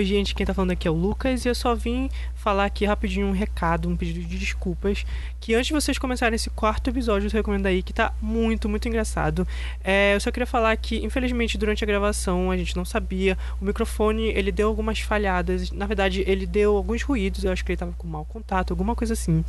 [0.00, 2.86] Oi, gente, quem tá falando aqui é o Lucas e eu só vim falar aqui
[2.86, 5.04] rapidinho um recado, um pedido de desculpas.
[5.38, 8.88] Que antes de vocês começarem esse quarto episódio do Recomendo aí, que tá muito, muito
[8.88, 9.46] engraçado,
[9.84, 13.36] é, eu só queria falar que, infelizmente, durante a gravação a gente não sabia.
[13.60, 17.72] O microfone ele deu algumas falhadas, na verdade, ele deu alguns ruídos, eu acho que
[17.72, 19.44] ele tava com mau contato, alguma coisa assim.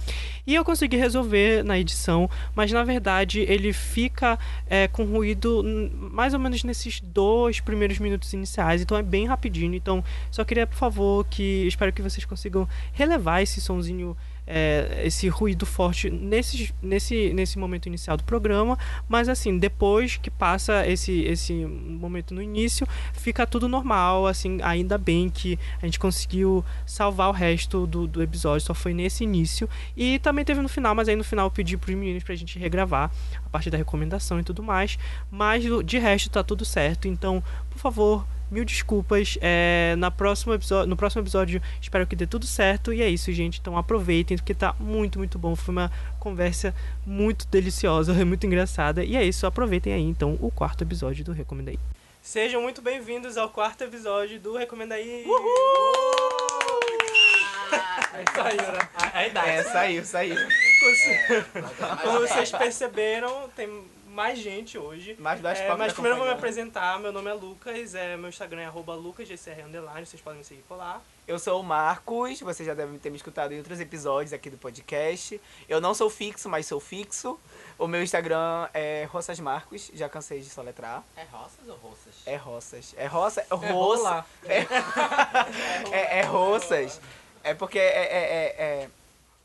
[0.45, 4.37] E eu consegui resolver na edição, mas na verdade ele fica
[4.69, 5.63] é, com ruído
[6.11, 9.75] mais ou menos nesses dois primeiros minutos iniciais, então é bem rapidinho.
[9.75, 15.29] Então, só queria, por favor, que espero que vocês consigam relevar esse sonzinho, é, esse
[15.29, 18.77] ruído forte nesse, nesse, nesse momento inicial do programa,
[19.07, 24.97] mas assim, depois que passa esse, esse momento no início, fica tudo normal, assim, ainda
[24.97, 29.69] bem que a gente conseguiu salvar o resto do, do episódio, só foi nesse início,
[29.95, 32.59] e também teve no final, mas aí no final eu pedi pros meninos pra gente
[32.59, 33.11] regravar
[33.45, 34.97] a parte da recomendação e tudo mais,
[35.29, 39.37] mas de resto tá tudo certo, então, por favor, mil desculpas.
[39.41, 42.91] É, na próxima episódio, no próximo episódio, espero que dê tudo certo.
[42.91, 43.59] E é isso, gente.
[43.59, 45.55] Então aproveitem, porque tá muito, muito bom.
[45.55, 49.03] Foi uma conversa muito deliciosa, muito engraçada.
[49.03, 51.79] E é isso, aproveitem aí, então, o quarto episódio do Recomenda aí.
[52.21, 55.23] Sejam muito bem-vindos ao quarto episódio do Recomenda aí.
[55.25, 55.41] Uhul!
[58.13, 58.89] É, saiu, né?
[59.13, 60.35] É, é, é, saiu, saiu.
[62.01, 65.15] Como vocês perceberam, tem mais gente hoje.
[65.19, 66.99] Mais duas é, Mas primeiro eu vou me apresentar.
[66.99, 70.63] Meu nome é Lucas, é, meu Instagram é arroba lucasgcr underline, vocês podem me seguir
[70.67, 71.01] por lá.
[71.27, 74.57] Eu sou o Marcos, vocês já devem ter me escutado em outros episódios aqui do
[74.57, 75.39] podcast.
[75.67, 77.39] Eu não sou fixo, mas sou fixo.
[77.79, 81.03] O meu Instagram é Roças Marcos, já cansei de soletrar.
[81.15, 82.15] É Roças ou Roças?
[82.25, 82.95] É Roças.
[82.97, 84.25] É Roça, é Roça.
[85.91, 86.99] É, é, é Roças.
[87.43, 88.89] É porque é, é, é, é,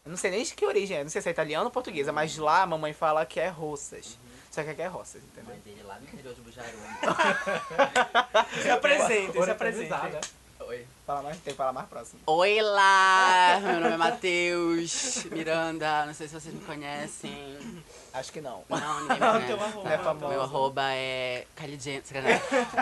[0.05, 2.37] não sei nem de que origem é, não sei se é italiano ou portuguesa, mas
[2.37, 4.19] lá a mamãe fala que é Roças.
[4.57, 5.51] Só que aqui é roças, entendeu?
[5.51, 6.67] Mãe dele lá no interior de Bujaru.
[8.63, 9.91] se apresente, se apresente.
[9.91, 10.21] Né?
[10.61, 10.87] Oi.
[11.07, 12.23] Fala mais, tem que falar mais próximo.
[12.25, 17.85] Oi lá, meu nome é Matheus Miranda, não sei se vocês me conhecem.
[18.15, 18.65] Acho que não.
[18.71, 19.53] Não, ninguém me conhece.
[19.53, 19.93] Arroba.
[19.93, 20.29] É famoso.
[20.29, 22.15] Meu arroba é Calidente,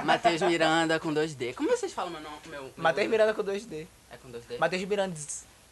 [0.04, 1.56] Matheus Miranda com 2D.
[1.56, 2.36] Como vocês falam meu nome?
[2.46, 2.72] Meu, meu...
[2.76, 3.88] Matheus Miranda com 2D.
[4.12, 4.60] É com 2D?
[4.60, 5.16] Matheus Miranda.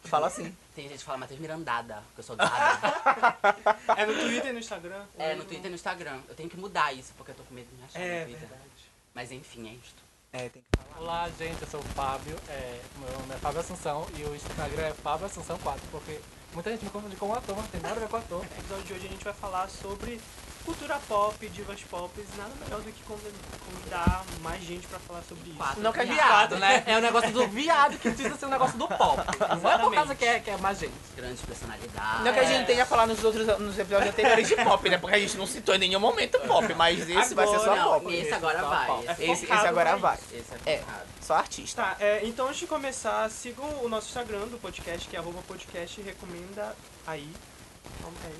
[0.05, 0.55] Fala assim.
[0.75, 2.51] Tem gente que fala Matheus Mirandada, porque eu sou dada.
[3.97, 5.05] é no Twitter e no Instagram?
[5.17, 6.19] É, no Twitter e no Instagram.
[6.27, 8.25] Eu tenho que mudar isso, porque eu tô com medo de me achar é, no
[8.25, 8.47] Twitter.
[8.49, 8.69] Verdade.
[9.13, 10.03] Mas enfim, é isto.
[10.33, 10.99] É, tem que falar.
[10.99, 12.35] Olá, gente, eu sou o Fábio.
[12.49, 16.19] É, meu nome é Fábio Assunção e o Instagram é Fábio Assunção 4, porque
[16.53, 18.39] muita gente me confunde com o ator, mas tem nada a ver com o ator.
[18.39, 20.19] No episódio de hoje a gente vai falar sobre
[20.65, 25.57] cultura pop, divas pop, nada melhor do que convidar mais gente pra falar sobre isso.
[25.57, 25.81] Quatro.
[25.81, 26.83] Não que é viado, né?
[26.85, 29.21] É o negócio do viado que precisa ser um negócio do pop.
[29.61, 30.93] Não é por causa que é, que é mais gente.
[31.15, 32.23] Grandes personalidades.
[32.23, 34.97] Não que a gente tenha falado nos outros nos episódios anteriores de pop, né?
[34.97, 37.75] Porque a gente não citou em nenhum momento pop, mas esse agora, vai ser só
[37.75, 38.13] não, pop.
[38.13, 38.99] Esse agora vai.
[38.99, 40.17] Esse, esse, esse agora vai.
[40.31, 40.83] Esse é, é
[41.21, 41.81] só artista.
[41.81, 45.41] Tá, é, então antes de começar, sigam o nosso Instagram do podcast, que é arroba
[45.47, 46.75] podcast recomenda
[47.07, 47.29] aí.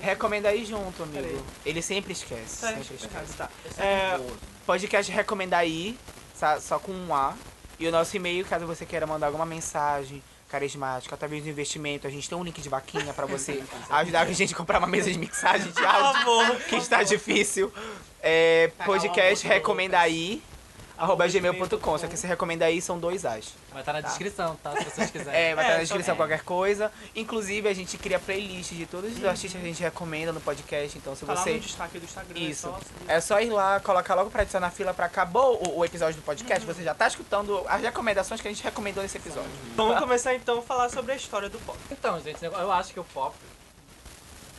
[0.00, 1.44] Recomenda aí junto, amigo.
[1.64, 2.60] Ele sempre esquece.
[2.60, 3.32] Tá, sempre esquece.
[3.36, 3.48] Tá.
[3.78, 4.20] É,
[4.66, 5.98] podcast recomenda aí,
[6.60, 7.34] só com um A.
[7.78, 12.10] E o nosso e-mail, caso você queira mandar alguma mensagem carismática, talvez de investimento, a
[12.10, 13.60] gente tem um link de vaquinha para você
[13.90, 17.72] ajudar a gente a comprar uma mesa de mixagem de áudio, que está difícil.
[18.22, 20.40] É, podcast recomenda aí
[20.96, 21.98] arroba gmail.com.
[21.98, 23.52] Só que se recomenda aí são dois As.
[23.74, 24.08] Vai estar tá na tá.
[24.08, 24.70] descrição, tá?
[24.76, 25.40] Se vocês quiserem.
[25.40, 26.16] É, vai estar tá na descrição é.
[26.16, 26.92] qualquer coisa.
[27.16, 30.96] Inclusive, a gente cria playlist de todos os artistas que a gente recomenda no podcast.
[30.96, 31.54] Então, se tá você.
[31.54, 32.38] no destaque do Instagram.
[32.38, 32.68] É Isso.
[32.68, 35.78] É só, é só ir lá, colocar logo pra adicionar na fila pra acabou o,
[35.80, 36.64] o episódio do podcast.
[36.64, 36.72] Uhum.
[36.72, 39.50] Você já tá escutando as recomendações que a gente recomendou nesse episódio.
[39.50, 39.74] Uhum.
[39.76, 41.76] Vamos começar então a falar sobre a história do pop.
[41.90, 43.34] Então, gente, eu acho que o pop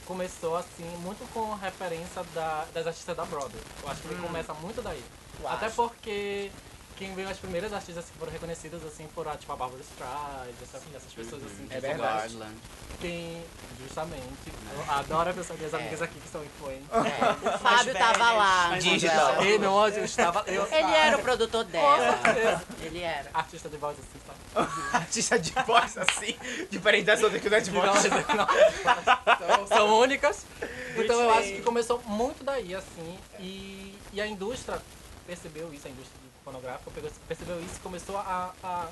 [0.06, 3.62] começou assim, muito com referência da, das artistas da Broadway.
[3.81, 4.28] Eu acho que ele hum.
[4.28, 5.04] começa muito daí.
[5.42, 5.75] Eu Até acho.
[5.75, 6.52] porque
[6.95, 10.81] quem veio as primeiras artistas que foram reconhecidas assim foram tipo a Barbara Streisand, essas,
[10.95, 11.67] essas pessoas assim.
[11.69, 12.38] É verdade.
[13.00, 13.44] Quem,
[13.81, 14.53] justamente.
[14.73, 15.78] Eu adoro a pessoa, minhas é.
[15.78, 16.88] amigas aqui que são influentes.
[16.91, 17.56] É.
[17.56, 18.77] O Fábio tava lá.
[18.77, 19.45] Digital.
[19.45, 20.44] E meu anjo estava.
[20.47, 22.19] Eu, Ele era o produtor dela.
[22.81, 23.30] Ele era.
[23.33, 24.69] Artista de voz assim, sabe?
[24.94, 26.36] Artista de voz assim.
[26.69, 27.86] Diferente das outras que não é de voz.
[27.86, 29.68] Não, não.
[29.68, 30.45] São únicas.
[30.95, 33.18] Então eu acho que começou muito daí, assim.
[33.39, 34.81] E, e a indústria
[35.27, 36.92] percebeu isso, a indústria fonográfica
[37.27, 38.88] percebeu isso e começou a, a,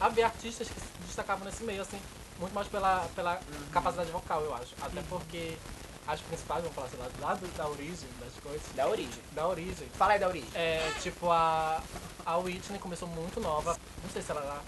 [0.00, 2.00] a ver artistas que se destacavam nesse meio, assim,
[2.38, 3.40] muito mais pela, pela
[3.72, 4.72] capacidade vocal, eu acho.
[4.80, 5.06] Até uhum.
[5.08, 5.58] porque
[6.06, 8.62] as principais, vamos falar, sei lá, lá do, da origem das coisas.
[8.74, 9.22] Da origem.
[9.32, 9.88] Da origem.
[9.94, 10.48] Fala aí da origem.
[10.54, 11.82] É, tipo, a,
[12.24, 13.76] a Whitney começou muito nova.
[14.02, 14.60] Não sei se ela era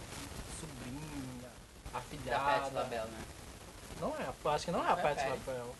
[0.58, 1.50] sobrinha,
[1.94, 2.44] afilhada.
[2.44, 3.24] Da Patti LaBelle, né?
[4.00, 5.72] Não é, eu acho que não, é a Patti LaBelle.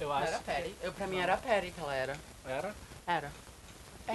[0.00, 0.24] Eu acho.
[0.24, 0.76] Não era Perry.
[0.82, 2.16] Eu, pra mim era a Perry que ela era.
[2.46, 2.74] Era?
[3.06, 3.32] Era.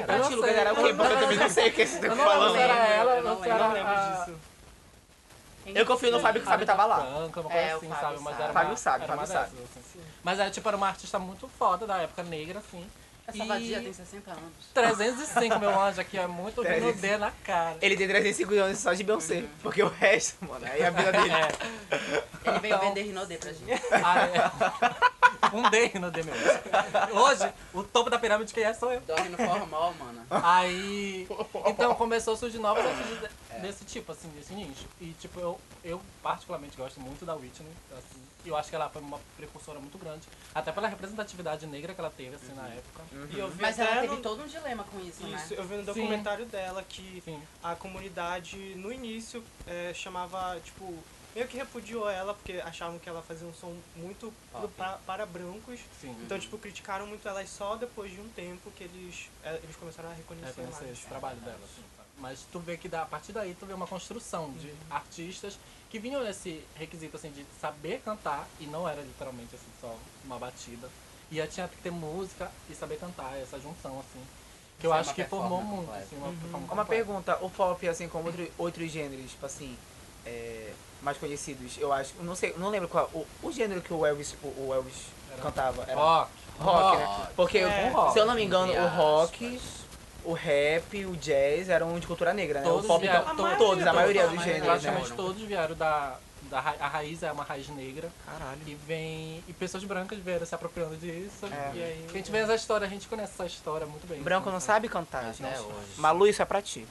[0.03, 0.93] É, sei, era o eu quê?
[0.93, 2.55] não- Porque eu também não sei o que você tá não lembro falando.
[2.57, 3.95] era ela, Eu não não se Eu era não lembro a-
[4.25, 4.37] disso.
[5.65, 7.01] Eu confio no Fábio, que o Fábio tava lá.
[7.01, 8.19] Franca, uma É, coisa o assim, Fábio sabe?
[8.23, 8.43] Mas sabe.
[8.43, 9.55] era Fábio uma, sabe, era uma Fábio sabe.
[9.61, 10.01] dessas, assim.
[10.23, 12.87] Mas é, tipo, era uma artista muito foda da época negra, assim.
[13.27, 14.53] Essa vadia tem 60 anos.
[14.73, 17.75] 305, meu anjo, aqui é muito Treze- no D na cara.
[17.81, 19.43] Ele tem 305 anos só de Beyoncé.
[19.61, 21.29] Porque o resto, mano, aí a vida dele.
[21.33, 22.49] É.
[22.49, 23.81] Ele veio Então- vender Rinodê pra gente.
[23.91, 25.07] Ah, é.
[25.53, 26.41] Um D no D mesmo.
[27.19, 29.01] Hoje, o topo da pirâmide quem é sou eu.
[29.01, 30.25] Dorme no formal, mano.
[30.29, 31.27] Aí.
[31.67, 34.85] Então começou a surgir novas artistas de- desse tipo, assim, desse nicho.
[34.99, 38.21] E tipo, eu, eu particularmente gosto muito da Whitney, assim.
[38.45, 40.21] E eu acho que ela foi uma precursora muito grande.
[40.55, 43.03] Até pela representatividade negra que ela teve, assim, na época.
[43.33, 45.35] E eu vi Mas ela teve no- todo um dilema com isso, né?
[45.43, 45.85] Isso, eu vi no Sim.
[46.01, 47.41] documentário dela que Sim.
[47.63, 50.97] a comunidade no início é, chamava, tipo,
[51.37, 54.67] meio que repudiou ela porque achavam que ela fazia um som muito Pop.
[54.75, 55.79] pra- para brancos.
[56.01, 56.15] Sim.
[56.23, 59.75] Então, tipo, criticaram muito ela e só depois de um tempo que eles, é, eles
[59.75, 60.97] começaram a reconhecer reconhecer mais.
[60.97, 61.59] esse trabalho dela.
[61.63, 61.83] assim?
[62.17, 65.59] Mas tu vê que da, a partir daí tu vê uma construção de artistas
[65.91, 69.95] que vinham nesse requisito assim de saber cantar e não era literalmente assim só
[70.25, 70.89] uma batida.
[71.29, 74.25] E tinha que ter música e saber cantar, essa junção assim.
[74.79, 76.67] Que eu Ser acho uma que formou muito, assim, uma, Uhum.
[76.71, 79.77] Uma pergunta, o pop, assim como outro, outros gêneros, tipo assim,
[80.25, 84.05] é, mais conhecidos, eu acho, não sei, não lembro qual, o, o gênero que o
[84.05, 84.95] Elvis, o, o Elvis
[85.31, 86.31] Era- cantava, era Rock.
[86.59, 87.27] rock, né?
[87.35, 88.13] Porque, É, rock.
[88.13, 89.61] se eu não me engano, o rock,
[90.25, 92.65] o rap, o jazz eram de cultura negra, né?
[92.67, 94.91] Todos o pop, vieram- então, todos, todos, a maioria todos, dos a gêneros, maioria.
[94.91, 94.97] né?
[94.97, 96.17] Praticamente todos vieram da,
[96.47, 98.59] da ra- a raiz é uma raiz negra Caralho.
[98.65, 101.45] e vem e pessoas brancas vieram se apropriando disso.
[101.45, 101.71] É.
[101.75, 104.21] E aí, A gente vê essa história, a gente conhece essa história muito bem.
[104.21, 104.87] Branco assim, não sabe?
[104.89, 105.43] cantar, gente.
[105.59, 105.87] hoje.
[105.97, 106.87] Malu, isso é pra ti.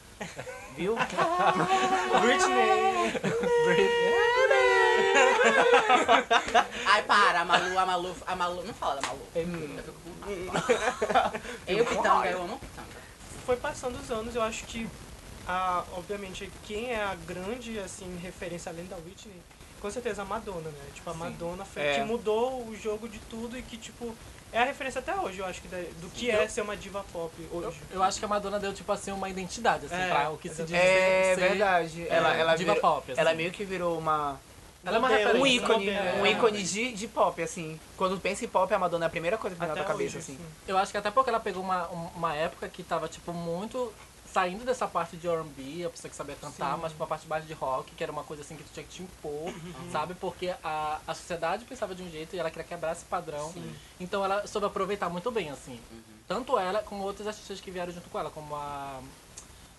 [0.77, 0.97] Viu?
[2.21, 3.13] Britney.
[6.87, 8.65] Ai, para, a Malu, a Malu, a Malu.
[8.65, 9.21] Não fala da Malu.
[9.35, 9.47] Eu
[9.83, 10.17] fico com.
[11.67, 12.87] Eu, Pitanga, eu amo Pitanga.
[13.45, 14.89] foi passando os anos, eu acho que,
[15.47, 19.41] a, obviamente, quem é a grande, assim, referência além da Whitney,
[19.81, 20.85] com certeza a Madonna, né?
[20.95, 21.19] Tipo, a Sim.
[21.19, 21.95] Madonna foi É.
[21.95, 24.15] que mudou o jogo de tudo e que, tipo,
[24.53, 27.05] é a referência até hoje, eu acho, que da- do que é ser uma diva
[27.13, 27.79] pop Eu, hoje.
[27.91, 30.49] eu acho que a Madonna deu, tipo assim, uma identidade, assim, É, pra o que
[30.49, 32.07] se diz É ser, verdade.
[32.09, 33.21] Ela, é, ela, diva virou, pop, assim.
[33.21, 34.41] ela meio que virou uma.
[34.85, 35.41] Ela é uma referência.
[35.41, 36.31] Um ícone, modelo, um é.
[36.31, 37.79] ícone de, de pop, assim.
[37.97, 40.17] Quando pensa em pop, a Madonna é a primeira coisa que vem na tua cabeça,
[40.17, 40.39] hoje, assim.
[40.67, 43.93] Eu acho que até porque ela pegou uma, um- uma época que tava, tipo, muito
[44.37, 46.81] saindo dessa parte de R&B, a pessoa que sabia cantar, Sim.
[46.83, 48.85] mas pra uma parte mais de rock, que era uma coisa assim que tu tinha
[48.85, 49.51] que te impor,
[49.91, 50.13] sabe?
[50.13, 53.55] Porque a, a sociedade pensava de um jeito e ela queria quebrar esse padrão.
[53.99, 55.81] Então ela soube aproveitar muito bem, assim.
[56.29, 59.01] Tanto ela como outros artistas que vieram junto com ela, como a...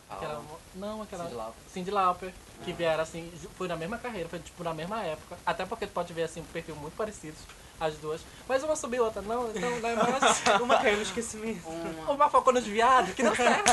[0.09, 0.41] Aquela,
[0.73, 1.25] não, aquela...
[1.25, 1.63] Cyndi Lauper.
[1.71, 2.33] Cyndi Lauper,
[2.65, 5.37] que vieram assim, foi na mesma carreira, foi tipo na mesma época.
[5.45, 7.41] Até porque tu pode ver assim, um perfil muito parecidos,
[7.79, 8.21] as duas.
[8.47, 10.43] Mas uma subiu, outra não, então não é mais.
[10.61, 11.67] Uma caiu no esquecimento.
[11.67, 12.11] Uma...
[12.13, 13.69] Uma focou nos viados, que deu certo.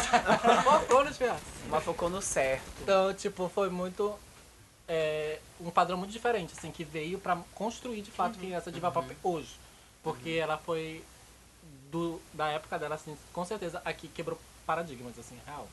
[0.62, 1.42] focou nos viados.
[1.66, 2.62] Uma focou no certo.
[2.82, 4.14] Então, tipo, foi muito.
[4.88, 8.70] é, um padrão muito diferente, assim, que veio pra construir de fato quem é essa
[8.70, 9.56] diva pop hoje.
[10.02, 11.02] Porque ela foi.
[11.90, 15.68] Do, da época dela, assim, com certeza aqui quebrou paradigmas, assim, real.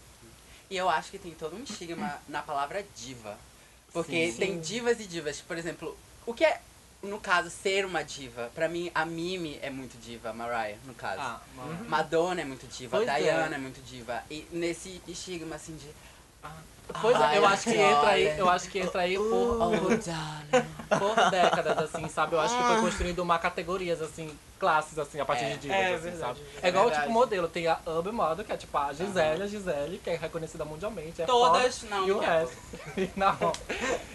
[0.69, 3.37] E eu acho que tem todo um estigma na palavra diva.
[3.91, 4.37] Porque Sim.
[4.37, 5.41] tem divas e divas.
[5.41, 6.61] Por exemplo, o que é,
[7.03, 8.51] no caso, ser uma diva?
[8.53, 11.19] Pra mim, a Mimi é muito diva, Mariah, no caso.
[11.21, 11.41] Ah,
[11.87, 13.19] Madonna é muito diva, Pois é.
[13.21, 13.57] Diana é.
[13.57, 14.23] muito diva.
[14.29, 15.87] E nesse estigma, assim, de...
[16.99, 19.71] Pois é, eu acho que entra aí, eu acho que entra aí por, Oh,
[20.97, 22.33] por, décadas, assim, sabe?
[22.35, 25.49] Eu acho que foi construindo uma categorias, assim, classes, assim, a partir É.
[25.53, 26.19] de divas, É, assim, verdade.
[26.39, 26.39] sabe?
[26.61, 27.07] É É igual, verdade.
[27.07, 27.47] tipo, modelo.
[27.47, 31.21] Tem a Urban Model, que é, tipo, a Gisele, a Gisele, que é reconhecida mundialmente.
[31.21, 32.57] É Todas, foda, não, E o não é resto.
[33.15, 33.51] não.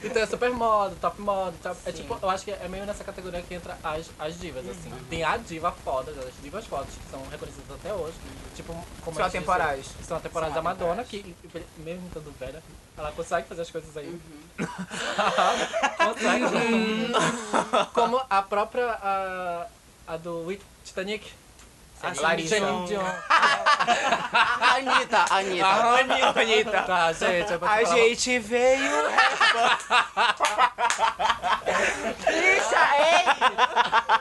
[0.04, 1.76] Então é super moda, top moda, top...
[1.84, 4.92] É tipo, eu acho que é meio nessa categoria que entra as, as divas, assim.
[5.10, 8.14] Tem a diva foda, as divas fodas, que são reconhecidas até hoje.
[8.54, 9.86] Tipo, como São a atemporais.
[10.02, 11.34] São atemporais da Madonna, que
[11.78, 12.62] mesmo estando velha,
[12.96, 14.08] ela consegue fazer as coisas aí.
[14.08, 14.20] Uhum.
[15.98, 17.12] consegue.
[17.92, 19.66] Como a própria, a,
[20.06, 21.32] a do Titanic.
[22.02, 22.56] A Larissa.
[22.56, 22.58] A
[24.76, 25.66] Anitta, a Anitta.
[25.66, 26.40] A Anitta.
[26.40, 26.82] Anitta.
[26.82, 28.92] Tá, gente, eu vou A falar- gente veio.
[32.26, 33.24] Bicha, ei!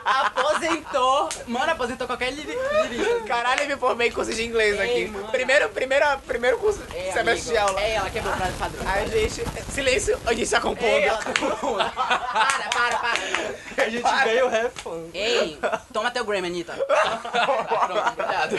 [0.04, 1.28] Aposentou.
[1.46, 3.20] Mano, aposentou qualquer li- lirista.
[3.26, 5.06] Caralho, eu me formei em curso de inglês Ei, aqui.
[5.10, 5.28] mano.
[5.28, 7.70] Primeiro, primeiro, primeiro curso É, semestre de amigo.
[7.76, 7.80] aula.
[7.82, 8.84] É, ela quebrou o prazo padrão.
[8.90, 9.44] A gente.
[9.72, 10.86] Silêncio, a gente tá compondo.
[10.88, 11.90] Ei, ela tá compondo.
[11.90, 13.84] Para, para, para.
[13.84, 14.90] A gente veio refã.
[15.12, 15.58] Ei,
[15.92, 16.74] toma teu Grammy, Anitta.
[17.66, 18.56] Pronto, obrigado.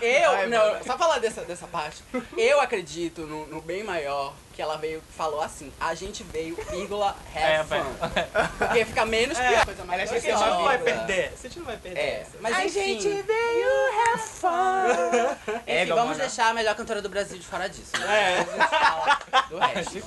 [0.00, 0.84] Eu, Ai, não, mano.
[0.84, 2.02] só falar dessa, dessa parte.
[2.36, 7.16] Eu acredito no, no bem maior que ela veio, falou assim, a gente veio, vírgula,
[7.34, 7.84] É, have fun.
[8.58, 11.32] Porque fica menos pior, coisa mais ela Porque a gente esqueceu não vai perder.
[11.32, 12.30] A gente não vai perder É, essa.
[12.40, 13.00] mas a enfim.
[13.00, 13.72] gente veio.
[14.12, 16.24] Enfim, Égua, vamos mana.
[16.24, 17.92] deixar a melhor cantora do Brasil de fora disso.
[17.98, 18.06] Né?
[18.08, 18.38] É.
[18.38, 19.18] A gente fala
[19.48, 20.02] do resto.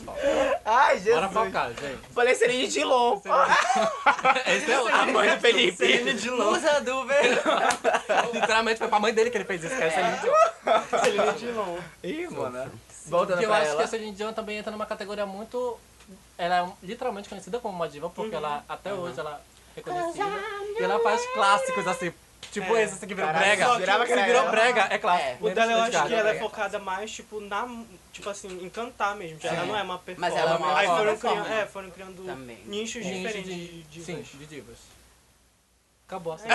[0.66, 1.34] Ai, Bora Jesus.
[1.34, 2.00] focar, gente.
[2.14, 3.20] Falei Celine Dilon.
[4.46, 4.96] Esse é outro.
[4.96, 6.04] A mãe do Felipe.
[6.32, 8.32] Musa do verão.
[8.34, 11.00] Literalmente foi pra mãe dele que ele fez isso, que é Celine Dion.
[11.02, 11.78] Celine Dion.
[12.04, 12.72] Ih, mano.
[13.08, 13.78] Voltando Porque eu acho ela.
[13.78, 15.78] que a Celine Dion também entra numa categoria muito...
[16.38, 19.42] Ela é literalmente conhecida como uma diva, porque ela, até hoje, ela
[19.76, 20.26] é reconhecida.
[20.80, 22.14] E ela faz clássicos, assim,
[22.52, 22.84] tipo É.
[22.84, 23.78] esse, assim, que virou Caralho, brega.
[23.78, 24.52] virava Se que virou ela.
[24.52, 25.48] brega, é clássico.
[25.48, 25.52] É.
[25.52, 27.68] O dela eu acho que ela é focada mais, tipo, na.
[28.12, 29.40] Tipo assim, em cantar mesmo.
[29.40, 29.50] Já.
[29.54, 30.36] Ela não é uma performance.
[30.36, 32.58] Mas ela é uma Aí foram criando, é, foram criando Também.
[32.66, 34.06] nichos Nicho diferentes de, de, divas.
[34.28, 34.78] Sim, de divas.
[36.08, 36.48] Acabou assim.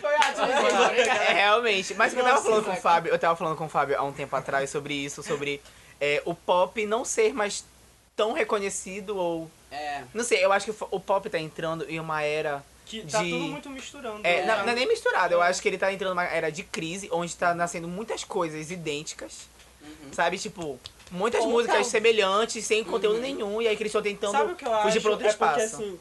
[0.00, 0.46] Foi ótimo.
[0.92, 1.94] É, realmente.
[1.94, 2.76] Mas eu tava falando com o.
[2.76, 5.60] Fábio, eu tava falando com o Fábio há um tempo atrás sobre isso, sobre
[6.00, 7.64] é, o pop não ser mais
[8.16, 9.50] tão reconhecido ou.
[9.70, 10.02] É.
[10.12, 12.64] Não sei, eu acho que o pop tá entrando em uma era.
[12.86, 14.20] Que tá de- tudo muito misturando.
[14.24, 14.56] É, né?
[14.56, 17.08] não, não é nem misturado, eu acho que ele tá entrando numa era de crise,
[17.10, 19.48] onde tá nascendo muitas coisas idênticas.
[20.12, 20.78] Sabe, tipo,
[21.10, 21.84] muitas Ou músicas não.
[21.84, 24.88] semelhantes, sem conteúdo nenhum, e aí que eles estão tentando Sabe o que eu fugir
[24.98, 25.00] acho?
[25.02, 25.54] pra outro é espaço.
[25.54, 25.98] porque, assim,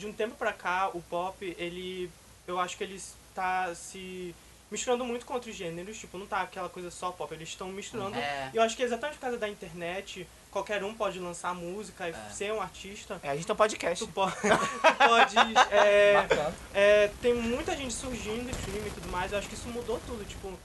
[0.00, 2.10] de um tempo pra cá, o pop, ele...
[2.48, 4.34] Eu acho que ele está se
[4.70, 5.98] misturando muito com outros gêneros.
[5.98, 7.32] Tipo, não tá aquela coisa só pop.
[7.34, 8.16] Eles estão misturando.
[8.16, 8.50] É.
[8.52, 12.12] E eu acho que exatamente por causa da internet, qualquer um pode lançar música e
[12.12, 12.30] É.
[12.30, 13.20] ser um artista.
[13.22, 14.04] É, a gente tem um podcast.
[14.04, 14.34] Tu pode...
[14.40, 15.36] tu pode
[15.70, 16.26] é,
[16.72, 19.32] é, tem muita gente surgindo, streaming e tudo mais.
[19.32, 20.24] Eu acho que isso mudou tudo.
[20.24, 20.58] Tipo,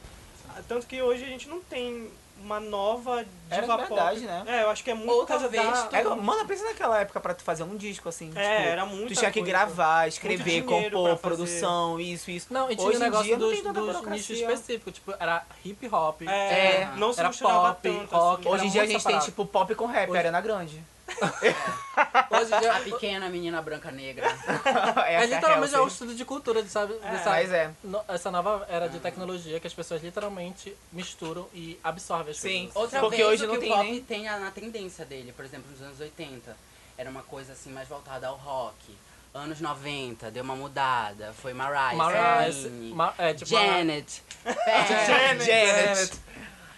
[0.68, 2.10] tanto que hoje a gente não tem
[2.42, 4.27] uma nova É diva verdade, pop.
[4.27, 4.44] né?
[4.46, 5.98] É, eu acho que é muito Ou por causa talvez da...
[5.98, 8.32] É, mano, pensa naquela época pra tu fazer um disco, assim.
[8.36, 12.48] É, tipo, era muito Tu tinha que gravar, escrever, compor, produção, isso, isso.
[12.51, 14.94] Não, e tinha Hoje em negócio tem dos, dos nichos específicos.
[14.94, 16.22] Tipo, era hip hop.
[16.24, 18.15] É, É, não se era pop, tanto.
[18.15, 18.50] rock, assim.
[18.50, 19.25] Hoje em era dia a gente tem, separado.
[19.25, 20.84] tipo, pop com rap, Hoje- Ariana Grande.
[21.08, 24.28] Hoje em dia, A pequena menina branca negra.
[25.08, 26.94] é, é literalmente é o estudo de cultura, de, sabe?
[27.04, 27.72] É, dessa, Mas é.
[27.84, 32.60] no- essa nova era de tecnologia que as pessoas literalmente misturam e absorvem as Sim.
[32.72, 32.76] coisas.
[32.76, 35.06] Outra Porque vez hoje o não que tem o pop nem- tem a- na tendência
[35.06, 36.56] dele, por exemplo, nos anos 80.
[36.98, 38.98] Era uma coisa assim mais voltada ao rock.
[39.34, 41.34] Anos 90, deu uma mudada.
[41.42, 42.48] Foi Mariah, Mariah,
[42.94, 44.24] Ma- é, tipo, Janet.
[44.46, 45.46] Janet.
[45.46, 46.14] Janet.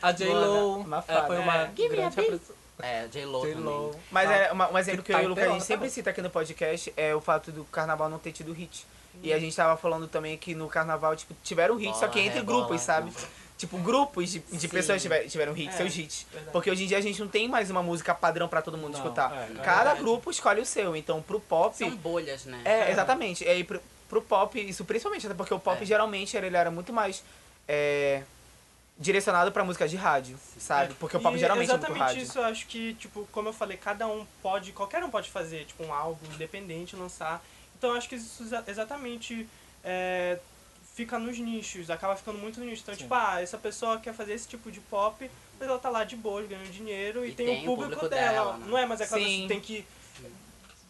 [0.02, 1.68] A J-Lo Uma é, foi uma.
[1.76, 2.56] Give grande representação.
[2.80, 3.88] É, J-Lo J-Lo.
[3.90, 4.02] também.
[4.12, 4.36] Mas Tá.
[4.36, 6.22] é uma- um exemplo que Tá eu e o Lucas a gente sempre cita aqui
[6.22, 8.86] no podcast é o fato do carnaval não ter tido hit.
[9.24, 12.26] E a gente tava falando também que no carnaval, tipo, tiveram hit, só que Bola,
[12.28, 13.12] entre rebola, grupos, sabe?
[13.58, 16.28] Tipo, grupos de, de pessoas tiveram, tiveram hit, É, seus hits.
[16.32, 16.52] verdade.
[16.52, 18.94] Porque hoje em dia a gente não tem mais uma música padrão pra todo mundo
[18.94, 19.32] Não, escutar.
[19.36, 20.02] é, é Cada verdade.
[20.02, 20.96] grupo escolhe o seu.
[20.96, 21.76] Então, pro pop.
[21.76, 22.62] São bolhas, né?
[22.64, 23.44] É, exatamente.
[23.44, 25.86] E aí, pro, pro pop, isso principalmente, até porque o pop É.
[25.86, 27.24] geralmente ele era muito mais
[27.68, 28.22] é,
[29.00, 30.94] direcionado pra música de rádio, sabe?
[30.96, 32.24] Porque o pop E geralmente é muito exatamente rádio.
[32.24, 35.66] isso, eu acho que, tipo, como eu falei, cada um pode, qualquer um pode fazer,
[35.66, 37.44] tipo, um álbum independente, lançar.
[37.78, 39.48] Então eu acho que isso exa- exatamente
[39.84, 40.40] é,
[40.96, 42.82] fica nos nichos, acaba ficando muito no nicho.
[42.82, 43.02] Então, Sim.
[43.02, 46.16] tipo, ah, essa pessoa quer fazer esse tipo de pop, mas ela tá lá de
[46.16, 48.32] boa, ganhando dinheiro e, E tem, tem o o público, público dela.
[48.32, 48.66] dela, né?
[48.68, 49.86] Não é mais aquela pessoa que tem que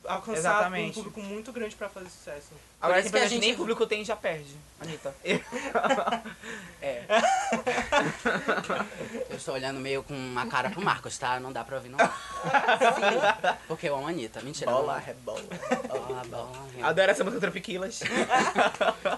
[0.08, 0.92] alcançar Exatamente.
[0.92, 2.54] um público muito grande pra fazer sucesso.
[2.82, 4.56] Agora, que que a gente nem público tem, já perde.
[4.80, 5.14] Anitta.
[6.80, 7.04] É.
[9.32, 11.40] eu estou olhando meio com uma cara pro Marcos, tá?
[11.40, 11.98] Não dá pra ouvir, não.
[11.98, 14.42] Sim, porque eu amo a Anitta.
[14.42, 14.72] Mentira.
[14.72, 15.42] Bola, rebola.
[15.88, 18.02] Bola, bola, Adoro essa música Tropiquilas.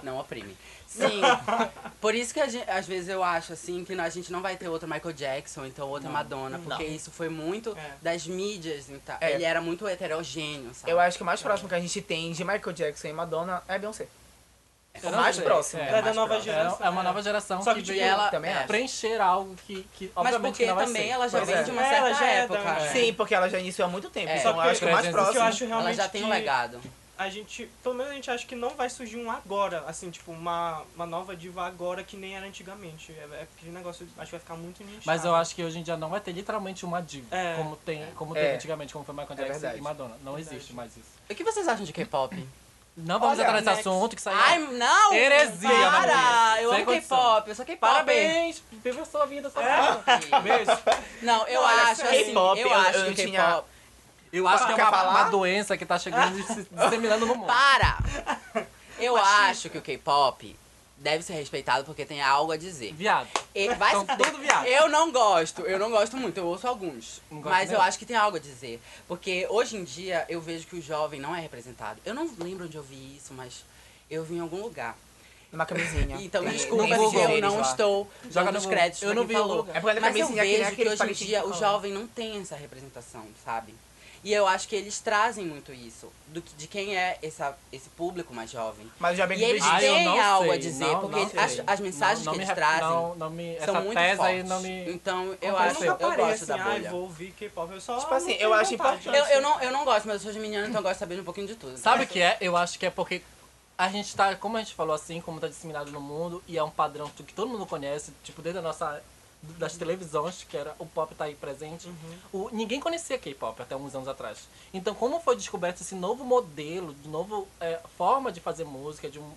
[0.03, 0.57] Não oprime.
[0.89, 1.21] Sim.
[2.01, 4.57] Por isso que a gente- às vezes eu acho assim que a gente não vai
[4.57, 7.91] ter outra Michael Jackson, então outra Madonna, porque isso foi muito É.
[8.01, 8.89] das mídias.
[8.89, 9.33] Então, É.
[9.33, 10.91] Ele era muito heterogêneo, sabe?
[10.91, 13.61] Eu acho que o mais próximo que a gente tem de Michael Jackson e Madonna
[13.67, 14.07] é Beyoncé.
[15.01, 15.81] Eu o não mais sei, próximo.
[15.83, 15.87] é.
[15.87, 16.51] É da mais nova próximo.
[16.53, 16.77] geração.
[16.81, 17.03] É, é uma é.
[17.03, 18.63] nova geração Só que, que, tipo, ela- é.
[18.65, 21.09] preencher algo que, que Mas porque não vai também ser.
[21.09, 21.63] ela já Pois vem é.
[21.63, 22.59] de uma É, certa já é época.
[22.59, 22.89] é.
[22.91, 24.29] Sim, porque ela já iniciou há muito tempo.
[24.29, 24.39] É.
[24.39, 25.45] Então Só eu acho que o mais que- o que eu próximo.
[25.45, 26.81] acho realmente Ela já tem um que legado.
[27.19, 30.31] A gente, pelo menos a gente acha que não vai surgir um agora, assim, tipo,
[30.31, 33.11] uma, uma nova diva agora que nem era antigamente.
[33.11, 35.03] É, é aquele negócio, acho que vai ficar muito nichado.
[35.05, 37.55] Mas eu acho que hoje em dia não vai ter literalmente uma diva, É.
[37.57, 38.39] como, tem, como É.
[38.41, 40.15] teve antigamente, como foi Michael É Jackson e Madonna.
[40.23, 40.55] Não Verdade.
[40.55, 41.09] existe mais isso.
[41.29, 42.33] O que vocês acham de K-pop?
[42.95, 44.37] Não vamos Olha, entrar nesse assunto que saiu.
[44.37, 45.13] Ai, não!
[45.13, 46.61] Heresia, Para!
[46.61, 46.91] Eu Sem amo.
[46.93, 47.79] K-pop, eu sou K-pop.
[47.93, 48.63] Parabéns!
[48.71, 50.39] Viva a sua vida, sua vida.
[50.41, 50.71] Beijo.
[51.21, 53.67] Não, eu Olha, acho assim, K-pop, eu eu- acho eu que tinha- K-pop...
[54.31, 57.47] Eu acho que é uma, uma doença que tá chegando e se disseminando no mundo.
[57.47, 57.97] Para!
[58.99, 60.55] Eu acho que o K-pop
[60.97, 62.93] deve ser respeitado porque tem algo a dizer.
[62.93, 63.27] Viado.
[63.55, 64.31] E vai São se fuder.
[64.31, 64.65] tudo viado.
[64.65, 67.21] Eu não gosto, eu não gosto muito, eu ouço alguns.
[67.31, 67.87] Não gosto Mas eu mesmo?
[67.87, 68.81] acho que tem algo a dizer.
[69.07, 71.99] Porque hoje em dia eu vejo que o jovem não é representado.
[72.05, 73.63] Eu não lembro onde eu vi isso, mas
[74.11, 74.95] eu vi em algum lugar.
[75.51, 76.17] Uma camisinha.
[76.21, 77.61] Então, desculpa vídeo eu deles não lá.
[77.61, 78.77] estou Joga dando no os Google.
[78.77, 79.57] créditos Eu pra não quem vi o falou.
[79.57, 79.75] lugar.
[79.75, 81.59] É porque na Mas eu camisinha vejo que aquele hoje em dia que o fala.
[81.71, 83.73] jovem não tem essa representação, sabe?
[84.23, 86.11] E eu acho que eles trazem muito isso.
[86.27, 88.85] Do, que- de quem é essa, esse público mais jovem.
[88.99, 91.21] Mas o Jovem E eles Ah, eu têm algo sei, a dizer, não- porque não
[91.21, 93.81] eles- as, as mensagens Não- que eles me rep- trazem Não, não me, são essa
[93.81, 94.35] muito tese fortes.
[94.35, 94.91] aí não me...
[94.91, 96.91] Então eu Eu acho, eu parei gosto assim, da bolha.
[96.91, 97.73] vou ouvir K-pop.
[97.73, 97.97] Eu só.
[97.97, 99.07] Tipo assim, não eu acho importante.
[99.07, 101.19] Eu, eu, não, eu não gosto, mas eu sou geminiana, então eu gosto de saber
[101.19, 101.77] um pouquinho de tudo.
[101.77, 102.37] Sabe o que é?
[102.41, 103.21] Eu acho que é porque
[103.77, 106.63] a gente tá, como a gente falou assim, como tá disseminado no mundo, e é
[106.63, 109.01] um padrão que todo mundo conhece, tipo, desde a nossa.
[109.41, 111.89] Das televisões, que era o pop tá aí presente.
[112.31, 114.47] O, ninguém conhecia K-pop até uns anos atrás.
[114.73, 119.17] Então, como foi descoberto esse novo modelo, de novo é, forma de fazer música, de
[119.19, 119.31] um-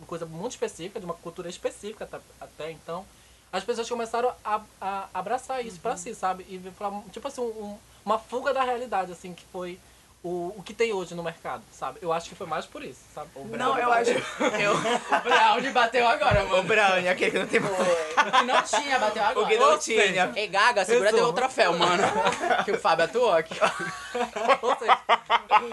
[0.00, 3.04] uma coisa muito específica, de uma cultura específica até, até então,
[3.52, 6.44] as pessoas começaram a, a abraçar isso pra si, sabe?
[6.48, 9.78] E falar, tipo assim, um- uma fuga da realidade, assim, que foi
[10.24, 11.98] o, o que tem hoje no mercado, sabe?
[12.00, 13.28] Eu acho que foi mais por isso, sabe?
[13.58, 14.10] Não, eu acho.
[14.10, 14.72] Eu,
[15.18, 16.62] O Brownie bateu agora, o mano.
[16.62, 17.60] Brown, aquele que não tem.
[17.60, 19.40] O que não tinha, bateu agora.
[19.44, 20.00] O que não Ou tinha.
[20.02, 21.32] seja, Ei, Gaga, segura teu Resumo.
[21.34, 22.02] troféu, mano.
[22.64, 23.54] que o Fábio atuou aqui.
[24.62, 24.96] Ou seja,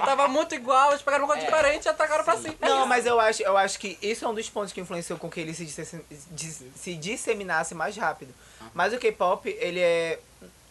[0.06, 1.52] tava muito igual, eles pegaram uma coisa É.
[1.52, 2.58] diferente e atacaram pra si.
[2.60, 5.30] Não, mas eu acho, eu acho que isso é um dos pontos que influenciou com
[5.30, 8.34] que ele se, disse- dis- se disseminasse mais rápido.
[8.74, 10.20] Mas o K-pop, ele é,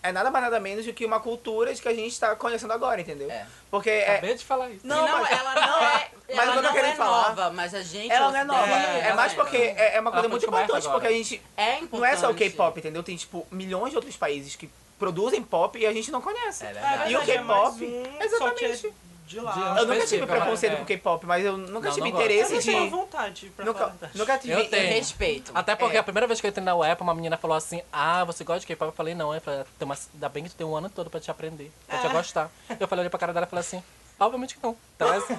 [0.02, 2.72] é nada mais nada menos do que uma cultura de que a gente tá conhecendo
[2.72, 3.30] agora, entendeu?
[3.30, 3.46] É.
[3.70, 4.86] Porque é, Acabei de falar isso.
[4.86, 7.28] Não, não, mas- ela não é, mas ela eu não querendo é falar.
[7.28, 8.12] nova, mas a gente...
[8.12, 8.72] ela não é nova.
[8.72, 10.92] É, É, mais porque é, é uma coisa Ela muito importante, agora.
[10.92, 11.92] porque a gente É importante.
[12.00, 13.02] não é só o K-pop, entendeu?
[13.02, 16.64] Tem tipo milhões de outros países que produzem pop e a gente não conhece.
[16.64, 17.12] É É verdade.
[17.12, 18.94] E o é mais K-pop, um, Só exatamente.
[19.36, 19.52] É de lá.
[19.52, 20.76] De- Eu nunca tive específico, preconceito é.
[20.76, 22.24] com K-pop, mas eu nunca Não, tive não gosto.
[22.24, 22.70] interesse Eu de.
[22.70, 24.52] não tenho vontade, pra Nunca, nunca tive.
[24.54, 24.92] Eu tenho.
[24.94, 25.52] Respeito.
[25.54, 26.00] Até porque É.
[26.00, 28.60] a primeira vez que eu entrei na UEPA, uma menina falou assim, ah, você gosta
[28.60, 28.88] de K-pop?
[28.88, 31.10] Eu falei, não, eu falei, tem uma, ainda bem que tu tem um ano todo
[31.10, 32.10] pra te aprender, pra te É.
[32.10, 32.50] gostar.
[32.80, 33.82] Eu falei, olhei pra cara dela e falei assim,
[34.18, 34.76] obviamente que não.
[34.96, 35.38] Então, é assim,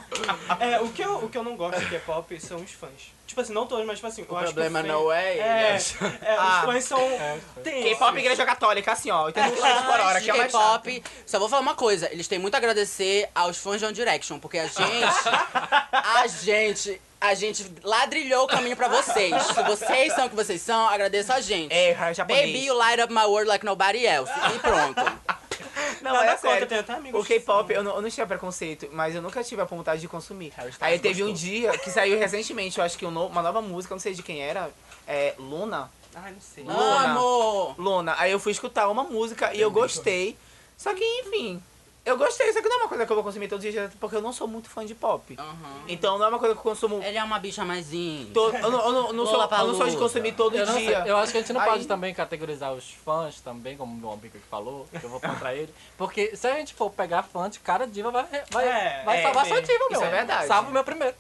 [0.59, 3.12] É, o que, eu, o que eu não gosto de K-pop são os fãs.
[3.27, 5.12] Tipo assim, não todos, mas tipo assim, eu O acho problema que o fã- não
[5.12, 5.95] é É, eles.
[6.21, 6.59] é, Ah.
[6.59, 7.00] os fãs são.
[7.63, 8.19] Tem K-pop esses.
[8.25, 9.24] igreja católica, assim, ó.
[9.25, 10.81] 80 km por hora, que é mais chato.
[10.83, 13.93] K-pop, só vou falar uma coisa, eles têm muito a agradecer aos fãs de One
[13.93, 14.79] Direction, porque a gente,
[15.91, 19.36] a gente, a gente ladrilhou o caminho pra vocês.
[19.43, 21.74] Se vocês são o que vocês são, agradeço a gente.
[21.74, 22.48] É, japonês.
[22.48, 24.31] Baby, you light up my world like nobody else.
[24.55, 25.01] E pronto.
[26.01, 29.22] Não, Nada é até amigos O K-pop, eu não, eu não tinha preconceito, mas eu
[29.22, 30.53] nunca tive a vontade de consumir.
[30.79, 31.50] Aí teve um gostou.
[31.50, 34.24] dia que saiu recentemente, eu acho que um no- uma nova música, não sei de
[34.24, 34.69] quem era,
[35.07, 35.91] é Luna.
[36.15, 36.63] Ai, não sei.
[36.63, 37.03] Luna.
[37.11, 37.75] Amo!
[37.77, 38.15] Luna.
[38.17, 40.37] Aí eu fui escutar uma música e eu gostei.
[40.77, 41.61] Só que, enfim,
[42.09, 43.91] eu gostei, só que não é uma coisa que eu vou consumir todos os dias,
[44.00, 45.35] porque eu não sou muito fã de pop.
[45.37, 45.55] Aham.
[45.87, 47.01] Então não é uma coisa que eu consumo.
[47.03, 49.87] Ele é uma bicha mais to- eu, não, eu não- não sou, eu não sou
[49.87, 51.03] de consumir todo eu dia.
[51.05, 53.98] eu acho que a gente não Aí- pode também categorizar os fãs também, como o
[53.98, 57.24] meu amigo que falou, que eu vou contra ele, porque se a gente for pegar
[57.24, 60.00] fã de cada diva, vai, vai, É, vai é, salvar é, sua diva, meu.
[60.00, 60.48] isso é verdade.
[60.48, 61.15] Salva o meu primeiro.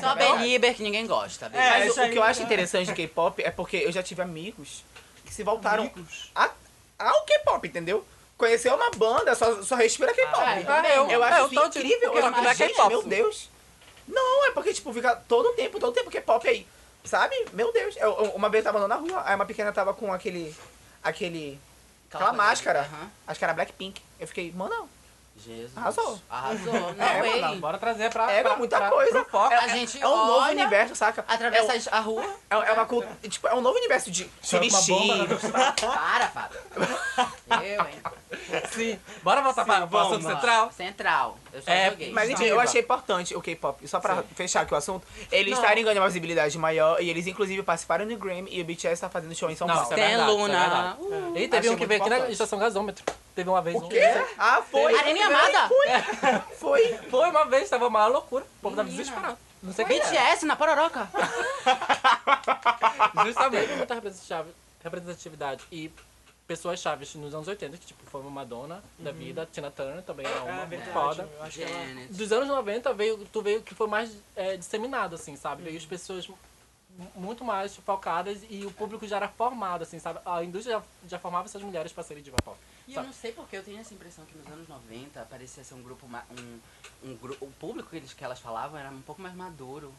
[0.00, 1.50] Só a Belieber que ninguém gosta.
[1.52, 4.22] É, Mas o, o que eu acho interessante de K-pop é porque eu já tive
[4.22, 4.82] amigos
[5.24, 6.30] que se voltaram Amigos.
[6.34, 6.50] a-
[6.98, 8.02] ao K-pop, entendeu?
[8.42, 10.42] Conheceu uma banda, só, só respira K-pop.
[10.66, 12.10] Ah, é, eu- eu acho eu isso tô incrível.
[12.10, 12.88] porque Eu, não é gente, K-pop.
[12.88, 13.48] meu Deus.
[14.08, 16.66] Não, é porque, tipo, fica todo tempo, todo tempo K-pop aí.
[17.04, 17.36] Sabe?
[17.52, 17.96] Meu Deus.
[17.96, 20.52] Eu, uma vez eu tava andando na rua, aí uma pequena tava com aquele.
[21.04, 21.56] aquele.
[22.08, 22.80] aquela coisa- máscara.
[22.80, 23.10] Aham.
[23.28, 24.02] Acho que era Blackpink.
[24.18, 24.88] Eu fiquei, mano,
[25.36, 25.70] Jesus.
[25.76, 26.20] Arrasou.
[26.28, 26.72] Arrasou.
[26.94, 27.40] Não, É.
[27.40, 29.10] Não, bora trazer pra, é pra, muita pra, coisa.
[29.22, 29.52] pro foco.
[29.52, 31.24] É, A gente é um novo olha, universo, saca?
[31.26, 32.22] Atravessa é, a rua.
[32.50, 33.16] é, é uma cultura.
[33.28, 34.94] Tipo, é um novo universo de se vestir.
[35.80, 36.60] Para, Fábio.
[37.64, 38.02] Eu, hein?
[38.72, 38.98] Sim.
[39.22, 40.72] Bora voltar Sim, pra, pra vamos assunto central?
[40.72, 41.38] Central.
[41.52, 42.12] Eu só É, joguei.
[42.12, 43.86] Mas enfim, eu achei importante o K-pop.
[43.88, 47.62] Só pra fechar aqui o assunto, eles estarem ganhando uma visibilidade maior e eles inclusive
[47.62, 49.88] participaram do Grammy e o BTS tá fazendo show em São Não, Paulo.
[49.90, 50.96] isso é Tem verdade, Luna.
[51.00, 51.16] isso é.
[51.16, 51.38] Uh.
[51.38, 53.04] E teve um que veio aqui na estação gasômetro.
[53.34, 53.88] Teve uma vez O um.
[53.88, 54.02] quê?
[54.38, 54.92] Ah, foi.
[54.92, 55.70] Marina Yamada.
[56.58, 56.94] Foi.
[57.10, 58.44] Foi uma vez, tava uma loucura.
[58.44, 59.38] O povo tava desesperado.
[59.62, 59.88] Não sei o.
[59.88, 61.08] BTS na Pororoca.
[63.24, 65.64] Justamente muita representatividade- representatividade.
[65.70, 65.90] E
[66.46, 70.26] pessoas chaves nos anos 80, que tipo, foi uma Madonna da vida, Tina Turner também
[70.26, 70.92] era uma É muito verdade.
[70.92, 71.28] foda.
[71.36, 72.06] Eu acho que ela...
[72.10, 75.62] Dos anos 90 veio, tu veio que foi mais é, disseminado, assim, sabe?
[75.62, 75.66] Uhum.
[75.66, 76.36] Veio as pessoas m-
[77.14, 80.18] muito mais focadas e o público já era formado, assim, sabe?
[80.26, 82.58] A indústria já, já formava essas mulheres pra serem diva pop.
[82.86, 85.74] E eu não sei porque eu tenho essa impressão que nos anos 90 parecia ser
[85.74, 86.58] um grupo ma- um,
[87.10, 89.94] um grupo, o público que, eles, que elas falavam era um pouco mais maduro.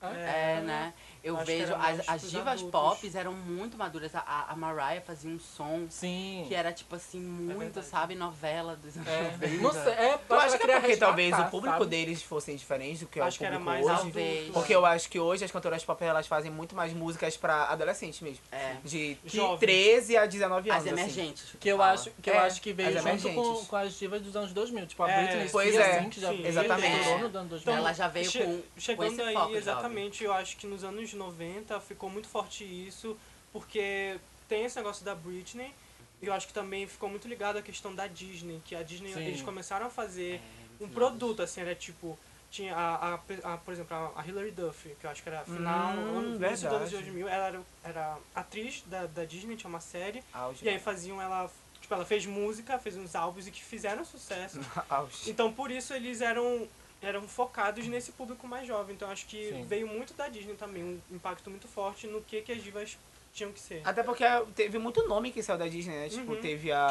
[0.00, 0.94] É, né?
[1.24, 2.70] Eu Acho que vejo era as, as divas adultos.
[2.70, 4.14] pop eram muito maduras.
[4.14, 6.44] A, a Mariah fazia um som Sim.
[6.46, 7.86] que era tipo assim muito, verdade.
[7.86, 9.48] sabe, novela dos anos É, 90.
[9.62, 11.86] não sei, é, Tu acha que é porque talvez o público sabe?
[11.90, 13.94] deles fossem diferentes do que é Acho o que era público mais hoje?
[13.94, 14.12] adulto.
[14.14, 14.50] Talvez.
[14.52, 18.20] Porque eu acho que hoje as cantoras pop elas fazem muito mais músicas pra adolescentes
[18.20, 18.40] mesmo.
[18.52, 18.76] É.
[18.84, 19.58] De Jovens.
[19.58, 20.82] 13 a 19 anos.
[20.86, 21.00] As assim.
[21.02, 21.56] emergentes.
[21.58, 24.22] Que eu acho que, eu É, acho que veio as junto com, com as divas
[24.22, 24.86] dos anos 2000.
[24.86, 25.98] Tipo, a É, Britney pois Spears, é.
[25.98, 27.08] assim, que já exatamente.
[27.08, 27.74] no ano 2000.
[27.74, 29.58] Ela já veio Che- com, com Chegando esse aí, foco jovem.
[29.88, 33.16] Exatamente, eu acho que nos anos 90 ficou muito forte isso,
[33.52, 35.74] porque tem esse negócio da Britney,
[36.20, 39.20] eu acho que também ficou muito ligado à questão da Disney, que a Disney, Sim.
[39.20, 40.40] eles começaram a fazer
[40.80, 42.18] É, um produto, assim, era tipo...
[42.50, 43.20] Tinha a, a,
[43.54, 46.42] a- por exemplo, a- Hilary Duff, que eu acho que era final, Hum, ano, dos
[46.42, 46.90] anos verdade.
[46.92, 50.64] 2000, ela era, era atriz da, da Disney, tinha uma série, Auge.
[50.64, 51.50] e aí faziam ela...
[51.80, 54.58] Tipo, ela fez música, fez uns álbuns e que fizeram sucesso.
[55.26, 56.66] Então, por isso, eles eram,
[57.00, 58.94] eram focados nesse público mais jovem.
[58.94, 59.64] Então, acho que Sim.
[59.64, 62.98] veio muito da Disney também, um impacto muito forte no que, que as divas
[63.32, 63.82] tinham que ser.
[63.84, 66.08] Até porque teve muito nome que saiu da Disney, né?
[66.08, 66.40] Tipo, Uhum.
[66.40, 66.86] teve a,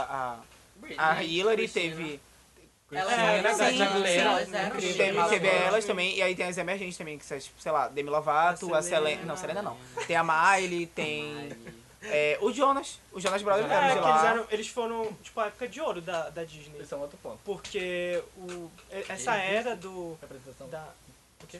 [0.97, 1.95] a, a Hillary, Christina.
[1.95, 2.19] teve.
[2.89, 5.27] Ela É, era sim, elas eram Incrível.
[5.29, 8.09] Teve, elas também, e aí tem as emergentes também, que são, tipo, sei lá, Demi
[8.09, 9.07] Lovato, A a Selena.
[9.09, 9.25] Selena.
[9.25, 9.77] Não, Selena não.
[10.07, 11.23] Tem a Miley, tem.
[11.33, 11.57] Miley.
[12.11, 12.99] É, o Jonas.
[13.11, 16.01] O Jonas Brothers É, eram de eles, eram, eles foram, tipo, a época de ouro
[16.01, 16.79] da, da Disney.
[16.81, 17.39] Esse é um outro ponto.
[17.43, 18.69] Porque o,
[19.09, 20.17] essa era do...
[20.21, 20.69] Representação.
[20.69, 20.87] Da,
[21.43, 21.59] o quê?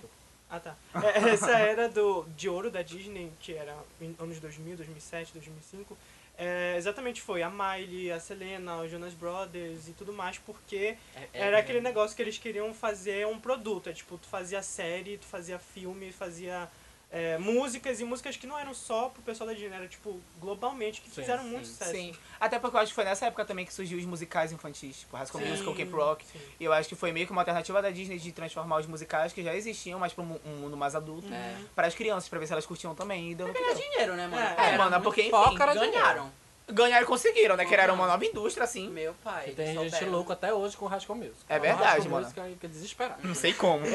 [0.50, 0.76] Ah, tá.
[1.04, 5.98] É, Essa era do, de ouro da Disney, que era em anos 2000, 2007, 2005,
[6.38, 11.20] é, exatamente foi a Miley, a Selena, os Jonas Brothers e tudo mais, porque É-
[11.34, 13.90] é- era aquele negócio que eles queriam fazer um produto.
[13.90, 16.70] É tipo, tu fazia série, tu fazia filme, fazia
[17.10, 21.00] é, músicas, e músicas que não eram só pro pessoal da Disney, era tipo, globalmente,
[21.02, 21.92] que Sim, fizeram sim, muito sucesso.
[21.92, 22.14] Sim.
[22.40, 25.16] Até porque eu acho que foi nessa época também que surgiu os musicais infantis, tipo
[25.16, 26.26] High School Sim, Musical, Camp Rock.
[26.26, 26.40] sim.
[26.60, 29.32] E eu acho que foi meio que uma alternativa da Disney de transformar os musicais
[29.32, 31.56] que já existiam, mas pra um, um mundo mais adulto, É.
[31.74, 33.32] para as crianças, pra ver se elas curtiam também.
[33.32, 34.44] E deu Ganhar dinheiro, né, mano?
[34.46, 35.74] É, Era mano, muito porque, enfim, dinheiro.
[35.92, 36.32] ganharam.
[36.70, 37.64] Ganharam e conseguiram, né?
[37.64, 38.90] Que era uma nova indústria, assim.
[38.90, 39.52] Meu pai.
[39.52, 41.36] E tem gente louca até hoje com o Music.
[41.48, 42.26] É verdade, mano.
[42.26, 43.26] Music fica desesperado.
[43.26, 43.86] Não sei como.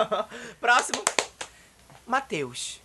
[0.58, 1.04] Próximo.
[2.06, 2.80] Matheus.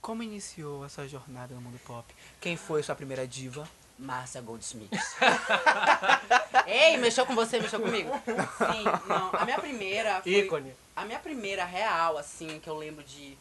[0.00, 2.04] Como iniciou a sua jornada no mundo pop?
[2.40, 3.68] Quem foi sua primeira diva?
[3.98, 4.90] Márcia Goldsmith.
[6.66, 8.10] Ei, mexeu com você, mexeu comigo?
[8.26, 9.30] Sim, não.
[9.34, 10.32] A minha primeira foi...
[10.32, 10.72] Ícone.
[10.96, 13.36] A minha primeira real, assim, que eu lembro de...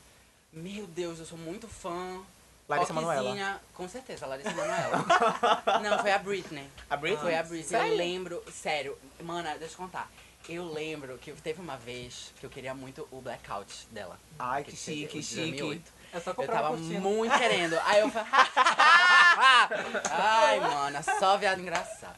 [0.52, 2.22] Meu Deus, eu sou muito fã.
[2.68, 3.22] Larissa Manoela.
[3.30, 5.06] Rockzinha- Com certeza, Larissa Manoela.
[5.82, 6.68] Não, foi a Britney.
[6.90, 7.22] A Britney?
[7.22, 7.64] Foi a Britney.
[7.64, 7.92] Sério?
[7.94, 8.44] Eu lembro...
[8.52, 10.12] Sério, mana, deixa eu contar.
[10.50, 14.20] Eu lembro que teve uma vez que eu queria muito o blackout dela.
[14.40, 15.52] Ai, que CD, chique, chique.
[15.60, 15.92] 2008.
[16.12, 17.80] É só Eu tava muito querendo.
[17.86, 18.28] Aí eu falei.
[20.12, 22.18] Ai, mano, só viado engraçado.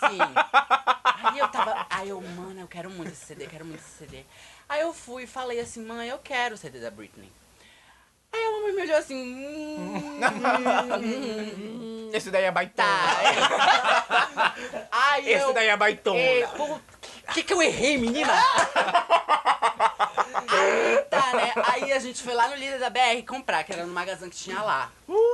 [0.00, 0.18] Sim.
[1.24, 1.86] Aí eu tava.
[1.88, 4.22] Aí eu, mano, eu quero muito esse CD, quero muito esse CD.
[4.68, 7.32] Aí eu fui e falei assim, mãe, eu quero o CD da Britney.
[8.34, 9.14] Aí a mamãe me olhou assim.
[9.78, 10.20] Hum,
[11.02, 12.88] Hum, esse daí é baitona.
[14.90, 15.52] Aí Esse eu.
[15.54, 16.18] daí é baitona.
[16.18, 16.44] Ei,
[17.32, 18.32] pô, que que eu errei, menina?
[20.48, 21.52] Aí tá, né?
[21.64, 24.36] Aí a gente foi lá no líder da BR comprar, que era no magazine que
[24.36, 24.92] tinha lá.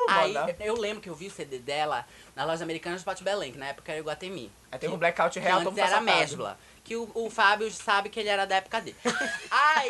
[0.08, 0.56] Aí manda.
[0.60, 2.06] eu lembro que eu vi o CD dela
[2.36, 4.50] na loja americana de Pátio Belém, que na época era Iguatemi.
[4.70, 6.04] Aí teve um blackout Que real, antes todo era passado.
[6.04, 6.58] Mesbla.
[6.84, 8.96] Que o, o Fábio sabe que ele era da época dele.
[9.50, 9.88] Aí.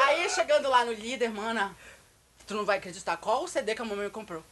[0.00, 1.74] aí chegando lá no líder, mana,
[2.46, 4.42] tu não vai acreditar qual o CD que a mamãe me comprou.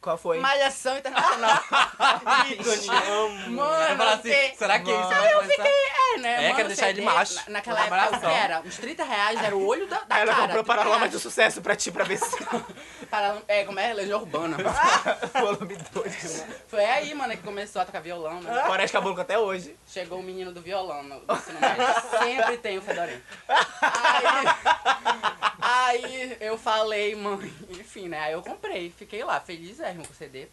[0.00, 0.38] Qual foi?
[0.38, 1.60] Malhação Internacional.
[2.48, 3.50] Ícone, amo.
[3.56, 5.12] Mano, assim, porque- será que é isso?
[5.12, 5.66] Aí eu fiquei,
[6.14, 6.32] é, né?
[6.34, 7.34] É, mano, quero deixar ele macho.
[7.34, 8.30] na- Naquela época, o que abração.
[8.30, 8.60] era?
[8.60, 10.42] Uns 30 reais era o olho da, da Aí ela cara.
[10.46, 11.12] comprou 30 Paralamas reais.
[11.12, 12.36] de sucesso pra ti, pra ver se...
[13.10, 13.92] Para, é, como é?
[13.92, 14.56] Legião Urbana.
[15.40, 16.44] Volume 2.
[16.68, 18.62] Foi aí, mano, que começou a tocar violão, né?
[18.66, 19.76] Floresta Caboclo até hoje.
[19.86, 21.84] Chegou o menino do violão no no ensino médio.
[22.18, 23.22] Sempre tem o Fedorinho.
[23.48, 25.16] Aí,
[25.60, 28.20] aí eu falei, mãe, enfim, né?
[28.20, 30.48] Aí eu comprei, fiquei lá, feliz com o CD.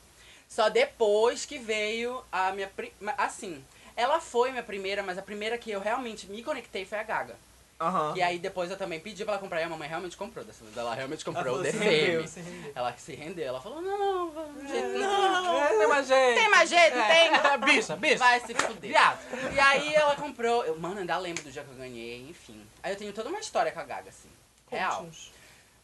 [0.48, 2.70] Só depois que veio a minha.
[3.18, 3.64] Assim,
[3.96, 7.36] ela foi minha primeira, mas a primeira que eu realmente me conectei foi a Gaga.
[7.78, 8.14] Aham.
[8.16, 10.46] E aí depois eu também pedi pra ela comprar e a mamãe realmente comprou.
[10.46, 11.78] Dessa vez ela realmente comprou o Ela DFM.
[11.78, 12.72] se rendeu, se rendeu.
[12.74, 13.48] Ela se rendeu.
[13.48, 15.78] Ela falou, não, não, Não, não.
[15.78, 16.40] tem mais jeito.
[16.40, 16.94] Tem mais jeito?
[16.94, 17.34] Tem.
[17.34, 18.18] É, bicha, bicha.
[18.18, 18.92] Vai se fuder.
[18.92, 19.20] Viado.
[19.54, 20.64] E aí ela comprou.
[20.64, 22.66] Eu, mano, ainda lembro do dia que eu ganhei, enfim.
[22.82, 24.30] Aí eu tenho toda uma história com a Gaga, assim.
[24.72, 25.06] Real.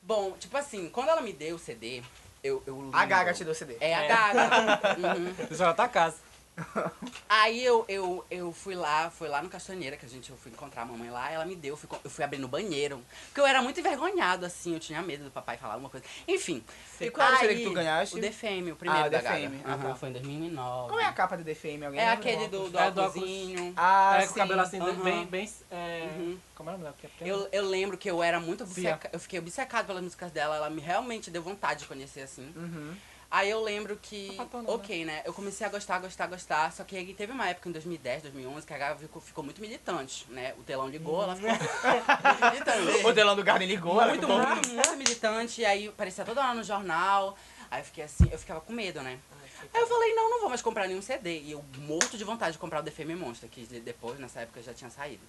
[0.01, 2.01] Bom, tipo assim, quando ela me deu o CD,
[2.43, 2.89] eu, eu.
[2.93, 3.77] A Gaga te deu CD.
[3.79, 4.07] É a É.
[4.07, 4.49] Gaga.
[5.17, 5.33] Uhum.
[5.47, 6.17] Deixa ela tá casa.
[7.29, 10.51] Aí eu, eu, eu fui lá, fui lá no Castanheira, que a gente, eu fui
[10.51, 13.01] encontrar a mamãe lá, ela me deu, eu fui, eu fui abrir no banheiro.
[13.27, 16.05] Porque eu era muito envergonhado, assim, eu tinha medo do papai falar alguma coisa.
[16.27, 16.63] Enfim.
[16.99, 18.17] E qual era o CD que tu ganhaste?
[18.17, 19.63] O DFM, o primeiro Ah, da DFM.
[19.63, 19.91] Gaga.
[19.91, 19.95] Ah.
[19.95, 20.89] Foi em 2009.
[20.89, 21.83] Qual é a capa do DFM?
[21.85, 23.73] Alguém É aquele do, do É, do óculosinho.
[23.75, 24.39] Ah, é, com o sim.
[24.39, 25.03] cabelo assim, Aham.
[25.03, 26.09] bem, bem, é...
[26.17, 26.37] Uhum.
[26.55, 26.93] Como é o nome?
[27.21, 29.09] Eu, eu lembro que eu era muito obcecada.
[29.11, 30.55] Eu fiquei obcecada pelas músicas dela.
[30.55, 32.53] Ela me realmente deu vontade de conhecer assim.
[32.55, 32.95] Uhum.
[33.31, 34.37] Aí eu lembro que.
[34.67, 35.21] Ok, né?
[35.23, 36.69] Eu comecei a gostar, gostar, gostar.
[36.73, 39.61] Só que aí teve uma época em 2010, 2011 que a Gaga ficou, ficou muito
[39.61, 40.53] militante, né?
[40.59, 41.63] O telão ligou, ela ficou muito
[42.51, 43.05] militante.
[43.05, 44.01] O Delano do Garden ligou.
[44.01, 45.61] ela Muito, ficou- muito, muito militante.
[45.61, 47.37] E aí aparecia toda hora no jornal.
[47.69, 49.17] Aí eu fiquei assim, eu ficava com medo, né?
[49.73, 51.39] Aí eu falei, não, não vou mais comprar nenhum CD.
[51.39, 54.61] E eu morto de vontade de comprar o The Fame Monster, que depois, nessa época,
[54.61, 55.21] já tinha saído.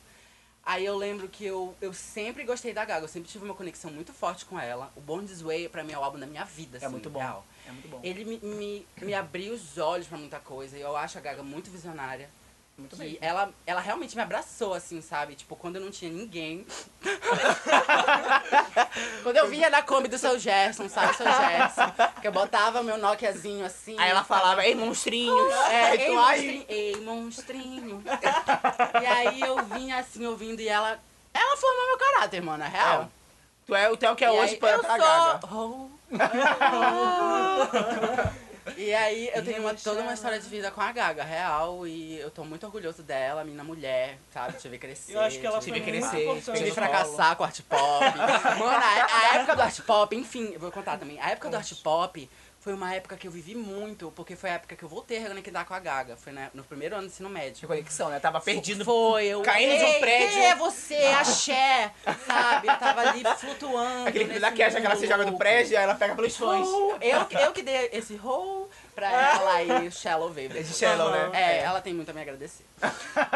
[0.64, 3.90] Aí eu lembro que eu, eu sempre gostei da Gaga, eu sempre tive uma conexão
[3.92, 4.92] muito forte com ela.
[4.96, 7.10] O Born This Way, pra mim, é o álbum da minha vida, É assim, muito
[7.10, 7.18] bom.
[7.20, 7.44] real.
[7.66, 8.00] É muito bom.
[8.02, 11.42] Ele me, me, me abriu os olhos pra muita coisa, e eu acho a Gaga
[11.42, 12.28] muito visionária.
[12.76, 13.18] Muito que bem.
[13.20, 15.34] ela, ela realmente me abraçou, assim, sabe?
[15.34, 16.66] Tipo, quando eu não tinha ninguém.
[19.22, 21.92] quando eu vinha na Kombi do seu Gerson, sabe, seu Gerson?
[22.20, 23.94] Que eu botava meu Nokiazinho assim.
[23.98, 25.52] Aí ela falava, ei, monstrinhos.
[25.68, 28.02] É, ei, monstrinho, ei, monstrinho.
[29.02, 30.98] e aí eu vinha assim, ouvindo, e ela.
[31.34, 33.10] Ela formou meu caráter, mano, é real.
[33.66, 35.91] Tu é, tu é o que é E hoje aí, pra, eu pra sou...
[38.76, 42.18] E aí eu tenho uma, toda uma história de vida com a Gaga, real, e
[42.18, 44.56] eu tô muito orgulhoso dela, menina mulher, sabe?
[44.56, 45.14] Tive crescer.
[45.14, 46.58] Eu acho que ela tive foi muito crescer, importante.
[46.58, 48.04] Tive fracassar com art pop.
[48.58, 51.20] Mano, a, a época do art pop, enfim, vou contar também.
[51.20, 52.30] A época do art pop
[52.62, 55.22] foi uma época que eu vivi muito, porque foi a época que eu voltei a
[55.22, 56.16] reconectar com a Gaga.
[56.16, 57.60] Foi né, no primeiro ano do ensino médio.
[57.60, 58.20] De conexão, né?
[58.20, 58.84] Tava perdido.
[58.84, 59.42] Foi, eu.
[59.42, 60.28] caindo de um prédio.
[60.28, 60.94] Quem é você?
[60.94, 61.90] Axé,
[62.24, 62.68] sabe?
[62.68, 64.08] Eu tava ali flutuando.
[64.08, 66.68] Aquele da nesse Kesha que ela se joga do prédio, aí ela pega pelos fãs.
[67.00, 70.50] Eu, eu que dei esse roll pra ela e Shallow veio.
[70.56, 71.30] É de Shallow, né?
[71.32, 72.64] É, ela tem muito a me agradecer.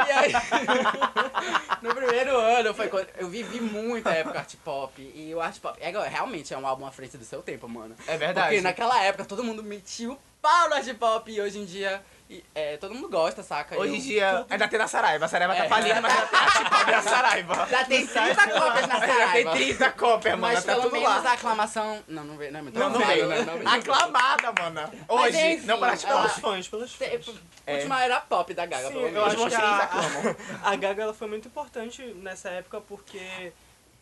[0.07, 0.33] E aí,
[1.83, 5.13] no primeiro ano, foi quando eu vivi muito a época art pop.
[5.15, 7.95] E o art pop é, realmente é um álbum à frente do seu tempo, mano.
[8.07, 8.49] É verdade.
[8.49, 12.03] Porque naquela época todo mundo metia o pau no art pop e hoje em dia
[12.29, 13.79] e, é, todo mundo gosta, saca?
[13.79, 15.25] Hoje Eu- em dia, ainda tem na Saraiva.
[15.25, 15.69] A Saraiva tá É.
[15.69, 17.67] falindo, mas ainda tem a tipo da Saraiva.
[17.71, 19.51] Já tem 30 cópias na Ainda tem Saraiva.
[19.53, 20.55] 30 cópias, mano.
[20.55, 21.31] Mas tá pelo tudo menos lá.
[21.31, 22.05] a aclamação.
[22.09, 22.53] Não, não veio.
[22.53, 23.29] Não, é muito Não, não veio.
[23.29, 23.43] né?
[23.43, 24.91] Não, não, Aclamada, mano.
[25.09, 25.97] Hoje, enfim, não para.
[25.97, 27.09] Pelos fãs, pelos fãs.
[27.25, 29.35] Te- Última era pop da Gaga, Sim, pelo eu menos.
[29.35, 30.37] acho que a, aclamam.
[30.63, 33.53] a Gaga ela foi muito importante nessa época porque...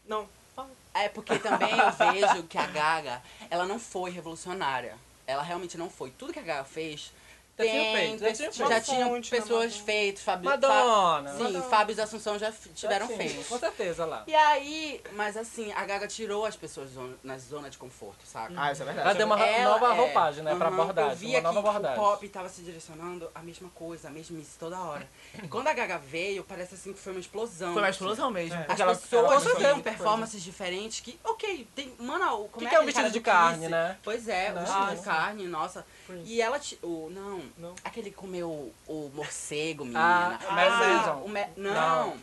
[0.06, 0.68] Não, fala.
[0.92, 4.96] É porque também eu vejo que a Gaga, ela não foi revolucionária.
[5.26, 6.10] Ela realmente não foi.
[6.10, 7.10] Tudo que a Gaga fez.
[7.56, 8.84] Já tinha tem, feito, já pe- tinha já, feito.
[8.86, 9.84] tinham Fonte, né, pessoas Madonna.
[9.86, 11.30] feitas, Fábio, Madonna.
[11.30, 11.62] Fa- sim, Madonna.
[11.62, 13.46] Fábio e Assunção já tiveram Sim, feitos.
[13.46, 14.24] Com certeza lá.
[14.26, 18.52] E aí, mas assim, a Gaga tirou as pessoas zona- na zona de conforto, saca?
[18.56, 19.06] Ah, isso é verdade.
[19.08, 20.54] Ela deu uma Ela- nova é, roupagem, né?
[20.56, 21.10] Pra aham, abordagem.
[21.12, 21.98] Eu via uma nova que abordagem.
[21.98, 25.08] o pop tava se direcionando a mesma coisa, a mesmice toda hora.
[25.40, 27.72] E quando a Gaga veio, parece assim que foi uma explosão.
[27.72, 28.56] Foi uma explosão mesmo.
[28.56, 28.66] É.
[28.68, 29.80] As ela- pessoas tinham certeza.
[29.80, 31.94] performances diferentes que, ok, tem.
[32.00, 33.96] Mano, como Que é que é o aquele vestido de carne, né?
[34.02, 34.60] Pois é, o Né?
[34.62, 35.04] vestido Ah, de sim.
[35.04, 35.86] carne, nossa.
[36.06, 36.30] Prince.
[36.30, 36.58] E ela.
[36.58, 37.74] ti- O, não, Não.
[37.84, 40.52] aquele que comeu o morcego, Ah, menina.
[40.52, 41.22] Mad Manson.
[41.24, 41.74] o me- não.
[41.74, 42.16] Não.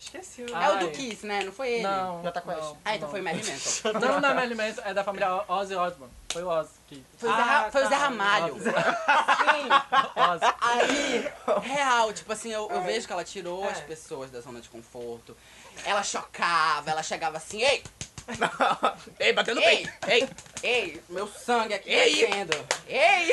[0.00, 0.42] Esqueci.
[0.42, 0.92] É Ah, o do Ai.
[0.92, 1.42] Kiss, né?
[1.42, 1.82] Não foi ele?
[1.82, 2.22] Não.
[2.22, 2.78] Já tá com não.
[2.84, 3.10] Ah, então não.
[3.10, 3.92] foi Mad Manson.
[3.98, 6.14] Não, não é Marilyn Manson, é da família Ozzy Osbourne.
[6.32, 7.04] Foi o Ozzy que...
[7.18, 7.96] Foi, o Zé, Ah, foi o Zé tá.
[8.02, 8.54] Ramalho.
[8.54, 8.64] Ozzy.
[8.70, 10.20] Sim.
[10.20, 10.54] Ozzy.
[10.60, 13.70] Aí, real, tipo assim, eu, eu vejo que ela tirou É.
[13.70, 15.36] as pessoas da zona de conforto.
[15.84, 17.82] Ela chocava, ela chegava assim, ei,
[19.18, 19.88] Ei, bateu no Ei!
[19.88, 19.92] peito.
[20.06, 20.28] Ei,
[20.62, 22.14] ei, meu sangue aqui Ei!
[22.14, 22.66] descendo.
[22.86, 23.32] Ei!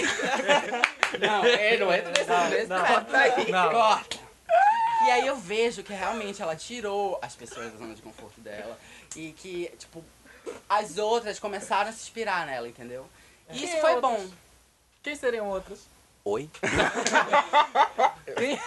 [1.20, 2.84] Não, ei, não entra nesse, nesse não.
[2.84, 2.94] crédito.
[2.94, 3.52] Corta aí.
[3.52, 3.72] Não.
[3.72, 4.18] Corta.
[5.06, 8.78] E aí eu vejo que realmente ela tirou as pessoas da zona de conforto dela.
[9.16, 10.04] E que, tipo,
[10.68, 13.08] as outras começaram a se inspirar nela, entendeu?
[13.52, 14.22] E isso foi outras?
[14.22, 14.30] bom.
[15.04, 15.82] Quem seriam outros?
[16.28, 16.50] Oi?
[18.36, 18.58] Quem?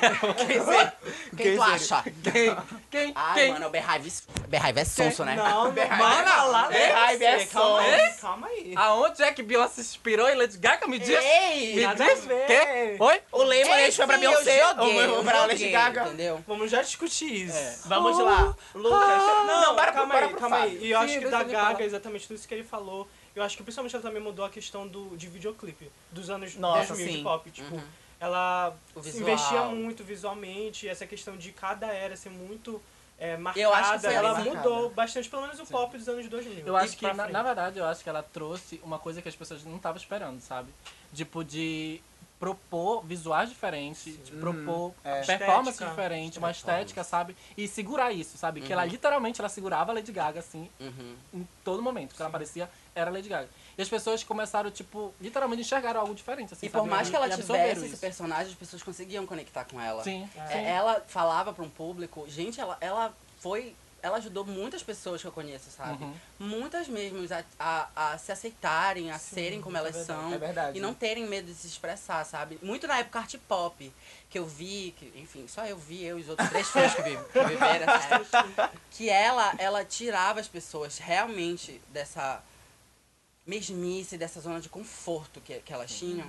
[0.47, 0.89] Quem, sei?
[1.37, 2.05] Quem, tu acha?
[2.23, 2.57] Quem?
[2.89, 3.13] Quem?
[3.17, 3.53] Ai, Quem?
[3.53, 4.13] mano, o Behive,
[4.47, 5.35] Behive é sonso, né?
[5.35, 7.89] Não, não vai Mana, é raiva, é desse, calma som.
[7.89, 8.73] aí, calma aí.
[8.77, 10.87] Aonde é que Beyoncé se inspirou em Lady Gaga?
[10.87, 11.11] Me diz.
[11.11, 11.75] Ei!
[11.75, 12.25] Me nada diz.
[12.47, 12.97] Quê?
[12.99, 13.21] Oi?
[13.33, 16.03] O Lehman Ei, foi pra sim, eu Beyoncé, joguei, ou eu pra Lady Gaga.
[16.07, 16.45] Entendeu?
[16.47, 17.57] Vamos já discutir isso.
[17.59, 17.77] É.
[17.87, 18.55] Vamos lá.
[18.73, 19.23] Lucas.
[19.49, 20.79] Não, para calma para aí, pro calma aí.
[20.81, 21.83] E eu acho que da Gaga, falar.
[21.83, 24.87] exatamente tudo isso que ele falou, eu acho que principalmente ela também mudou a questão
[24.87, 27.23] do, de videoclipe dos anos Nossa, 2000 de sim.
[27.23, 27.51] pop.
[27.51, 27.83] Tipo, Uhum.
[28.21, 32.81] ela investia muito visualmente, essa questão de cada era ser muito
[33.19, 33.61] é, marcada.
[33.65, 34.95] Eu acho que ela bem mudou marcada.
[34.95, 36.67] bastante, pelo menos o pop dos anos 2000.
[36.67, 39.35] Eu acho que, na, na verdade, eu acho que ela trouxe uma coisa que as
[39.37, 40.73] pessoas não estavam esperando, sabe?
[41.13, 42.01] Tipo, de
[42.39, 45.23] propor visuais diferentes, de propor é.
[45.25, 45.91] performance Estética.
[45.91, 47.37] diferente, uma estética, sabe?
[47.57, 48.61] E segurar isso, sabe?
[48.61, 48.89] Que ela Uhum.
[48.89, 51.17] literalmente ela segurava a Lady Gaga, assim, Uhum.
[51.35, 52.15] em todo momento.
[52.15, 53.49] Que ela aparecia, era Lady Gaga.
[53.77, 56.91] E as pessoas começaram, tipo, literalmente enxergaram algo diferente, assim, E por sabe?
[56.91, 57.99] mais que ela tivesse esse isso.
[57.99, 60.03] personagem, as pessoas conseguiam conectar com ela.
[60.05, 60.59] Sim, É, sim.
[60.65, 63.75] Ela falava pra um público, gente, ela, ela foi.
[64.09, 66.03] Ela ajudou muitas pessoas que eu conheço, sabe?
[66.03, 66.15] Uhum.
[66.39, 67.21] Muitas mesmo
[67.59, 70.33] a, a, a se aceitarem, a serem como elas são.
[70.33, 70.79] É verdade.
[70.79, 72.59] E não terem medo de se expressar, sabe?
[72.63, 73.93] Muito na época art pop,
[74.31, 77.03] que eu vi, que, enfim, só eu vi, eu e os outros três filhos que,
[77.03, 82.43] vi, que viveram essa época, que ela, ela tirava as pessoas realmente dessa
[83.47, 86.27] mesmice, dessa zona de conforto que, que elas tinham,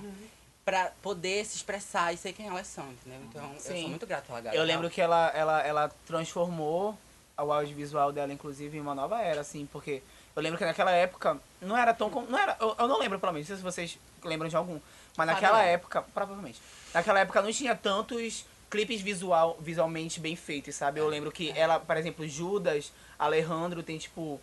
[0.64, 3.20] pra poder se expressar e ser quem elas são, entendeu?
[3.28, 3.80] Então, eu Sim.
[3.80, 4.56] sou muito grata pela Gaga.
[4.56, 6.96] Eu lembro que ela, ela, ela transformou
[7.38, 10.02] o audiovisual dela, inclusive, em uma nova era, assim, porque
[10.36, 12.10] eu lembro que naquela época não era tão.
[12.10, 14.56] com- Não era, eu, eu não lembro, pelo menos, não sei se vocês lembram de
[14.56, 14.78] algum,
[15.16, 15.70] mas naquela Fábio.
[15.72, 16.60] época, provavelmente,
[16.92, 21.00] naquela época não tinha tantos clipes visual, visualmente bem feitos, sabe?
[21.00, 24.40] Eu lembro que ela, por exemplo, Judas, Alejandro tem, tipo,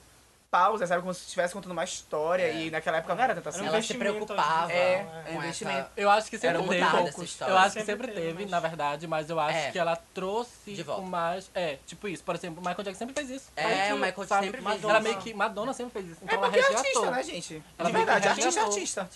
[0.58, 1.02] pausa, sabe?
[1.02, 2.44] Como se estivesse contando uma história.
[2.44, 2.56] É.
[2.66, 3.66] E naquela época não era tanto assim.
[3.66, 5.78] Ela se preocupava é, com é um investimento.
[5.80, 5.92] essa...
[5.96, 6.78] Eu acho que sempre Era teve.
[6.78, 9.72] Eu acho que Sempre sempre teve, teve, mas- na verdade, mas eu acho É.
[9.72, 11.02] que ela trouxe De volta.
[11.02, 11.50] com mais.
[11.54, 12.24] É, tipo isso.
[12.24, 13.52] Por exemplo, o Michael Jackson sempre fez isso.
[13.56, 15.34] É, Aí, o Michael sabe, sempre fez Ela meio que.
[15.34, 16.22] Madonna sempre fez isso.
[16.22, 16.86] É Então ela porque é resgatou.
[16.88, 17.64] artista, né, gente?
[17.78, 19.10] Ela De verdade, artista é artista.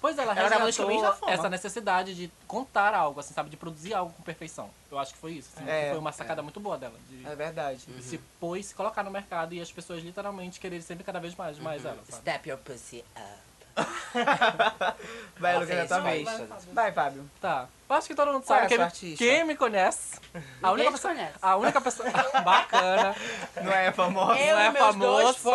[0.00, 3.50] Pois é, ela resgatou essa necessidade de contar algo, assim, sabe?
[3.50, 4.70] De produzir algo com perfeição.
[4.90, 5.50] Eu acho que foi isso.
[5.56, 6.94] assim, É, foi uma sacada muito boa dela.
[7.08, 7.80] De É verdade.
[8.00, 11.84] se pôs, se colocar no mercado e as pessoas literalmente sempre cada vez mais, mais
[11.84, 12.20] ela, sabe?
[12.20, 13.48] Step your pussy up.
[15.38, 16.48] Vai, Lucas, é tua vai, vez.
[16.72, 17.30] vai, Fábio.
[17.40, 17.68] Tá.
[17.88, 18.66] Eu acho que todo mundo Qual sabe.
[18.66, 19.24] é quem, me, artista?
[19.24, 20.18] quem me conhece.
[20.60, 21.14] A única pessoa.
[21.14, 21.34] conhece?
[21.40, 22.10] A única pessoa.
[22.44, 23.14] Bacana.
[23.62, 24.40] Não é famosa?
[24.40, 25.48] Eu não é famoso.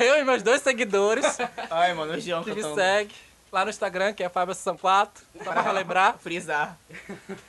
[0.00, 1.38] eu e meus dois seguidores
[1.70, 2.74] Ai, mano, o João que me cantando.
[2.76, 3.14] segue
[3.52, 5.24] lá no Instagram, que é Fábio São 4.
[5.44, 6.16] Só pra relembrar.
[6.18, 6.76] Frisar.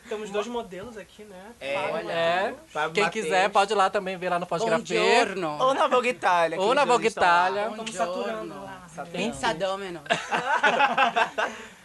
[0.10, 1.52] Temos dois modelos aqui, né?
[1.60, 2.12] É, Fábio olha.
[2.12, 2.56] É.
[2.68, 3.26] Fábio Quem Mateus.
[3.26, 4.68] quiser pode ir lá também ver lá no Graver.
[4.70, 5.58] Buongiorno.
[5.64, 6.60] Ou na Vogue Itália.
[6.60, 7.08] Ou na Vogue.
[7.08, 7.70] Itália.
[7.70, 8.84] Estamos saturando lá.
[8.94, 9.12] Saturando.
[9.18, 10.02] Pensadômeno.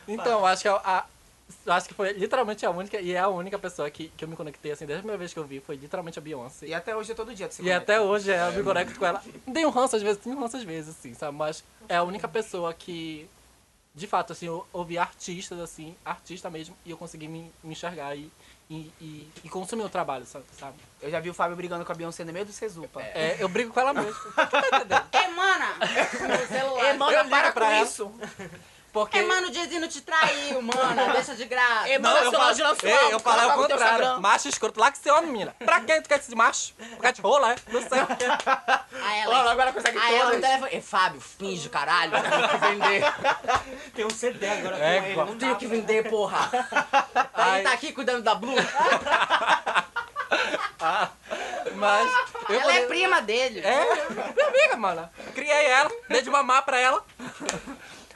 [0.07, 1.05] Então, acho que a, a-
[1.67, 4.29] eu acho que foi literalmente a única, e é a única pessoa que, que eu
[4.29, 6.67] me conectei, assim, desde a primeira vez que eu vi, foi literalmente a Beyoncé.
[6.67, 7.83] E até hoje é todo dia que você E conecta.
[7.93, 9.23] até hoje é, eu me conecto com ela.
[9.53, 11.37] Tem um ranço às vezes, tem um ranço às vezes, assim, sabe?
[11.37, 13.29] Mas é a única pessoa que,
[13.99, 18.17] de fato, assim, eu ouvi artistas, assim, artista mesmo, e eu consegui me, me enxergar
[18.17, 18.31] e,
[18.71, 20.77] e, e, e consumir o trabalho, sabe?
[21.01, 23.01] Eu já vi o Fábio brigando com a Beyoncé no meio do Cezupa.
[23.01, 24.15] É, eu brigo com ela mesmo.
[25.13, 25.75] Ei, mana!
[25.79, 26.85] Meu celular.
[26.85, 27.85] Ei, mano, Eu ligo para pra com ela.
[27.85, 28.13] isso.
[28.93, 29.19] Porque.
[29.19, 31.13] Ei, mano, o Diezinho te traiu, mana.
[31.15, 31.87] Deixa de graça.
[32.01, 34.21] Não, mano, eu seu falo, áudio lançou Ei, eu falei teu contrário.
[34.21, 35.55] Macho escroto, lá que você é uma menina.
[35.59, 36.75] Pra que tu quer esse macho?
[36.97, 37.57] Porque te rola, é?
[37.69, 38.25] Não sei o quê.
[39.01, 39.53] Aí Olha, ela...
[39.53, 40.81] agora consegue Aí ela no telefone...
[40.81, 42.13] Fábio, finge, caralho.
[42.17, 43.05] Eu tenho que vender.
[43.95, 45.17] Tem um CD agora É, com ele.
[45.17, 46.51] Não Eu tenho que vender, porra.
[47.35, 47.59] Ai.
[47.59, 48.57] Aí tá aqui cuidando da Blue.
[51.77, 52.11] Mas.
[52.49, 53.61] Eu Ela é prima dele.
[53.61, 55.09] É, minha amiga, mano.
[55.35, 57.05] Criei ela, dei de mamar pra ela.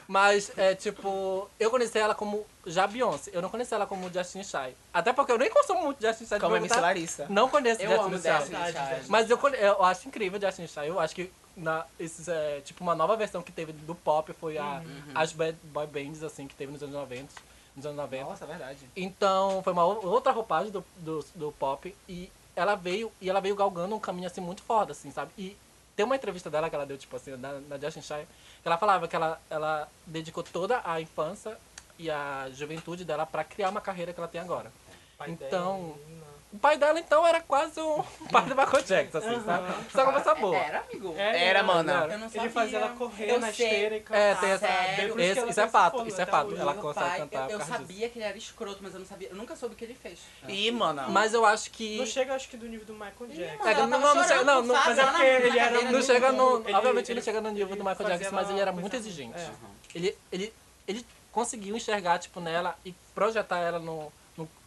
[0.07, 3.31] Mas, é tipo, eu conheci ela como já Beyoncé.
[3.33, 4.75] Eu não conheci ela como Justin Shy.
[4.93, 6.35] Até porque eu nem consumo muito Justin Shy.
[6.35, 6.55] de Como.
[6.57, 7.25] MC Larissa.
[7.29, 8.55] Não conheço Eu Justin.
[8.55, 9.05] Justin Shy.
[9.07, 10.87] Mas eu, eu acho incrível Justin Shy.
[10.87, 14.57] Eu acho que na, esses, é, tipo, uma nova versão que teve do pop foi
[14.57, 14.81] a,
[15.15, 17.33] as bad boy bands, assim, que teve nos anos 90.
[17.75, 18.23] Nos anos 90.
[18.23, 18.79] Nossa, é verdade.
[18.95, 23.55] Então, foi uma outra roupagem do, do, do pop e ela veio e ela veio
[23.55, 25.31] galgando um caminho assim muito foda, assim, sabe?
[25.37, 25.57] E
[25.95, 28.27] tem uma entrevista dela que ela deu, tipo assim, na, na Justin Shire,
[28.61, 31.57] que ela falava que ela, ela dedicou toda a infância
[31.99, 34.71] e a juventude dela pra criar uma carreira que ela tem agora.
[35.17, 36.25] Pai Então, dela, menina.
[36.53, 39.73] O pai dela, então, era quase um pai do Michael Jackson, assim, sabe?
[39.91, 40.55] Só conversa boa.
[40.55, 41.15] Era, amigo.
[41.17, 41.91] É, Era, era, mano.
[41.91, 42.41] Eu não sabia.
[42.43, 43.65] Ele fazia ela correr Eu na sei.
[43.65, 44.19] esteira e cantar.
[44.19, 44.67] É, tem essa-
[45.23, 46.55] Esse- isso é fato, isso é fato.
[46.55, 47.77] Ela consegue pai, cantar eu, eu causa disso.
[47.87, 49.29] sabia que ele era escroto, mas eu não sabia.
[49.29, 50.19] Eu nunca soube o que ele fez.
[50.47, 51.09] Ih, mano.
[51.09, 51.97] Mas eu acho que...
[51.97, 53.57] Não chega, acho que, do nível do Michael Jackson.
[53.57, 55.91] mano, É, não- não, não chega- não, não, o mas é porque ele era cadeira
[55.91, 56.53] Não chega no.
[56.77, 59.39] Obviamente ele- chega no nível do Michael Jackson, mas ele era muito exigente.
[59.39, 59.49] É.
[59.95, 60.53] Ele, ele,
[60.87, 64.11] ele conseguiu enxergar, tipo, nela e projetar ela no, no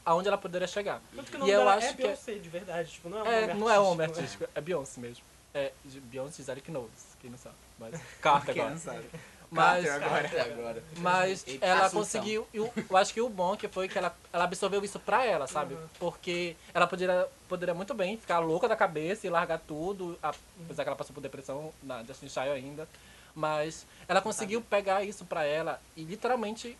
[0.06, 1.02] aonde ela poderia chegar.
[1.14, 2.90] Tanto que o E nome eu dela acho é que é- Beyoncé, de verdade.
[2.92, 5.24] Tipo, não é um É, nome não é homem artístico, artístico, é Beyoncé mesmo.
[5.52, 7.56] É Beyoncé Gisele Knowles, quem não sabe.
[7.78, 8.74] Mas, Carter Quem agora.
[8.74, 9.04] não sabe.
[9.48, 10.42] Mas, agora.
[10.52, 10.84] Agora.
[10.98, 12.00] mas E ela Assunção.
[12.00, 12.46] conseguiu.
[12.52, 15.24] e o- Eu acho que o bom que foi que ela, ela absorveu isso pra
[15.24, 15.74] ela, sabe?
[15.74, 15.86] Uhum.
[16.00, 20.82] Porque ela poderia, poderia muito bem ficar louca da cabeça e largar tudo, a- apesar
[20.82, 22.88] que ela passou por depressão na Justin Shire ainda.
[23.34, 26.76] Mas ela conseguiu pegar isso pra ela e literalmente